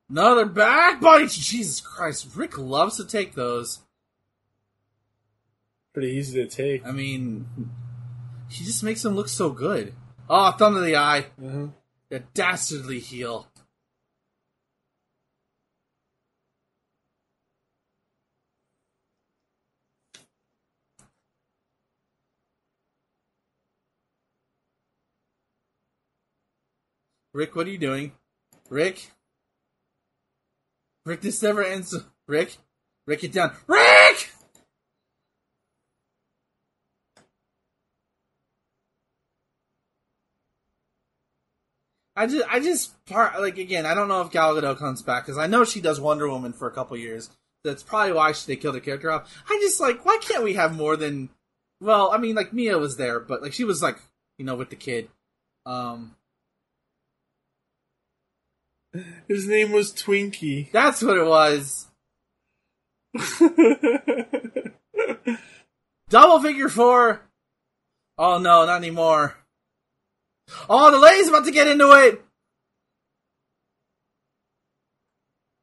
[0.09, 1.29] Another back bite.
[1.29, 3.79] Jesus Christ, Rick loves to take those.
[5.93, 6.83] Pretty easy to take.
[6.85, 7.45] I mean,
[8.49, 9.93] he just makes him look so good.
[10.27, 11.27] Oh, thumb to the eye.
[11.43, 11.67] Uh-huh.
[12.09, 13.47] The dastardly heel.
[27.33, 28.11] Rick, what are you doing?
[28.69, 29.09] Rick?
[31.05, 31.95] Rick, this never ends.
[32.27, 32.57] Rick?
[33.07, 33.55] Rick, get down.
[33.67, 34.29] Rick!
[42.15, 43.87] I just, I just part like again.
[43.87, 46.53] I don't know if Gal Gadot comes back because I know she does Wonder Woman
[46.53, 47.31] for a couple years.
[47.63, 49.43] That's probably why she, they killed the character off.
[49.49, 51.29] I just like, why can't we have more than?
[51.81, 53.97] Well, I mean, like Mia was there, but like she was like,
[54.37, 55.09] you know, with the kid.
[55.65, 56.15] Um,
[59.27, 60.71] His name was Twinkie.
[60.71, 61.87] that's what it was.
[66.09, 67.21] Double figure four.
[68.17, 69.35] Oh no, not anymore.
[70.69, 72.23] Oh, the lady's about to get into it.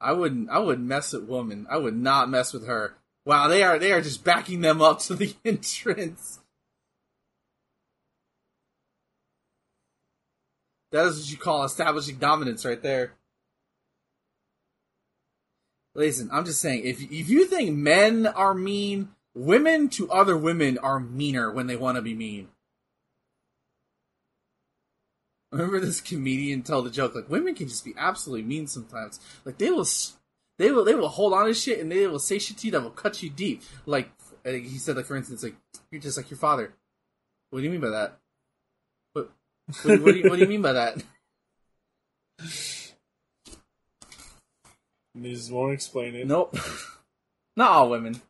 [0.00, 0.50] I wouldn't.
[0.50, 1.66] I wouldn't mess with woman.
[1.70, 2.96] I would not mess with her.
[3.26, 3.78] Wow, they are.
[3.78, 6.40] They are just backing them up to the entrance.
[10.90, 13.12] That is what you call establishing dominance, right there.
[15.94, 20.78] Listen, I'm just saying, if if you think men are mean, women to other women
[20.78, 22.48] are meaner when they want to be mean.
[25.52, 29.18] Remember this comedian told the joke like women can just be absolutely mean sometimes.
[29.44, 29.86] Like they will,
[30.58, 32.72] they will, they will hold on to shit and they will say shit to you
[32.72, 33.62] that will cut you deep.
[33.84, 34.10] Like
[34.44, 35.56] he said, like for instance, like
[35.90, 36.72] you're just like your father.
[37.50, 38.18] What do you mean by that?
[39.12, 39.32] What
[39.82, 41.02] what, what, do, you, what do you mean by that?
[45.14, 46.26] They just won't explain it.
[46.26, 46.56] Nope.
[47.56, 48.20] Not all women.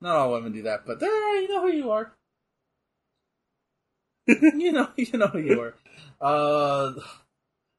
[0.00, 2.12] Not all women do that, but there, you know who you are.
[4.26, 5.74] you know, you know who you are.
[6.20, 6.92] Uh,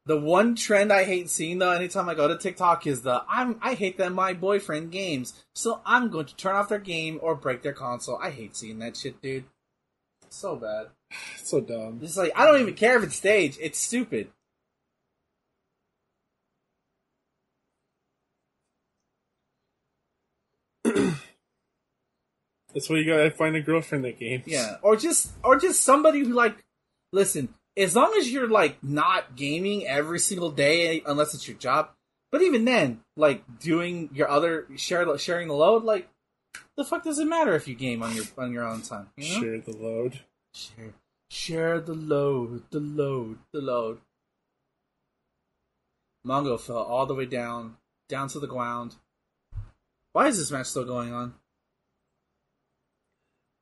[0.06, 3.57] the one trend I hate seeing though, anytime I go to TikTok, is the I'm
[3.61, 7.36] I hate that my boyfriend games, so I'm going to turn off their game or
[7.36, 8.18] break their console.
[8.18, 9.45] I hate seeing that shit, dude.
[10.30, 10.88] So bad.
[11.36, 11.99] It's so dumb.
[12.02, 13.60] It's like I don't even care if it's staged.
[13.61, 14.30] It's stupid.
[22.73, 24.43] That's why you gotta find a girlfriend that games.
[24.48, 26.64] Yeah, or just or just somebody who like
[27.11, 27.53] listen.
[27.77, 31.89] As long as you're like not gaming every single day, unless it's your job.
[32.31, 36.10] But even then, like doing your other share sharing the load, like
[36.77, 39.10] the fuck does it matter if you game on your on your own time?
[39.18, 39.41] You know?
[39.41, 40.19] Share the load.
[40.53, 40.93] Share
[41.30, 43.99] share the load, the load, the load.
[46.26, 47.77] Mongo fell all the way down,
[48.10, 48.95] down to the ground.
[50.11, 51.34] Why is this match still going on?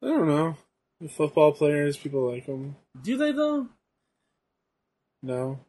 [0.01, 0.57] I don't know.
[1.01, 2.76] The football players, people like them.
[3.01, 3.67] Do they though?
[5.21, 5.59] No.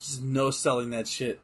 [0.00, 1.40] Just no selling that shit.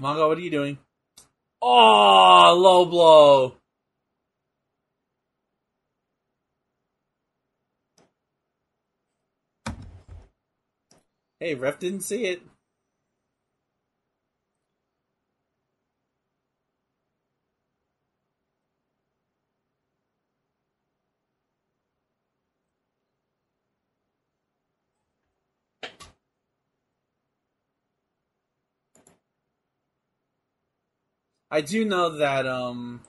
[0.00, 0.78] Mongo, what are you doing?
[1.62, 3.54] Oh, low blow.
[11.38, 12.42] Hey, ref didn't see it.
[31.54, 33.00] I do know that um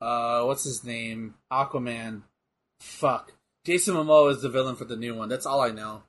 [0.00, 1.34] uh what's his name?
[1.52, 2.22] Aquaman.
[2.80, 3.32] Fuck.
[3.66, 5.28] Jason Momoa is the villain for the new one.
[5.28, 6.04] That's all I know.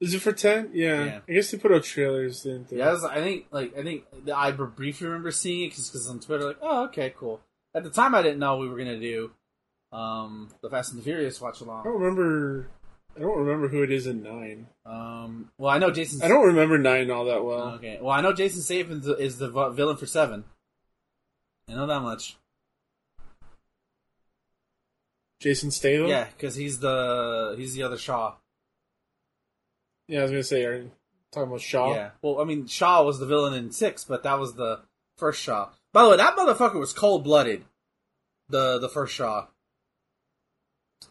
[0.00, 0.70] Is it for ten?
[0.72, 1.04] Yeah.
[1.04, 1.20] Yeah.
[1.28, 2.76] I guess they put out trailers, didn't they?
[2.78, 6.20] Yeah, I, was- I think like I think I briefly remember seeing it because on
[6.20, 7.40] Twitter like oh okay cool.
[7.74, 9.32] At the time I didn't know we were gonna do
[9.90, 11.80] um the Fast and the Furious watch along.
[11.80, 12.68] I don't remember.
[13.18, 14.68] I don't remember who it is in nine.
[14.86, 16.22] Um, well I know Jason.
[16.22, 17.70] I don't remember nine all that well.
[17.74, 20.44] Okay, well I know Jason Statham is the villain for Seven.
[21.68, 22.36] I know that much.
[25.40, 26.06] Jason Statham.
[26.06, 28.34] Yeah, because he's the he's the other Shaw.
[30.06, 30.90] Yeah, I was gonna say, are you
[31.32, 31.94] talking about Shaw?
[31.94, 32.10] Yeah.
[32.22, 34.80] Well, I mean, Shaw was the villain in six, but that was the
[35.16, 35.70] first Shaw.
[35.92, 37.64] By the way, that motherfucker was cold blooded.
[38.48, 39.46] The the first Shaw.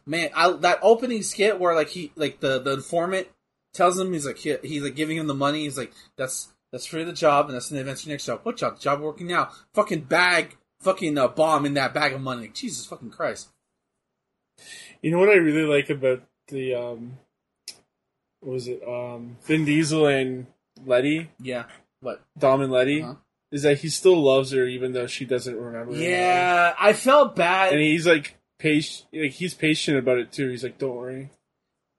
[0.05, 3.27] Man, I, that opening skit where like he like the the informant
[3.73, 5.63] tells him he's like he, he's like giving him the money.
[5.63, 8.41] He's like that's that's for the job and that's an adventure next job.
[8.43, 8.79] What job?
[8.79, 9.49] Job working now.
[9.73, 10.57] Fucking bag.
[10.81, 12.41] Fucking uh, bomb in that bag of money.
[12.41, 13.49] Like, Jesus fucking Christ.
[15.01, 17.17] You know what I really like about the um,
[18.41, 18.81] what was it?
[18.87, 20.47] Um, Vin Diesel and
[20.85, 21.65] Letty, Yeah.
[21.99, 22.21] What?
[22.37, 23.15] Dom and Letty, Uh-huh.
[23.51, 25.93] is that he still loves her even though she doesn't remember.
[25.93, 26.01] him.
[26.01, 27.73] Yeah, I felt bad.
[27.73, 29.07] and he's like patient.
[29.13, 30.49] Like he's patient about it too.
[30.49, 31.29] He's like, "Don't worry,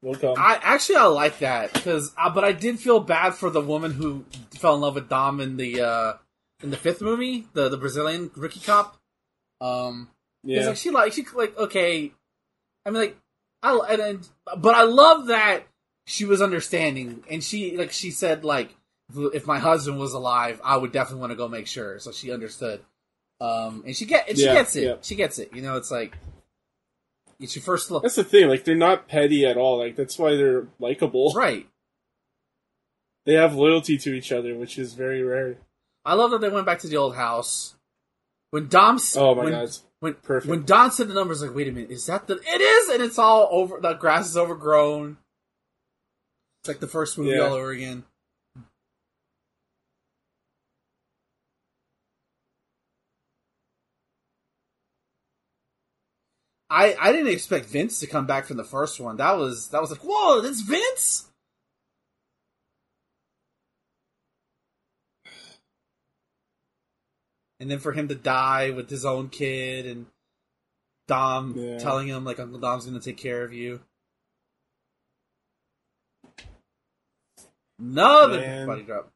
[0.03, 3.51] we'll come." I actually I like that because, uh, but I did feel bad for
[3.51, 6.13] the woman who fell in love with Dom in the uh
[6.63, 8.97] in the fifth movie, the the Brazilian rookie cop.
[9.61, 10.09] Um,
[10.45, 12.13] yeah, like she like she like okay,
[12.87, 13.17] I mean like
[13.63, 15.65] I and, and but I love that
[16.07, 18.75] she was understanding and she like she said like
[19.17, 21.99] if my husband was alive, I would definitely want to go make sure.
[21.99, 22.81] So she understood.
[23.41, 24.85] Um, and she get and she Yeah, gets it.
[24.85, 24.95] yeah.
[25.01, 25.51] She gets it.
[25.55, 26.17] You know, it's like
[27.41, 28.49] it's your first look, that's the thing.
[28.49, 29.79] Like they're not petty at all.
[29.79, 31.33] Like that's why they're likable.
[31.37, 31.67] right?
[33.27, 35.59] They have loyalty to each other, which is very rare.
[36.05, 37.75] I love that they went back to the old house.
[38.51, 39.69] When Dom, Oh my when, god,
[40.01, 40.49] when perfect.
[40.51, 42.41] when Dom said the numbers, like, wait a minute, is that the?
[42.47, 43.79] It is, and it's all over.
[43.81, 45.19] The grass is overgrown.
[46.63, 47.41] It's like the first movie Yeah.
[47.41, 48.05] all over again.
[56.71, 59.17] I I didn't expect Vince to come back from the first one.
[59.17, 61.29] That was that was like, whoa, that's Vince.
[67.61, 70.07] and then for him to die with his own kid and
[71.07, 71.79] Dom Yeah.
[71.79, 73.81] telling him like Uncle Dom's gonna take care of you.
[77.79, 78.67] Another Man.
[78.67, 79.13] body drop.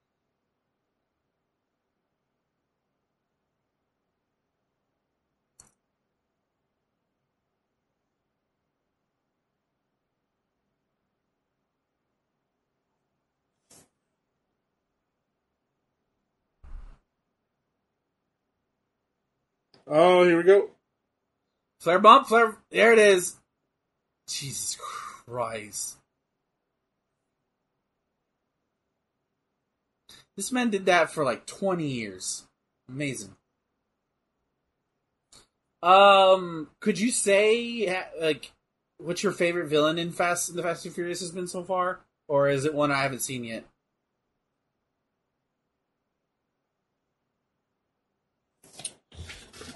[19.94, 20.70] Oh, here we go.
[21.80, 22.56] Flair bump, Flair.
[22.70, 23.36] There it is.
[24.26, 25.98] Jesus Christ.
[30.34, 32.44] This man did that for like 20 years.
[32.88, 33.36] Amazing.
[35.82, 38.50] Um, could you say like
[38.96, 42.48] what's your favorite villain in Fast the Fast and Furious has been so far, or
[42.48, 43.64] is it one I haven't seen yet?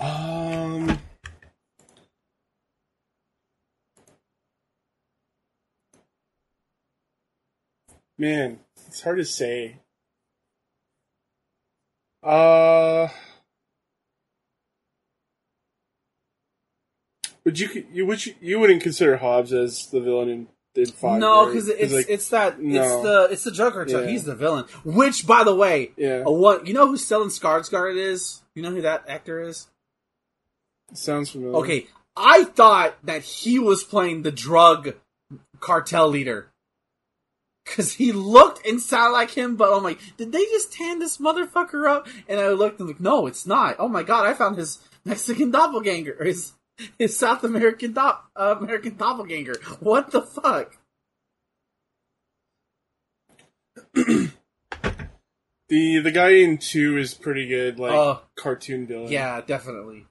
[0.07, 0.99] Um.
[8.19, 9.81] Man, it's hard to say.
[12.23, 13.09] Uh.
[17.45, 21.21] But you could, you would you, you wouldn't consider Hobbs as the villain in, five?
[21.21, 21.53] no, right?
[21.53, 23.87] because it's like, it's that it's the it's the Joker.
[23.89, 24.07] Yeah.
[24.07, 24.65] he's the villain.
[24.85, 28.43] Which, by the way, yeah, a what you know who Stellan Skarsgård is?
[28.55, 29.69] You know who that actor is?
[30.95, 31.57] Sounds familiar.
[31.59, 34.95] Okay, I thought that he was playing the drug
[35.61, 36.49] cartel leader.
[37.67, 41.19] Cause he looked and sounded like him, but I'm like, did they just tan this
[41.19, 42.07] motherfucker up?
[42.29, 43.75] And I looked and like, no, it's not.
[43.81, 46.53] Oh my god, I found his Mexican doppelganger, his
[46.97, 49.57] his South American dop, uh, American doppelganger.
[49.81, 50.77] What the fuck?
[53.95, 54.31] the
[55.69, 59.11] the guy in two is pretty good, like Uh, cartoon villain.
[59.11, 60.07] Yeah, definitely.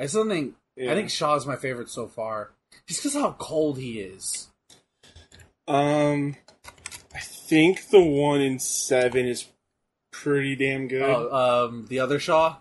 [0.00, 0.92] I still think Yeah.
[0.92, 2.52] I think Shaw's my favorite so far,
[2.86, 4.48] just because how cold he is.
[5.68, 6.36] Um,
[7.14, 9.46] I think the one in seven is
[10.10, 11.02] pretty damn good.
[11.02, 12.56] Oh, um, the other Shaw.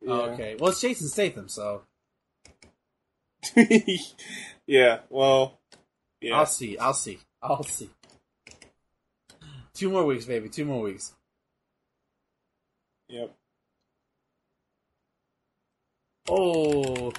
[0.00, 0.12] yeah.
[0.12, 0.56] Oh, okay.
[0.58, 1.82] Well, it's Jason Statham, so
[4.66, 5.00] yeah.
[5.10, 5.58] Well.
[6.20, 6.36] Yeah.
[6.36, 6.76] I'll see.
[6.78, 7.18] I'll see.
[7.42, 7.90] I'll see.
[9.74, 10.50] Two more weeks, baby.
[10.50, 11.14] Two more weeks.
[13.08, 13.34] Yep.
[16.30, 17.12] Oh.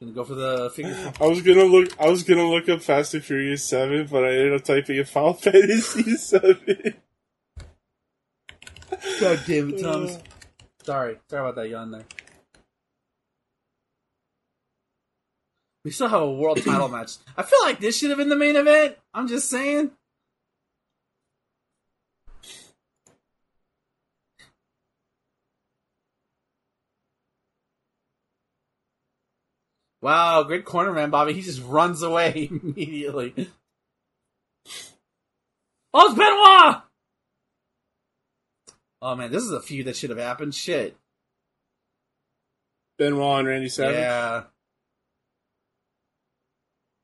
[0.00, 1.12] Gonna go for the finger.
[1.20, 1.90] I was gonna look.
[2.00, 5.04] I was gonna look up Fast and Furious Seven, but I ended up typing in
[5.04, 6.94] Final Fantasy Seven.
[9.20, 10.16] God damn it, Thomas.
[10.16, 10.20] Uh.
[10.84, 11.18] Sorry.
[11.28, 12.06] Sorry about that yawn there.
[15.84, 17.12] We still have a world title match.
[17.36, 18.96] I feel like this should have been the main event.
[19.12, 19.90] I'm just saying.
[30.02, 31.34] Wow, great corner man, Bobby.
[31.34, 33.34] He just runs away immediately.
[35.92, 36.82] Oh, it's Benoit!
[39.02, 40.54] Oh man, this is a feud that should have happened.
[40.54, 40.96] Shit.
[42.98, 43.96] Benoit and Randy Savage.
[43.96, 44.42] Yeah.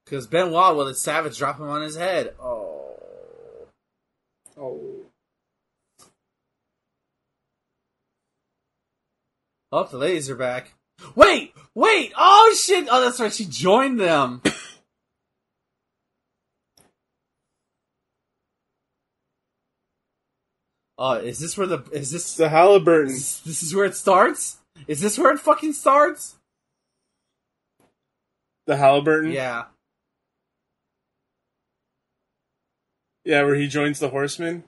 [0.04, 2.34] Because Benoit will let Savage drop him on his head.
[2.38, 2.96] Oh.
[4.58, 5.06] Oh.
[9.72, 10.74] Oh, the ladies are back.
[11.14, 11.55] Wait!
[11.76, 12.10] Wait!
[12.16, 12.88] Oh shit!
[12.90, 13.30] Oh, that's right.
[13.30, 14.40] She joined them.
[20.96, 23.12] Oh, is this where the is this the Halliburton.
[23.12, 24.56] this, this is where it starts?
[24.88, 26.36] Is this where it fucking starts?
[28.64, 29.32] The Halliburton.
[29.32, 29.64] Yeah.
[33.22, 34.64] Yeah, where he joins the Horsemen.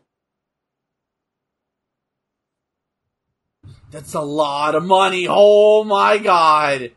[3.90, 5.26] That's a lot of money.
[5.26, 6.90] Oh my god.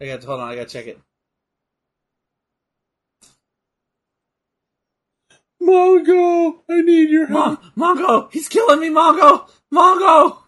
[0.00, 0.98] I got to hold on, I gotta check it.
[5.62, 7.74] Mongo, I need your Mon- help.
[7.76, 8.32] Mongo!
[8.32, 9.48] He's killing me, Mongo!
[9.72, 10.38] Mongo!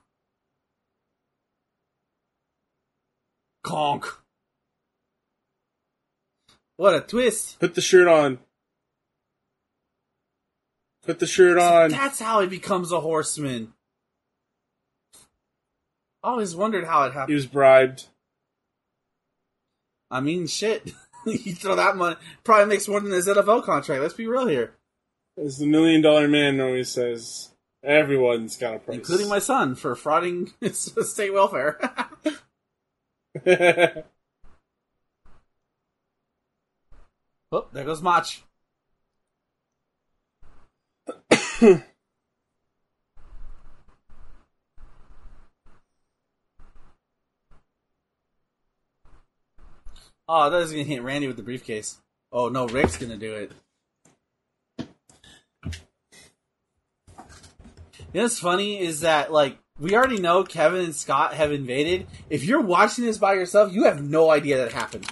[3.63, 4.07] Conk.
[6.77, 7.61] What a twist.
[7.61, 8.39] Put the shirt on.
[11.05, 11.91] Put the shirt on.
[11.91, 13.75] That's how he becomes a horseman.
[16.23, 17.31] Always wondered how it happened.
[17.31, 18.07] He was bribed.
[20.13, 20.93] I mean, shit.
[21.27, 24.03] you throw that money, probably makes more than his NFL contract.
[24.03, 24.75] Let's be real here.
[25.43, 28.97] As the million dollar man always says, everyone's got a price.
[28.99, 30.53] Including my son for frauding
[31.07, 31.79] state welfare.
[37.51, 38.27] oh, there goes Mach.
[50.29, 51.99] oh, that was gonna hit Randy with the briefcase.
[52.31, 53.53] Oh no, Rick's gonna do it.
[58.13, 62.07] You know what's funny is that like we already know Kevin and Scott have invaded.
[62.29, 65.11] If you're watching this by yourself, you have no idea that happened.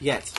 [0.00, 0.32] Yet.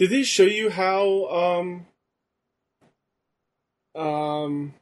[0.00, 1.86] Did they show you how um
[3.94, 4.72] um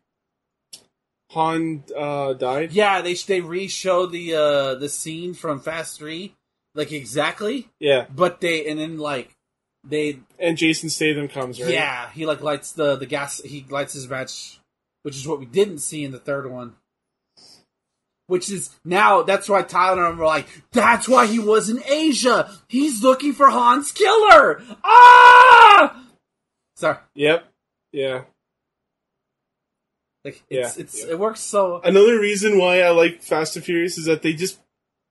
[1.33, 2.71] Han uh died?
[2.71, 6.37] Yeah, they they re-show the uh the scene from Fast Three,
[6.77, 8.07] like exactly, Yeah.
[8.15, 9.35] but they and then like
[9.83, 11.69] they And Jason Statham comes, right?
[11.73, 14.61] yeah he like lights the the gas he lights his match,
[15.03, 16.77] which is what we didn't see in the third one.
[18.29, 21.83] Which is now that's why Tyler and I were like, that's why he was in
[21.85, 22.51] Asia.
[22.69, 24.63] He's looking for Han's killer.
[24.85, 26.05] Ah!
[26.77, 27.45] Sorry, Yep.
[27.91, 28.23] Yeah.
[30.25, 31.13] like it's Yeah, it's yeah.
[31.13, 31.81] it works so.
[31.83, 34.61] Another reason why I like Fast and Furious is that they just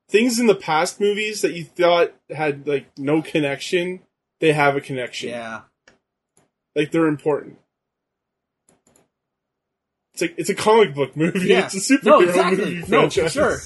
[0.09, 4.01] things in the past movies that you thought had like no connection,
[4.39, 5.29] they have a connection.
[5.29, 5.61] Yeah.
[6.75, 7.57] Like they're important.
[10.17, 11.47] It's like it's a comic book movie.
[11.47, 11.65] Yeah.
[11.65, 12.75] It's a superhero No, exactly.
[12.75, 13.57] movie No, for sure.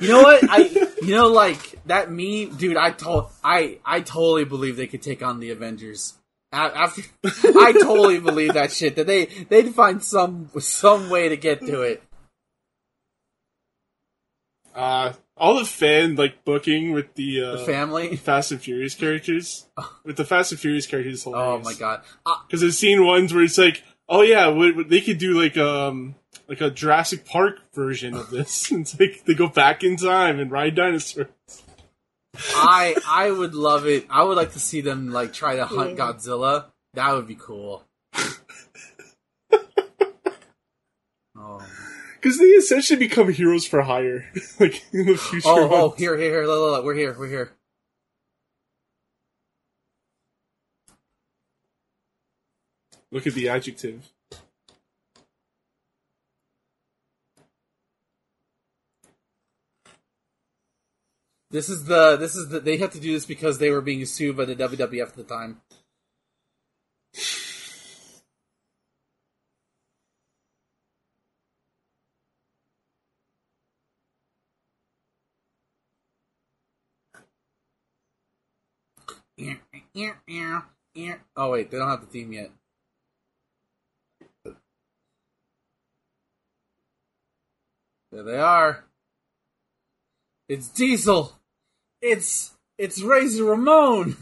[0.00, 0.48] You know what?
[0.48, 0.58] I
[1.02, 2.76] you know like that me dude.
[2.76, 6.14] I told I I totally believe they could take on the Avengers.
[6.52, 11.60] After I totally believe that shit that they they'd find some some way to get
[11.66, 12.02] to it.
[14.74, 18.16] Uh, all the fan like booking with the, uh, The family.
[18.16, 19.66] Fast and Furious characters.
[20.04, 22.02] With the Fast and Furious characters, is Oh my god.
[22.24, 25.40] Uh, Because I've seen ones where it's like, oh yeah, what, what- they could do
[25.40, 26.14] like um
[26.48, 28.70] like a Jurassic Park version of this.
[28.72, 31.28] it's like they go back in time and ride dinosaurs.
[32.54, 34.06] I I would love it.
[34.10, 36.66] I would like to see them like try to hunt Godzilla.
[36.94, 37.84] That would be cool.
[41.42, 41.64] Oh.
[42.20, 44.30] Because they essentially become heroes for hire,
[44.60, 45.48] like in the future.
[45.48, 47.52] Oh, oh, here, here, here, look, look, look, we're here, we're here.
[53.12, 54.12] Look at the adjective.
[61.50, 64.06] This is the this is the they have to do this because they were being
[64.06, 65.60] sued by the WWF at the time.
[81.36, 82.50] Oh wait, they don't have the theme yet.
[88.12, 88.84] There they are.
[90.48, 91.32] It's Diesel.
[92.02, 94.16] It's it's Razor Ramon.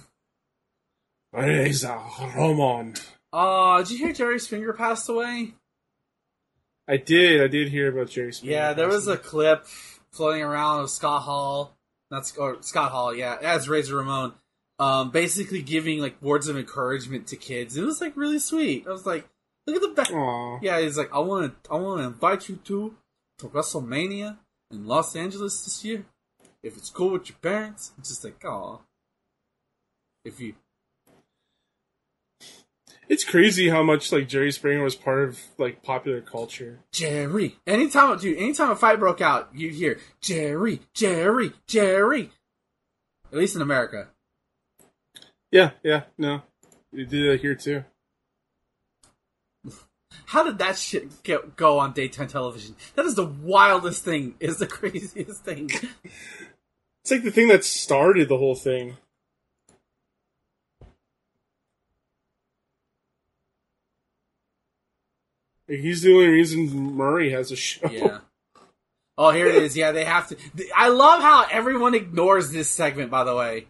[1.32, 1.98] Razor
[2.36, 2.94] Ramon.
[3.32, 5.54] Oh, did you hear Jerry Springer passed away?
[6.86, 7.42] I did.
[7.42, 9.66] I did hear about Jerry Springer Yeah, there was a clip
[10.10, 11.74] floating around of Scott Hall,
[12.10, 14.34] not or Scott Hall, yeah, as Razor Ramon,
[14.78, 17.76] um, basically giving like words of encouragement to kids.
[17.76, 18.86] It was like really sweet.
[18.86, 19.26] I was like,
[19.66, 20.10] look at the back.
[20.62, 22.94] Yeah, he's like, I want to, I want to invite you to
[23.38, 24.38] to WrestleMania
[24.70, 26.04] in Los Angeles this year.
[26.62, 28.80] If it's cool with your parents, it's just like, oh,
[30.24, 30.54] if you,
[33.08, 36.80] It's crazy how much like Jerry Springer was part of like popular culture.
[36.92, 37.56] Jerry.
[37.66, 42.30] Anytime, dude, anytime a fight broke out, you'd hear Jerry, Jerry, Jerry.
[43.32, 44.08] At least in America.
[45.50, 46.42] Yeah, yeah, no,
[46.92, 47.84] you did that here too.
[50.26, 52.76] How did that shit get, go on daytime television?
[52.94, 54.34] That is the wildest thing.
[54.40, 55.70] Is the craziest thing.
[57.02, 58.96] It's like the thing that started the whole thing.
[65.68, 67.90] Like, he's the only reason Maury has a show.
[67.90, 68.18] Yeah.
[69.16, 69.76] Oh, here it is.
[69.76, 70.36] Yeah, they have to.
[70.76, 73.10] I love how everyone ignores this segment.
[73.10, 73.66] By the way,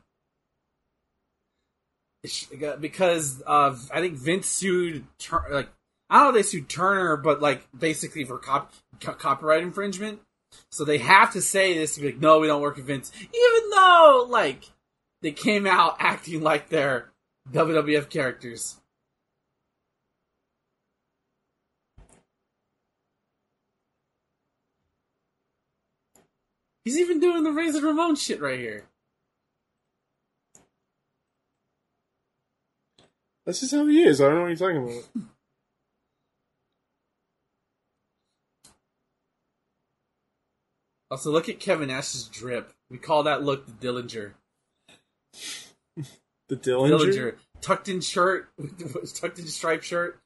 [2.80, 5.04] because uh, I think Vince sued
[5.50, 5.68] like
[6.10, 10.20] I don't know if they sued Turner, but like basically for cop- co- copyright infringement.
[10.70, 13.12] So they have to say this to be like, no, we don't work with Vince,
[13.20, 14.64] even though like
[15.20, 17.10] they came out acting like they're
[17.52, 18.76] WWF characters.
[26.84, 28.84] He's even doing the Razor Ramon shit right here.
[33.44, 34.22] That's just how he is.
[34.22, 35.28] I don't know what you're talking about.
[41.10, 42.72] Also, look at Kevin Nash's drip.
[42.90, 44.32] We call that look the Dillinger.
[46.48, 46.90] The Dillinger.
[46.90, 47.34] Dillinger.
[47.60, 48.48] Tucked in shirt,
[49.14, 50.20] tucked in striped shirt.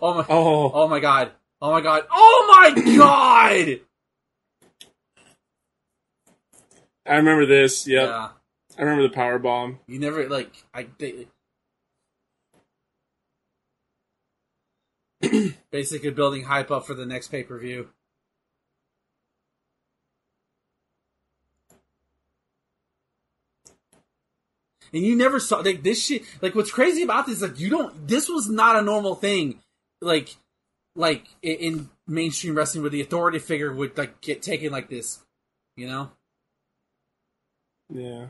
[0.00, 0.26] Oh my!
[0.28, 1.32] Oh, Oh my god!
[1.60, 2.04] Oh my god!
[2.10, 3.80] Oh my god!
[7.06, 7.86] I remember this.
[7.86, 8.28] Yep, Yeah,
[8.78, 9.80] I remember the power bomb.
[9.86, 10.86] you never like I.
[10.98, 11.26] They,
[15.70, 17.88] basically building hype up for the next pay per view.
[24.92, 26.22] And you never saw like this shit.
[26.40, 27.42] Like what's crazy about this?
[27.42, 28.06] Like you don't.
[28.08, 29.60] This was not a normal thing.
[30.00, 30.36] Like,
[30.94, 35.20] like in mainstream wrestling, where the authority figure would like get taken like this.
[35.76, 36.10] You know.
[37.92, 38.26] Yeah.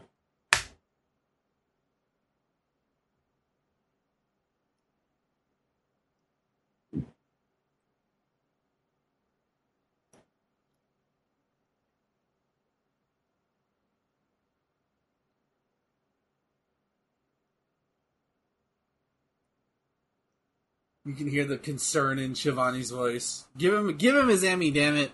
[21.07, 23.44] You can hear the concern in Schiavone's voice.
[23.57, 25.12] Give him, give him his Emmy, damn it.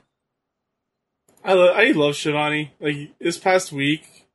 [1.45, 2.73] I lo- I love Schiavone.
[2.81, 4.27] Like this past week,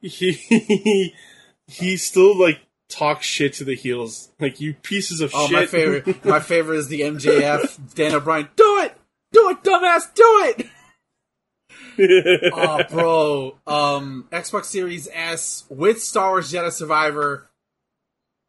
[0.00, 1.12] he
[1.66, 4.30] he still like talks shit to the heels.
[4.38, 5.52] Like you pieces of Oh, shit.
[5.56, 6.24] my favorite.
[6.24, 8.48] my favorite is the MJF Dan O'Brien.
[8.54, 8.94] Do it,
[9.32, 10.66] do it, dumbass, do it.
[12.52, 13.58] oh, bro.
[13.66, 17.50] Um, Xbox Series S with Star Wars Jedi Survivor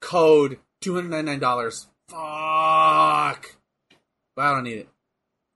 [0.02, 1.88] code two hundred ninety nine dollars.
[2.10, 3.56] Fuck.
[4.36, 4.90] But I don't need it.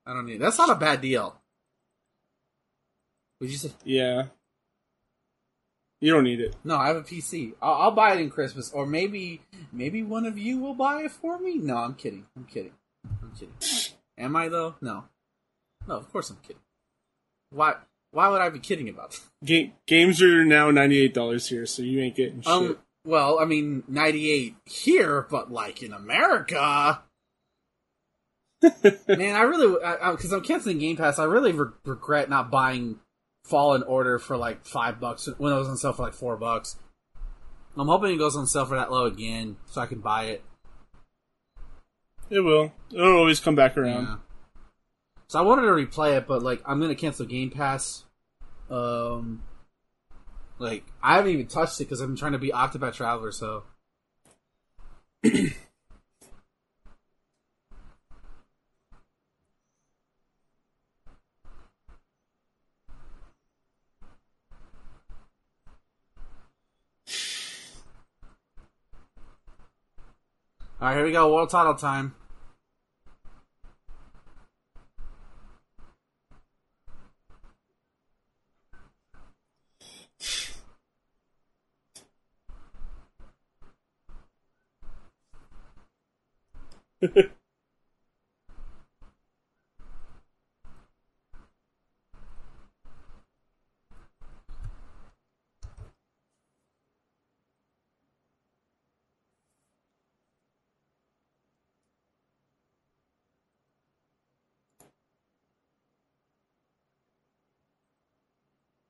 [0.05, 0.39] I don't need it.
[0.39, 1.35] That's not a bad deal.
[3.39, 3.71] Would you say?
[3.83, 4.25] yeah.
[6.03, 6.55] You don't need it.
[6.63, 7.53] No, I have a PC.
[7.61, 11.11] I'll, I'll buy it in Christmas, or maybe maybe one of you will buy it
[11.11, 11.57] for me.
[11.57, 12.25] No, I'm kidding.
[12.35, 12.71] I'm kidding.
[13.21, 13.53] I'm kidding.
[14.17, 14.75] Am I though?
[14.81, 15.03] No.
[15.87, 16.61] No, of course I'm kidding.
[17.51, 17.75] Why?
[18.09, 19.21] Why would I be kidding about that?
[19.45, 22.79] Ga- games are now ninety eight dollars here, so you ain't getting um, shit.
[23.03, 27.01] Well, I mean, 98 here, but like in America.
[28.61, 29.73] Man, I really,
[30.11, 32.99] because I'm canceling Game Pass, I really re- regret not buying
[33.43, 36.77] Fallen Order for like five bucks when it was on sale for like four bucks.
[37.75, 40.43] I'm hoping it goes on sale for that low again, so I can buy it.
[42.29, 42.71] it will.
[42.91, 44.03] It'll always come back around.
[44.03, 44.15] Yeah.
[45.27, 48.03] So I wanted to replay it, but like I'm gonna cancel Game Pass.
[48.69, 49.41] Um,
[50.61, 53.31] like I haven't even touched it because I'm trying to be Octopath Traveler.
[53.31, 53.63] So
[55.23, 55.31] All
[70.87, 71.31] right, here we go.
[71.31, 72.15] World title time.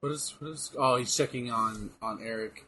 [0.02, 0.72] What is what is?
[0.78, 2.66] Oh, he's checking on on Eric.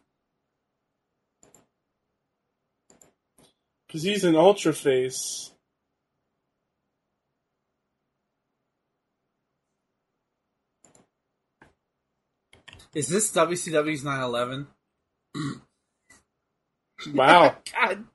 [3.93, 5.51] Because he's an ultra face.
[12.95, 14.67] Is this WCW's 911?
[17.13, 17.57] Wow.
[17.73, 18.05] God,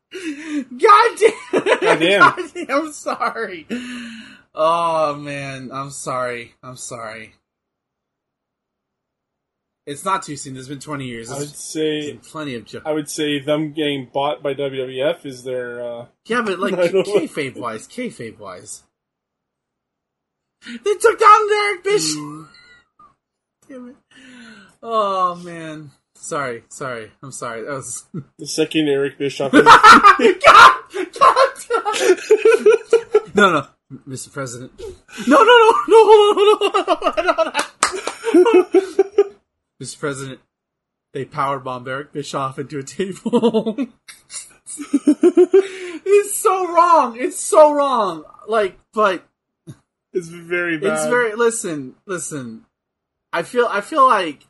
[0.79, 2.21] God damn, God damn.
[2.21, 3.67] God damn, I'm sorry.
[4.55, 6.55] Oh man, I'm sorry.
[6.63, 7.35] I'm sorry.
[9.89, 10.53] It's not too soon.
[10.53, 11.33] There's been 20 years.
[11.33, 15.45] I would say plenty of jo- I would say them getting bought by WWF is
[15.45, 17.15] their uh Yeah, but like I don't know.
[17.15, 18.83] kayfabe wise, kayfabe wise,
[20.67, 22.51] they took down Eric Bischoff.
[23.69, 23.97] Damn it!
[24.83, 27.63] Oh man, sorry, sorry, I'm sorry.
[27.63, 28.05] That was
[28.39, 29.53] the second Eric Bischoff.
[29.53, 30.35] God, God,
[33.35, 33.67] no, no,
[34.07, 34.31] Mr.
[34.31, 34.73] President.
[35.27, 37.49] No, no, no, no, hold on, hold on, hold on, hold
[38.99, 39.05] on.
[39.83, 39.99] Mr.
[39.99, 40.41] President,
[41.13, 43.77] they power bomb Eric Bischoff into a table.
[44.77, 47.17] it's so wrong.
[47.19, 48.25] It's so wrong.
[48.47, 49.27] Like, but
[50.13, 50.95] it's very bad.
[50.95, 51.35] it's very.
[51.35, 52.67] Listen, listen.
[53.33, 53.67] I feel.
[53.71, 54.45] I feel like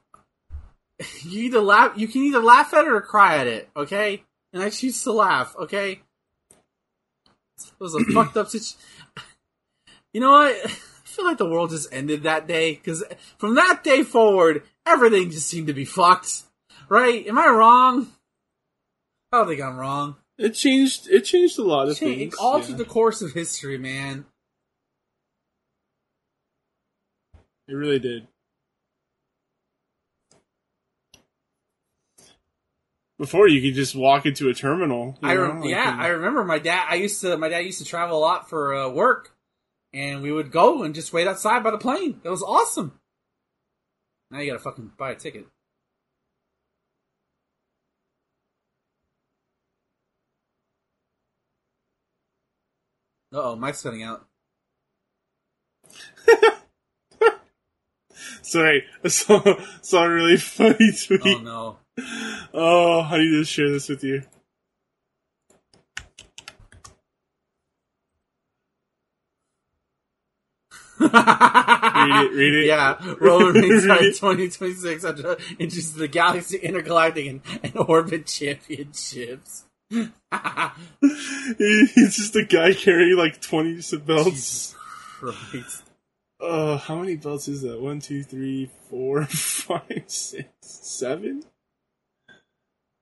[1.23, 1.92] you either laugh.
[1.97, 3.68] You can either laugh at it or cry at it.
[3.76, 5.55] Okay, and I choose to laugh.
[5.58, 6.00] Okay.
[7.58, 8.78] It was a fucked up situation.
[10.12, 10.81] You know what?
[11.18, 13.02] I feel like the world just ended that day because
[13.38, 16.42] from that day forward, everything just seemed to be fucked.
[16.88, 17.26] Right?
[17.26, 18.06] Am I wrong?
[19.32, 20.14] I don't think I'm wrong.
[20.38, 21.08] It changed.
[21.08, 22.34] It changed a lot of It things.
[22.36, 22.76] altered yeah.
[22.76, 24.26] the course of history, man.
[27.66, 28.28] It really did.
[33.18, 35.18] Before you could just walk into a terminal.
[35.22, 36.86] I know, like, yeah, and- I remember my dad.
[36.88, 39.34] I used to my dad used to travel a lot for uh, work,
[39.92, 42.20] and we would go and just wait outside by the plane.
[42.25, 42.99] It was awesome.
[44.31, 45.47] Now you gotta fucking buy a ticket.
[53.33, 54.26] Uh oh, Mike's cutting out.
[58.42, 59.42] Sorry, I saw,
[59.83, 61.20] saw a really funny tweet.
[61.25, 61.78] Oh no.
[62.55, 64.23] Oh, I need to share this with you.
[71.01, 72.67] Read it, read it.
[72.67, 74.17] Yeah, Roman Reigns Read by it.
[74.17, 79.65] 2026 introduces the Galaxy Intergalactic and, and Orbit Championships.
[79.91, 80.09] He-
[81.94, 84.31] He's just a guy carrying like 20 belts.
[84.31, 84.75] Jesus
[85.18, 85.83] Christ.
[86.41, 87.81] Uh, how many belts is that?
[87.81, 91.43] One, two, three, four, five, six, seven?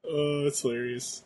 [0.08, 1.22] Oh, that's hilarious.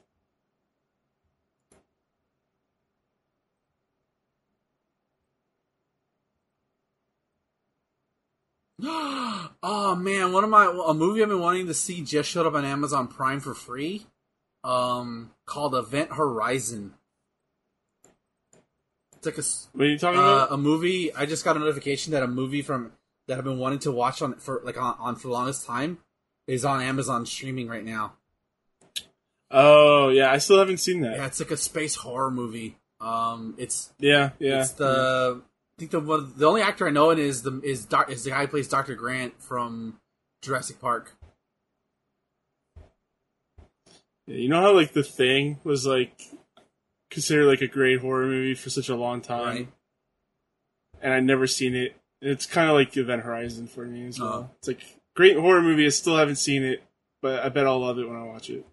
[9.62, 12.54] oh man, one of my a movie I've been wanting to see just showed up
[12.54, 14.06] on Amazon Prime for free.
[14.62, 16.94] Um, called Event Horizon.
[19.16, 19.42] It's like a
[19.76, 20.52] What are you talking uh, about?
[20.52, 21.14] a movie.
[21.14, 22.92] I just got a notification that a movie from
[23.28, 25.98] that I've been wanting to watch on for like on, on for the longest time
[26.46, 28.14] is on Amazon streaming right now.
[29.50, 31.16] Oh, yeah, I still haven't seen that.
[31.16, 32.76] Yeah, it's like a space horror movie.
[33.00, 34.30] Um, it's yeah.
[34.38, 34.60] Yeah.
[34.60, 35.49] It's the I
[35.80, 38.30] think the one the only actor I know in is the is Doc, is the
[38.30, 39.98] guy who plays Doctor Grant from
[40.42, 41.16] Jurassic Park.
[44.26, 46.22] Yeah, You know how, like, The Thing was, like,
[47.10, 49.56] considered, like, a great horror movie for such a long time?
[49.56, 49.68] Right.
[51.02, 51.96] And I'd never seen it.
[52.20, 54.50] It's kind of like Event Horizon for me as well.
[54.50, 54.54] Oh.
[54.58, 54.82] It's like,
[55.16, 56.82] great horror movie, I still haven't seen it,
[57.22, 58.66] but I bet I'll love it when I watch it.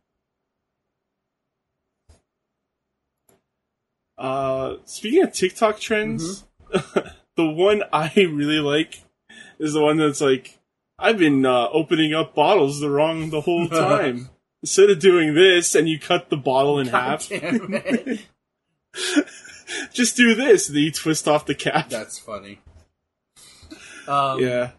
[4.18, 6.44] Uh, speaking of TikTok trends,
[7.36, 9.04] the one I really like
[9.60, 10.60] is the one that's like,
[11.00, 14.30] I've been uh, opening up bottles the wrong the whole time.
[14.64, 18.26] Instead of doing this, and you cut the bottle in half, Damn it.
[19.94, 20.68] just do this.
[20.68, 21.90] Then you twist off the cap.
[21.90, 22.60] That's funny.
[24.08, 24.72] Um, yeah,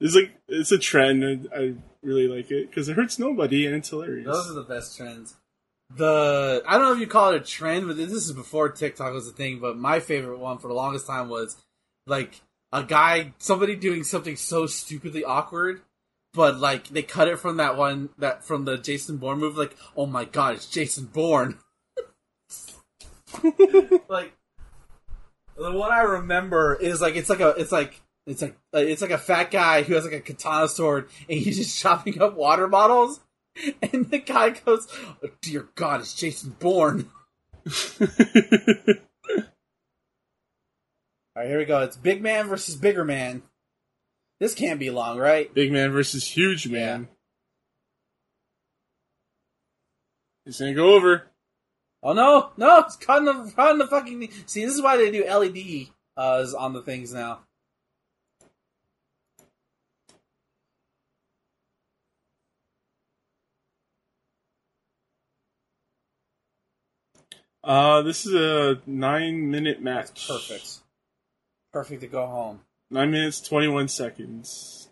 [0.00, 1.24] it's like it's a trend.
[1.24, 4.26] And I really like it because it hurts nobody and it's hilarious.
[4.26, 5.36] Those are the best trends.
[5.96, 9.12] The I don't know if you call it a trend, but this is before TikTok
[9.12, 9.58] was a thing.
[9.58, 11.56] But my favorite one for the longest time was
[12.06, 12.40] like
[12.72, 15.82] a guy, somebody doing something so stupidly awkward,
[16.32, 19.58] but like they cut it from that one that from the Jason Bourne movie.
[19.58, 21.58] Like, oh my god, it's Jason Bourne.
[24.08, 24.32] like
[25.56, 29.02] the one I remember is like it's like a it's like it's like uh, it's
[29.02, 32.36] like a fat guy who has like a katana sword and he's just chopping up
[32.36, 33.20] water bottles.
[33.92, 34.88] And the guy goes,
[35.22, 37.10] oh, "Dear God, it's Jason Bourne."
[38.00, 38.06] All
[41.36, 41.82] right, here we go.
[41.82, 43.42] It's Big Man versus Bigger Man.
[44.42, 45.54] This can't be long, right?
[45.54, 47.06] Big man versus huge man.
[50.44, 51.28] It's gonna go over.
[52.02, 54.28] Oh no, no, it's cutting the cutting the fucking.
[54.46, 57.42] See, this is why they do LED uh, on the things now.
[67.64, 70.26] Uh, this is a nine minute match.
[70.26, 70.80] Perfect,
[71.72, 72.60] perfect to go home.
[72.90, 74.88] Nine minutes twenty one seconds.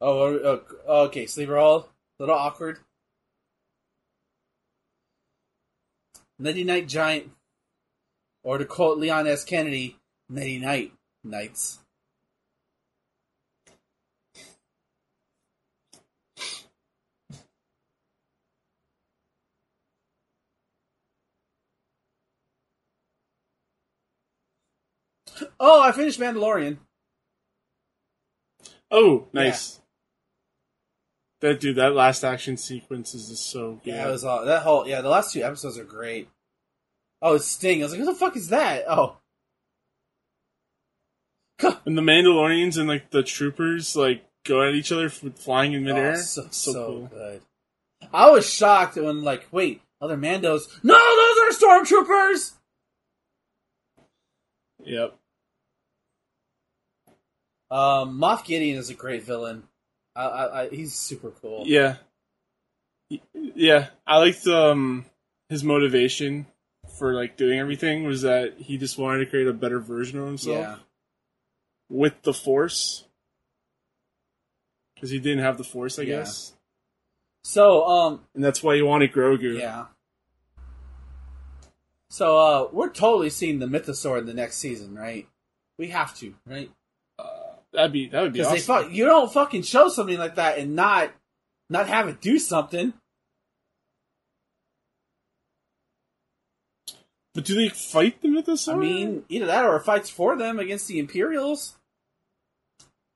[0.00, 1.26] Oh, uh, uh, okay.
[1.26, 2.78] Sleeper Hold, a little awkward.
[6.38, 7.30] Nighty Night Giant,
[8.44, 9.44] or to quote Leon S.
[9.44, 9.96] Kennedy,
[10.28, 10.92] Nighty Night
[11.24, 11.78] Nights.
[25.58, 26.78] Oh, I finished Mandalorian.
[28.90, 29.80] Oh, nice.
[31.40, 33.92] That dude, that last action sequence is just so good.
[33.92, 35.02] Yeah, it was all that whole yeah.
[35.02, 36.28] The last two episodes are great.
[37.20, 37.80] Oh, it's Sting.
[37.80, 38.84] I was like, who the fuck is that?
[38.88, 39.18] Oh,
[41.86, 46.12] and the Mandalorians and like the troopers like go at each other flying in midair.
[46.12, 47.06] oh, so, so, so cool.
[47.06, 47.40] good.
[48.12, 50.62] I was shocked when like, wait, other Mandos?
[50.82, 52.52] No, those are stormtroopers.
[54.84, 55.16] Yep.
[57.70, 59.64] Um, Moff Gideon is a great villain.
[60.16, 61.64] I, I, I, he's super cool.
[61.66, 61.96] Yeah.
[63.34, 65.04] Yeah, I liked um
[65.48, 66.46] his motivation
[66.98, 70.26] for like doing everything was that he just wanted to create a better version of
[70.26, 70.76] himself yeah.
[71.88, 73.04] with the Force.
[74.94, 76.18] Because he didn't have the Force, I Yeah.
[76.20, 76.54] guess,
[77.44, 79.58] So, um, and that's why he wanted Grogu.
[79.58, 79.86] yeah.
[82.08, 85.28] So, uh, we're totally seeing the Mythosaur in the next season, right?
[85.78, 86.70] We have to, right?
[87.72, 88.76] That'd be that would be Because awesome.
[88.76, 91.10] they fuck, you don't fucking show something like that and not
[91.68, 92.92] not have it do something.
[97.34, 98.72] but do they fight the Mythosaur?
[98.74, 101.76] I mean, either that or fights for them against the Imperials.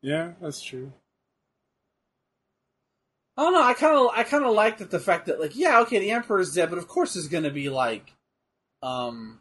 [0.02, 0.92] yeah, that's true.
[3.36, 3.62] I don't know.
[3.62, 6.10] I kind of I kind of like that the fact that like yeah okay the
[6.10, 8.12] emperor is dead, but of course there's gonna be like
[8.82, 9.40] um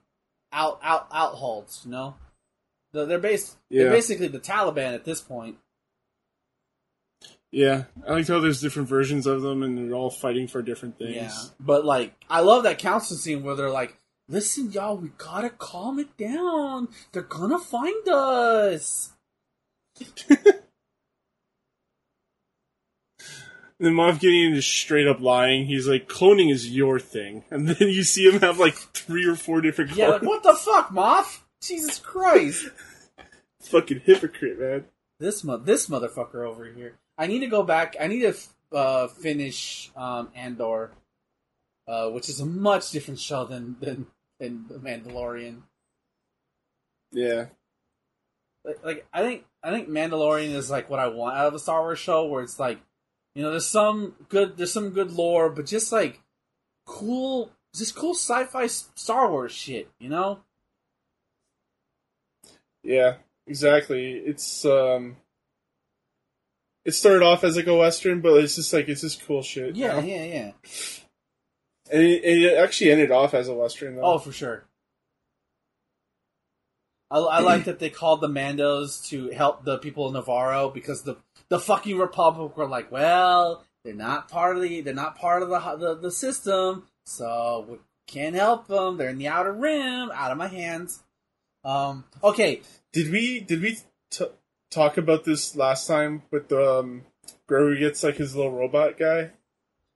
[0.53, 1.81] out out out holds.
[1.83, 2.15] You know,
[2.93, 5.57] they're, they're based they're basically the Taliban at this point.
[7.51, 10.99] Yeah, I like how there's different versions of them, and they're all fighting for different
[10.99, 11.15] things.
[11.15, 15.49] Yeah, but like I love that council scene where they're like, "Listen, y'all, we gotta
[15.49, 16.89] calm it down.
[17.11, 19.13] They're gonna find us."
[23.81, 25.65] Then Moff Gideon is straight up lying.
[25.65, 29.35] He's like, "Cloning is your thing," and then you see him have like three or
[29.35, 29.91] four different.
[29.95, 31.39] Yeah, like what the fuck, Moff?
[31.61, 32.69] Jesus Christ!
[33.61, 34.85] Fucking hypocrite, man.
[35.19, 36.93] this mo- this motherfucker over here.
[37.17, 37.95] I need to go back.
[37.99, 38.35] I need to
[38.71, 40.91] uh, finish um, Andor,
[41.87, 44.07] uh, which is a much different show than than,
[44.39, 45.63] than the Mandalorian.
[47.11, 47.47] Yeah,
[48.63, 51.59] Like, like I think I think Mandalorian is like what I want out of a
[51.59, 52.79] Star Wars show, where it's like,
[53.35, 56.21] you know, there's some good there's some good lore, but just like
[56.85, 60.39] cool, just cool sci-fi Star Wars shit, you know?
[62.83, 63.15] Yeah,
[63.47, 64.13] exactly.
[64.13, 65.17] It's um,
[66.85, 69.75] it started off as like a western, but it's just like it's just cool shit.
[69.75, 69.99] you Yeah, know?
[69.99, 70.51] yeah, yeah.
[71.91, 73.95] and it, it actually ended off as a western.
[73.95, 74.03] Though.
[74.03, 74.63] Oh, for sure.
[77.11, 81.03] I, I like that they called the Mandos to help the people of Nevarro because
[81.03, 81.17] the
[81.49, 85.49] the fucking Republic were like, well, they're not part of the they're not part of
[85.49, 87.77] the the, the system, so we
[88.07, 88.97] can't help them.
[88.97, 91.03] They're in the outer rim, out of my hands.
[91.63, 92.61] Um, okay,
[92.93, 93.77] Did we did we
[94.09, 94.25] t-
[94.69, 97.03] talk about this last time with the um,
[97.47, 99.31] Grogu gets like his little robot guy?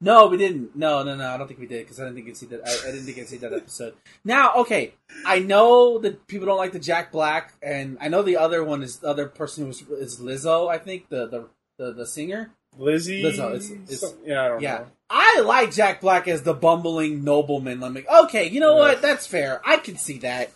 [0.01, 0.75] No, we didn't.
[0.75, 1.30] No, no, no.
[1.30, 2.61] I don't think we did because I didn't think you'd see that.
[2.67, 3.93] I, I didn't think I'd see that episode.
[4.25, 4.93] Now, okay,
[5.25, 8.83] I know that people don't like the Jack Black, and I know the other one
[8.83, 10.67] is the other person who was is Lizzo.
[10.69, 12.51] I think the the the, the singer.
[12.77, 13.24] Lizzie.
[13.24, 14.85] Lizzo, it's- it's- Some- yeah, I don't Yeah, know.
[15.09, 17.83] I like Jack Black as the bumbling nobleman.
[17.83, 18.80] I'm like, okay, you know Yeah.
[18.80, 19.01] what?
[19.03, 19.61] That's fair.
[19.64, 20.51] I can see that.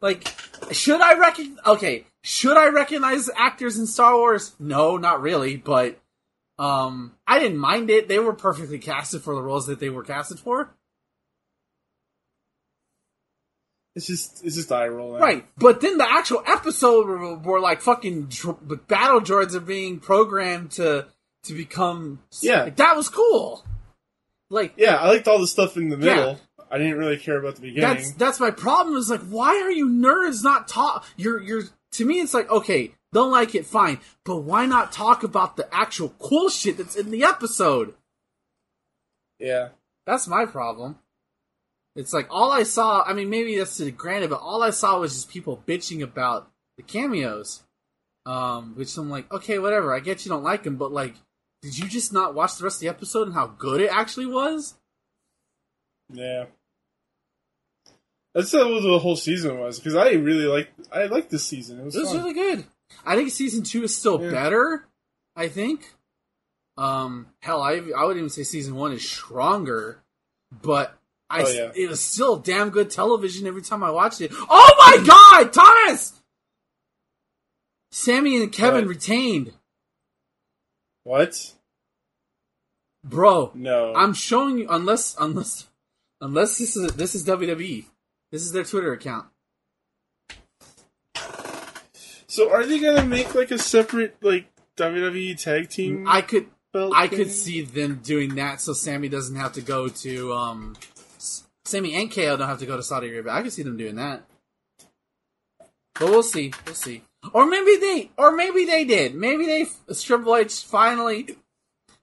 [0.00, 0.28] Like,
[0.72, 1.58] should I recognize?
[1.66, 4.54] Okay, should I recognize actors in Star Wars?
[4.58, 5.56] No, not really.
[5.56, 5.98] But
[6.58, 8.08] um, I didn't mind it.
[8.08, 10.74] They were perfectly casted for the roles that they were casted for.
[13.94, 15.20] It's just it's just eye rolling.
[15.20, 19.98] Right, but then the actual episode where, were like fucking dr- battle droids are being
[19.98, 21.06] programmed to
[21.44, 22.20] to become.
[22.40, 22.64] Yeah.
[22.64, 23.64] like, that was cool.
[24.50, 26.32] Like Yeah, I liked all the stuff in the middle.
[26.32, 26.36] Yeah.
[26.70, 27.96] I didn't really care about the beginning.
[27.96, 28.96] That's that's my problem.
[28.96, 31.06] Is like, why are you nerds not talk?
[31.16, 32.20] You're you're to me.
[32.20, 36.48] It's like, okay, don't like it, fine, but why not talk about the actual cool
[36.48, 37.94] shit that's in the episode?
[39.38, 39.68] yeah.
[40.06, 40.98] That's my problem.
[41.94, 43.02] It's like all I saw.
[43.02, 46.50] I mean, maybe that's to granted, but all I saw was just people bitching about
[46.78, 47.62] the cameos.
[48.24, 49.94] Um, which I'm like, okay, whatever.
[49.94, 51.14] I get you don't like them, but like,
[51.62, 54.26] did you just not watch the rest of the episode and how good it actually
[54.26, 54.74] was?
[56.12, 56.46] Yeah.
[58.34, 61.80] That's what the whole season was because I really like I liked this season.
[61.80, 62.64] It was, It was really good.
[63.04, 64.30] I think season two is still Yeah.
[64.30, 64.86] better.
[65.36, 65.92] I think.
[66.76, 70.02] Um, hell, I I would even say season one is stronger,
[70.62, 70.96] but
[71.28, 71.72] I Oh, yeah.
[71.74, 74.30] it was still damn good television every time I watched it.
[74.34, 76.12] Oh my god, Thomas!
[77.90, 78.94] Sami and Kevin What?
[78.94, 79.52] retained,
[81.04, 81.54] what?
[83.04, 83.50] bro.
[83.54, 83.94] No.
[83.94, 85.67] I'm showing you unless unless
[86.20, 87.84] unless this is this is WWE.
[88.30, 89.26] This is their Twitter account.
[92.26, 96.06] so are they gonna make like a separate like WWE tag team?
[96.08, 100.32] I could I could see them doing that so Sami doesn't have to go to
[100.32, 100.76] um
[101.64, 103.32] Sami and KO don't have to go to Saudi Arabia.
[103.32, 104.24] I could see them doing that.
[105.94, 106.52] But we'll see.
[106.64, 107.02] We'll see.
[107.32, 109.14] Or maybe they or maybe they did.
[109.14, 111.36] Maybe they Triple H finally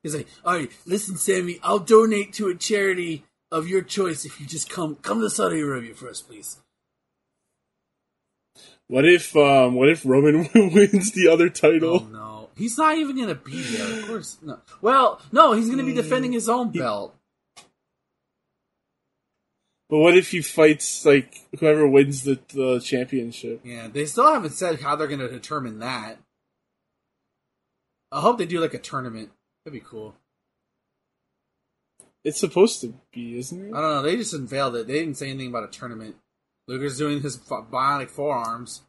[0.06, 3.24] He's like, all right, listen, Sami, I'll donate to a charity
[3.56, 6.60] of your choice if you just come come to Saudi Arabia for us, please.
[8.88, 12.00] What if um what if Roman wins the other Oh title?
[12.06, 14.00] no, he's not even gonna be there.
[14.00, 14.60] Of course, no.
[14.82, 17.16] Well, no, he's gonna be defending his own belt.
[19.90, 23.62] But what if he fights like whoever wins the the championship?
[23.64, 26.18] Yeah, they still haven't said how they're going to determine that.
[28.12, 29.30] I hope they do like a tournament.
[29.64, 30.16] That'd be cool.
[32.26, 33.72] It's supposed to be, isn't it?
[33.72, 34.02] I don't know.
[34.02, 34.88] They just unveiled it.
[34.88, 36.16] They didn't say anything about a tournament.
[36.68, 38.82] Luger's doing his bionic forearms.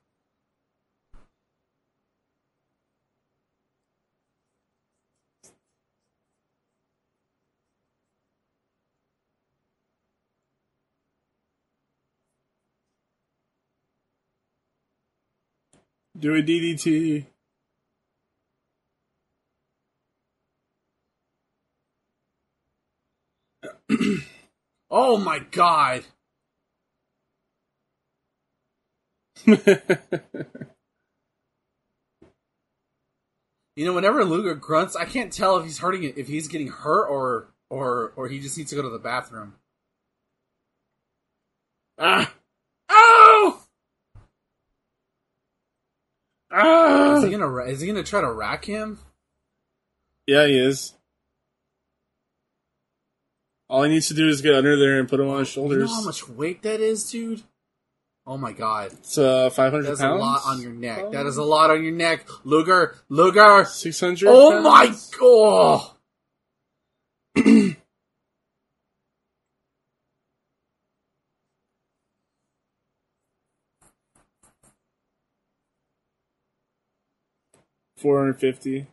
[16.19, 17.27] Do a DDT.
[24.89, 26.05] Oh my god.
[33.77, 36.69] You know, whenever Luger grunts, I can't tell if he's hurting it, if he's getting
[36.69, 39.55] hurt or or or he just needs to go to the bathroom.
[41.99, 42.33] ah!
[42.89, 43.63] Oh!
[46.51, 47.17] Ah!
[47.17, 48.99] Is he gonna is he gonna try to rack him?
[50.27, 50.95] Yeah, he is.
[53.69, 55.79] All he needs to do is get under there and put him on his shoulders.
[55.79, 57.43] You know how much weight that is, dude?
[58.27, 58.93] Oh my god.
[58.93, 60.21] It's uh, 500 That's pounds.
[60.21, 61.13] a lot on your neck.
[61.13, 62.27] That is a lot on your neck.
[62.45, 63.65] Luger, Luger.
[63.65, 65.11] 600 Oh my pounds?
[65.19, 65.91] god.
[77.97, 78.87] Four hundred fifty.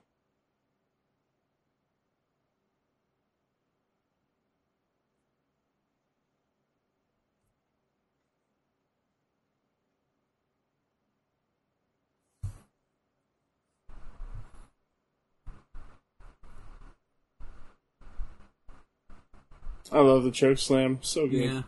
[19.94, 20.98] I love the choke slam.
[21.02, 21.44] So good.
[21.44, 21.62] Yeah.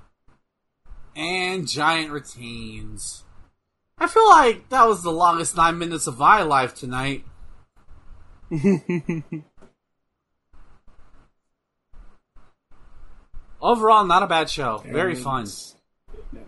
[1.16, 3.24] And Giant retains.
[3.98, 7.24] I feel like that was the longest nine minutes of my life tonight.
[13.62, 14.80] Overall, not a bad show.
[14.86, 15.48] Very And- fun.
[16.34, 16.40] Yeah.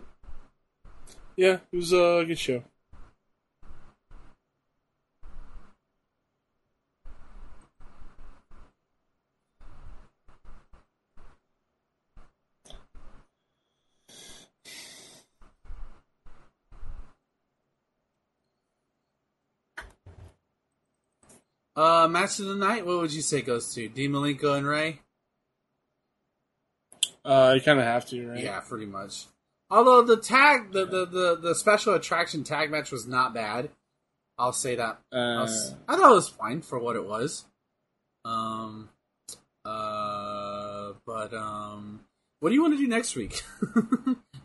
[1.35, 2.63] Yeah, it was a good show.
[21.77, 22.85] Uh, match of the night.
[22.85, 24.07] What would you say goes to D.
[24.09, 24.99] Malenko and Rey?
[27.23, 28.43] Uh, you kind of have to, right?
[28.43, 29.25] Yeah, pretty much.
[29.69, 33.69] Although the tag, the, the the the special attraction tag match was not bad.
[34.39, 34.99] I'll say that.
[35.11, 37.45] I, Uh, was- I thought it was fine for what it was.
[38.25, 38.89] Um,
[39.65, 42.01] uh, but um,
[42.39, 43.41] what do you want to do next week?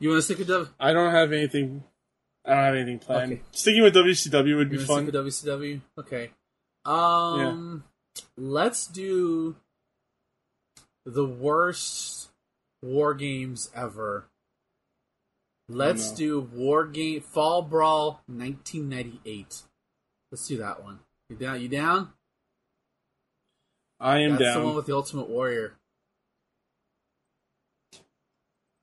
[0.00, 0.68] you want to stick with W?
[0.80, 1.84] I don't have anything.
[2.44, 3.32] I don't have anything planned.
[3.32, 3.42] Okay.
[3.52, 5.04] Sticking with WCW would You be fun.
[5.06, 5.80] stick with WCW?
[5.98, 6.30] Okay.
[6.84, 7.84] Um,
[8.36, 9.56] let's do
[11.04, 12.30] the worst
[12.82, 14.26] war games ever.
[15.68, 16.16] Let's no.
[16.16, 19.62] do War Game Fall Brawl 1998.
[20.30, 20.98] Let's do that one.
[21.30, 21.60] You down?
[21.62, 22.10] You down?
[24.00, 25.74] I am That's the one with the Ultimate Warrior.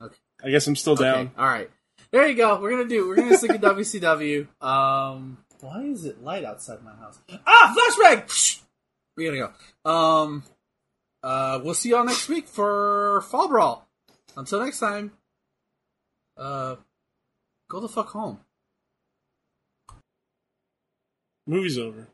[0.02, 0.16] Okay.
[0.44, 1.32] I guess I'm still Okay, down.
[1.38, 1.70] all right.
[2.12, 2.60] There you go.
[2.60, 3.08] We're gonna do.
[3.08, 3.62] We're gonna stick with
[4.02, 4.48] WCW.
[4.64, 7.20] Um, why is it light outside my house?
[7.46, 8.62] Ah, flashbang!
[9.16, 9.52] We're gonna
[9.84, 9.90] go.
[9.90, 10.44] Um,
[11.22, 13.88] uh, we'll see y'all next week for Fall Brawl.
[14.38, 15.12] Until next time.
[16.38, 16.76] Uh,
[17.70, 18.40] go the fuck home.
[21.46, 22.08] Movie's over.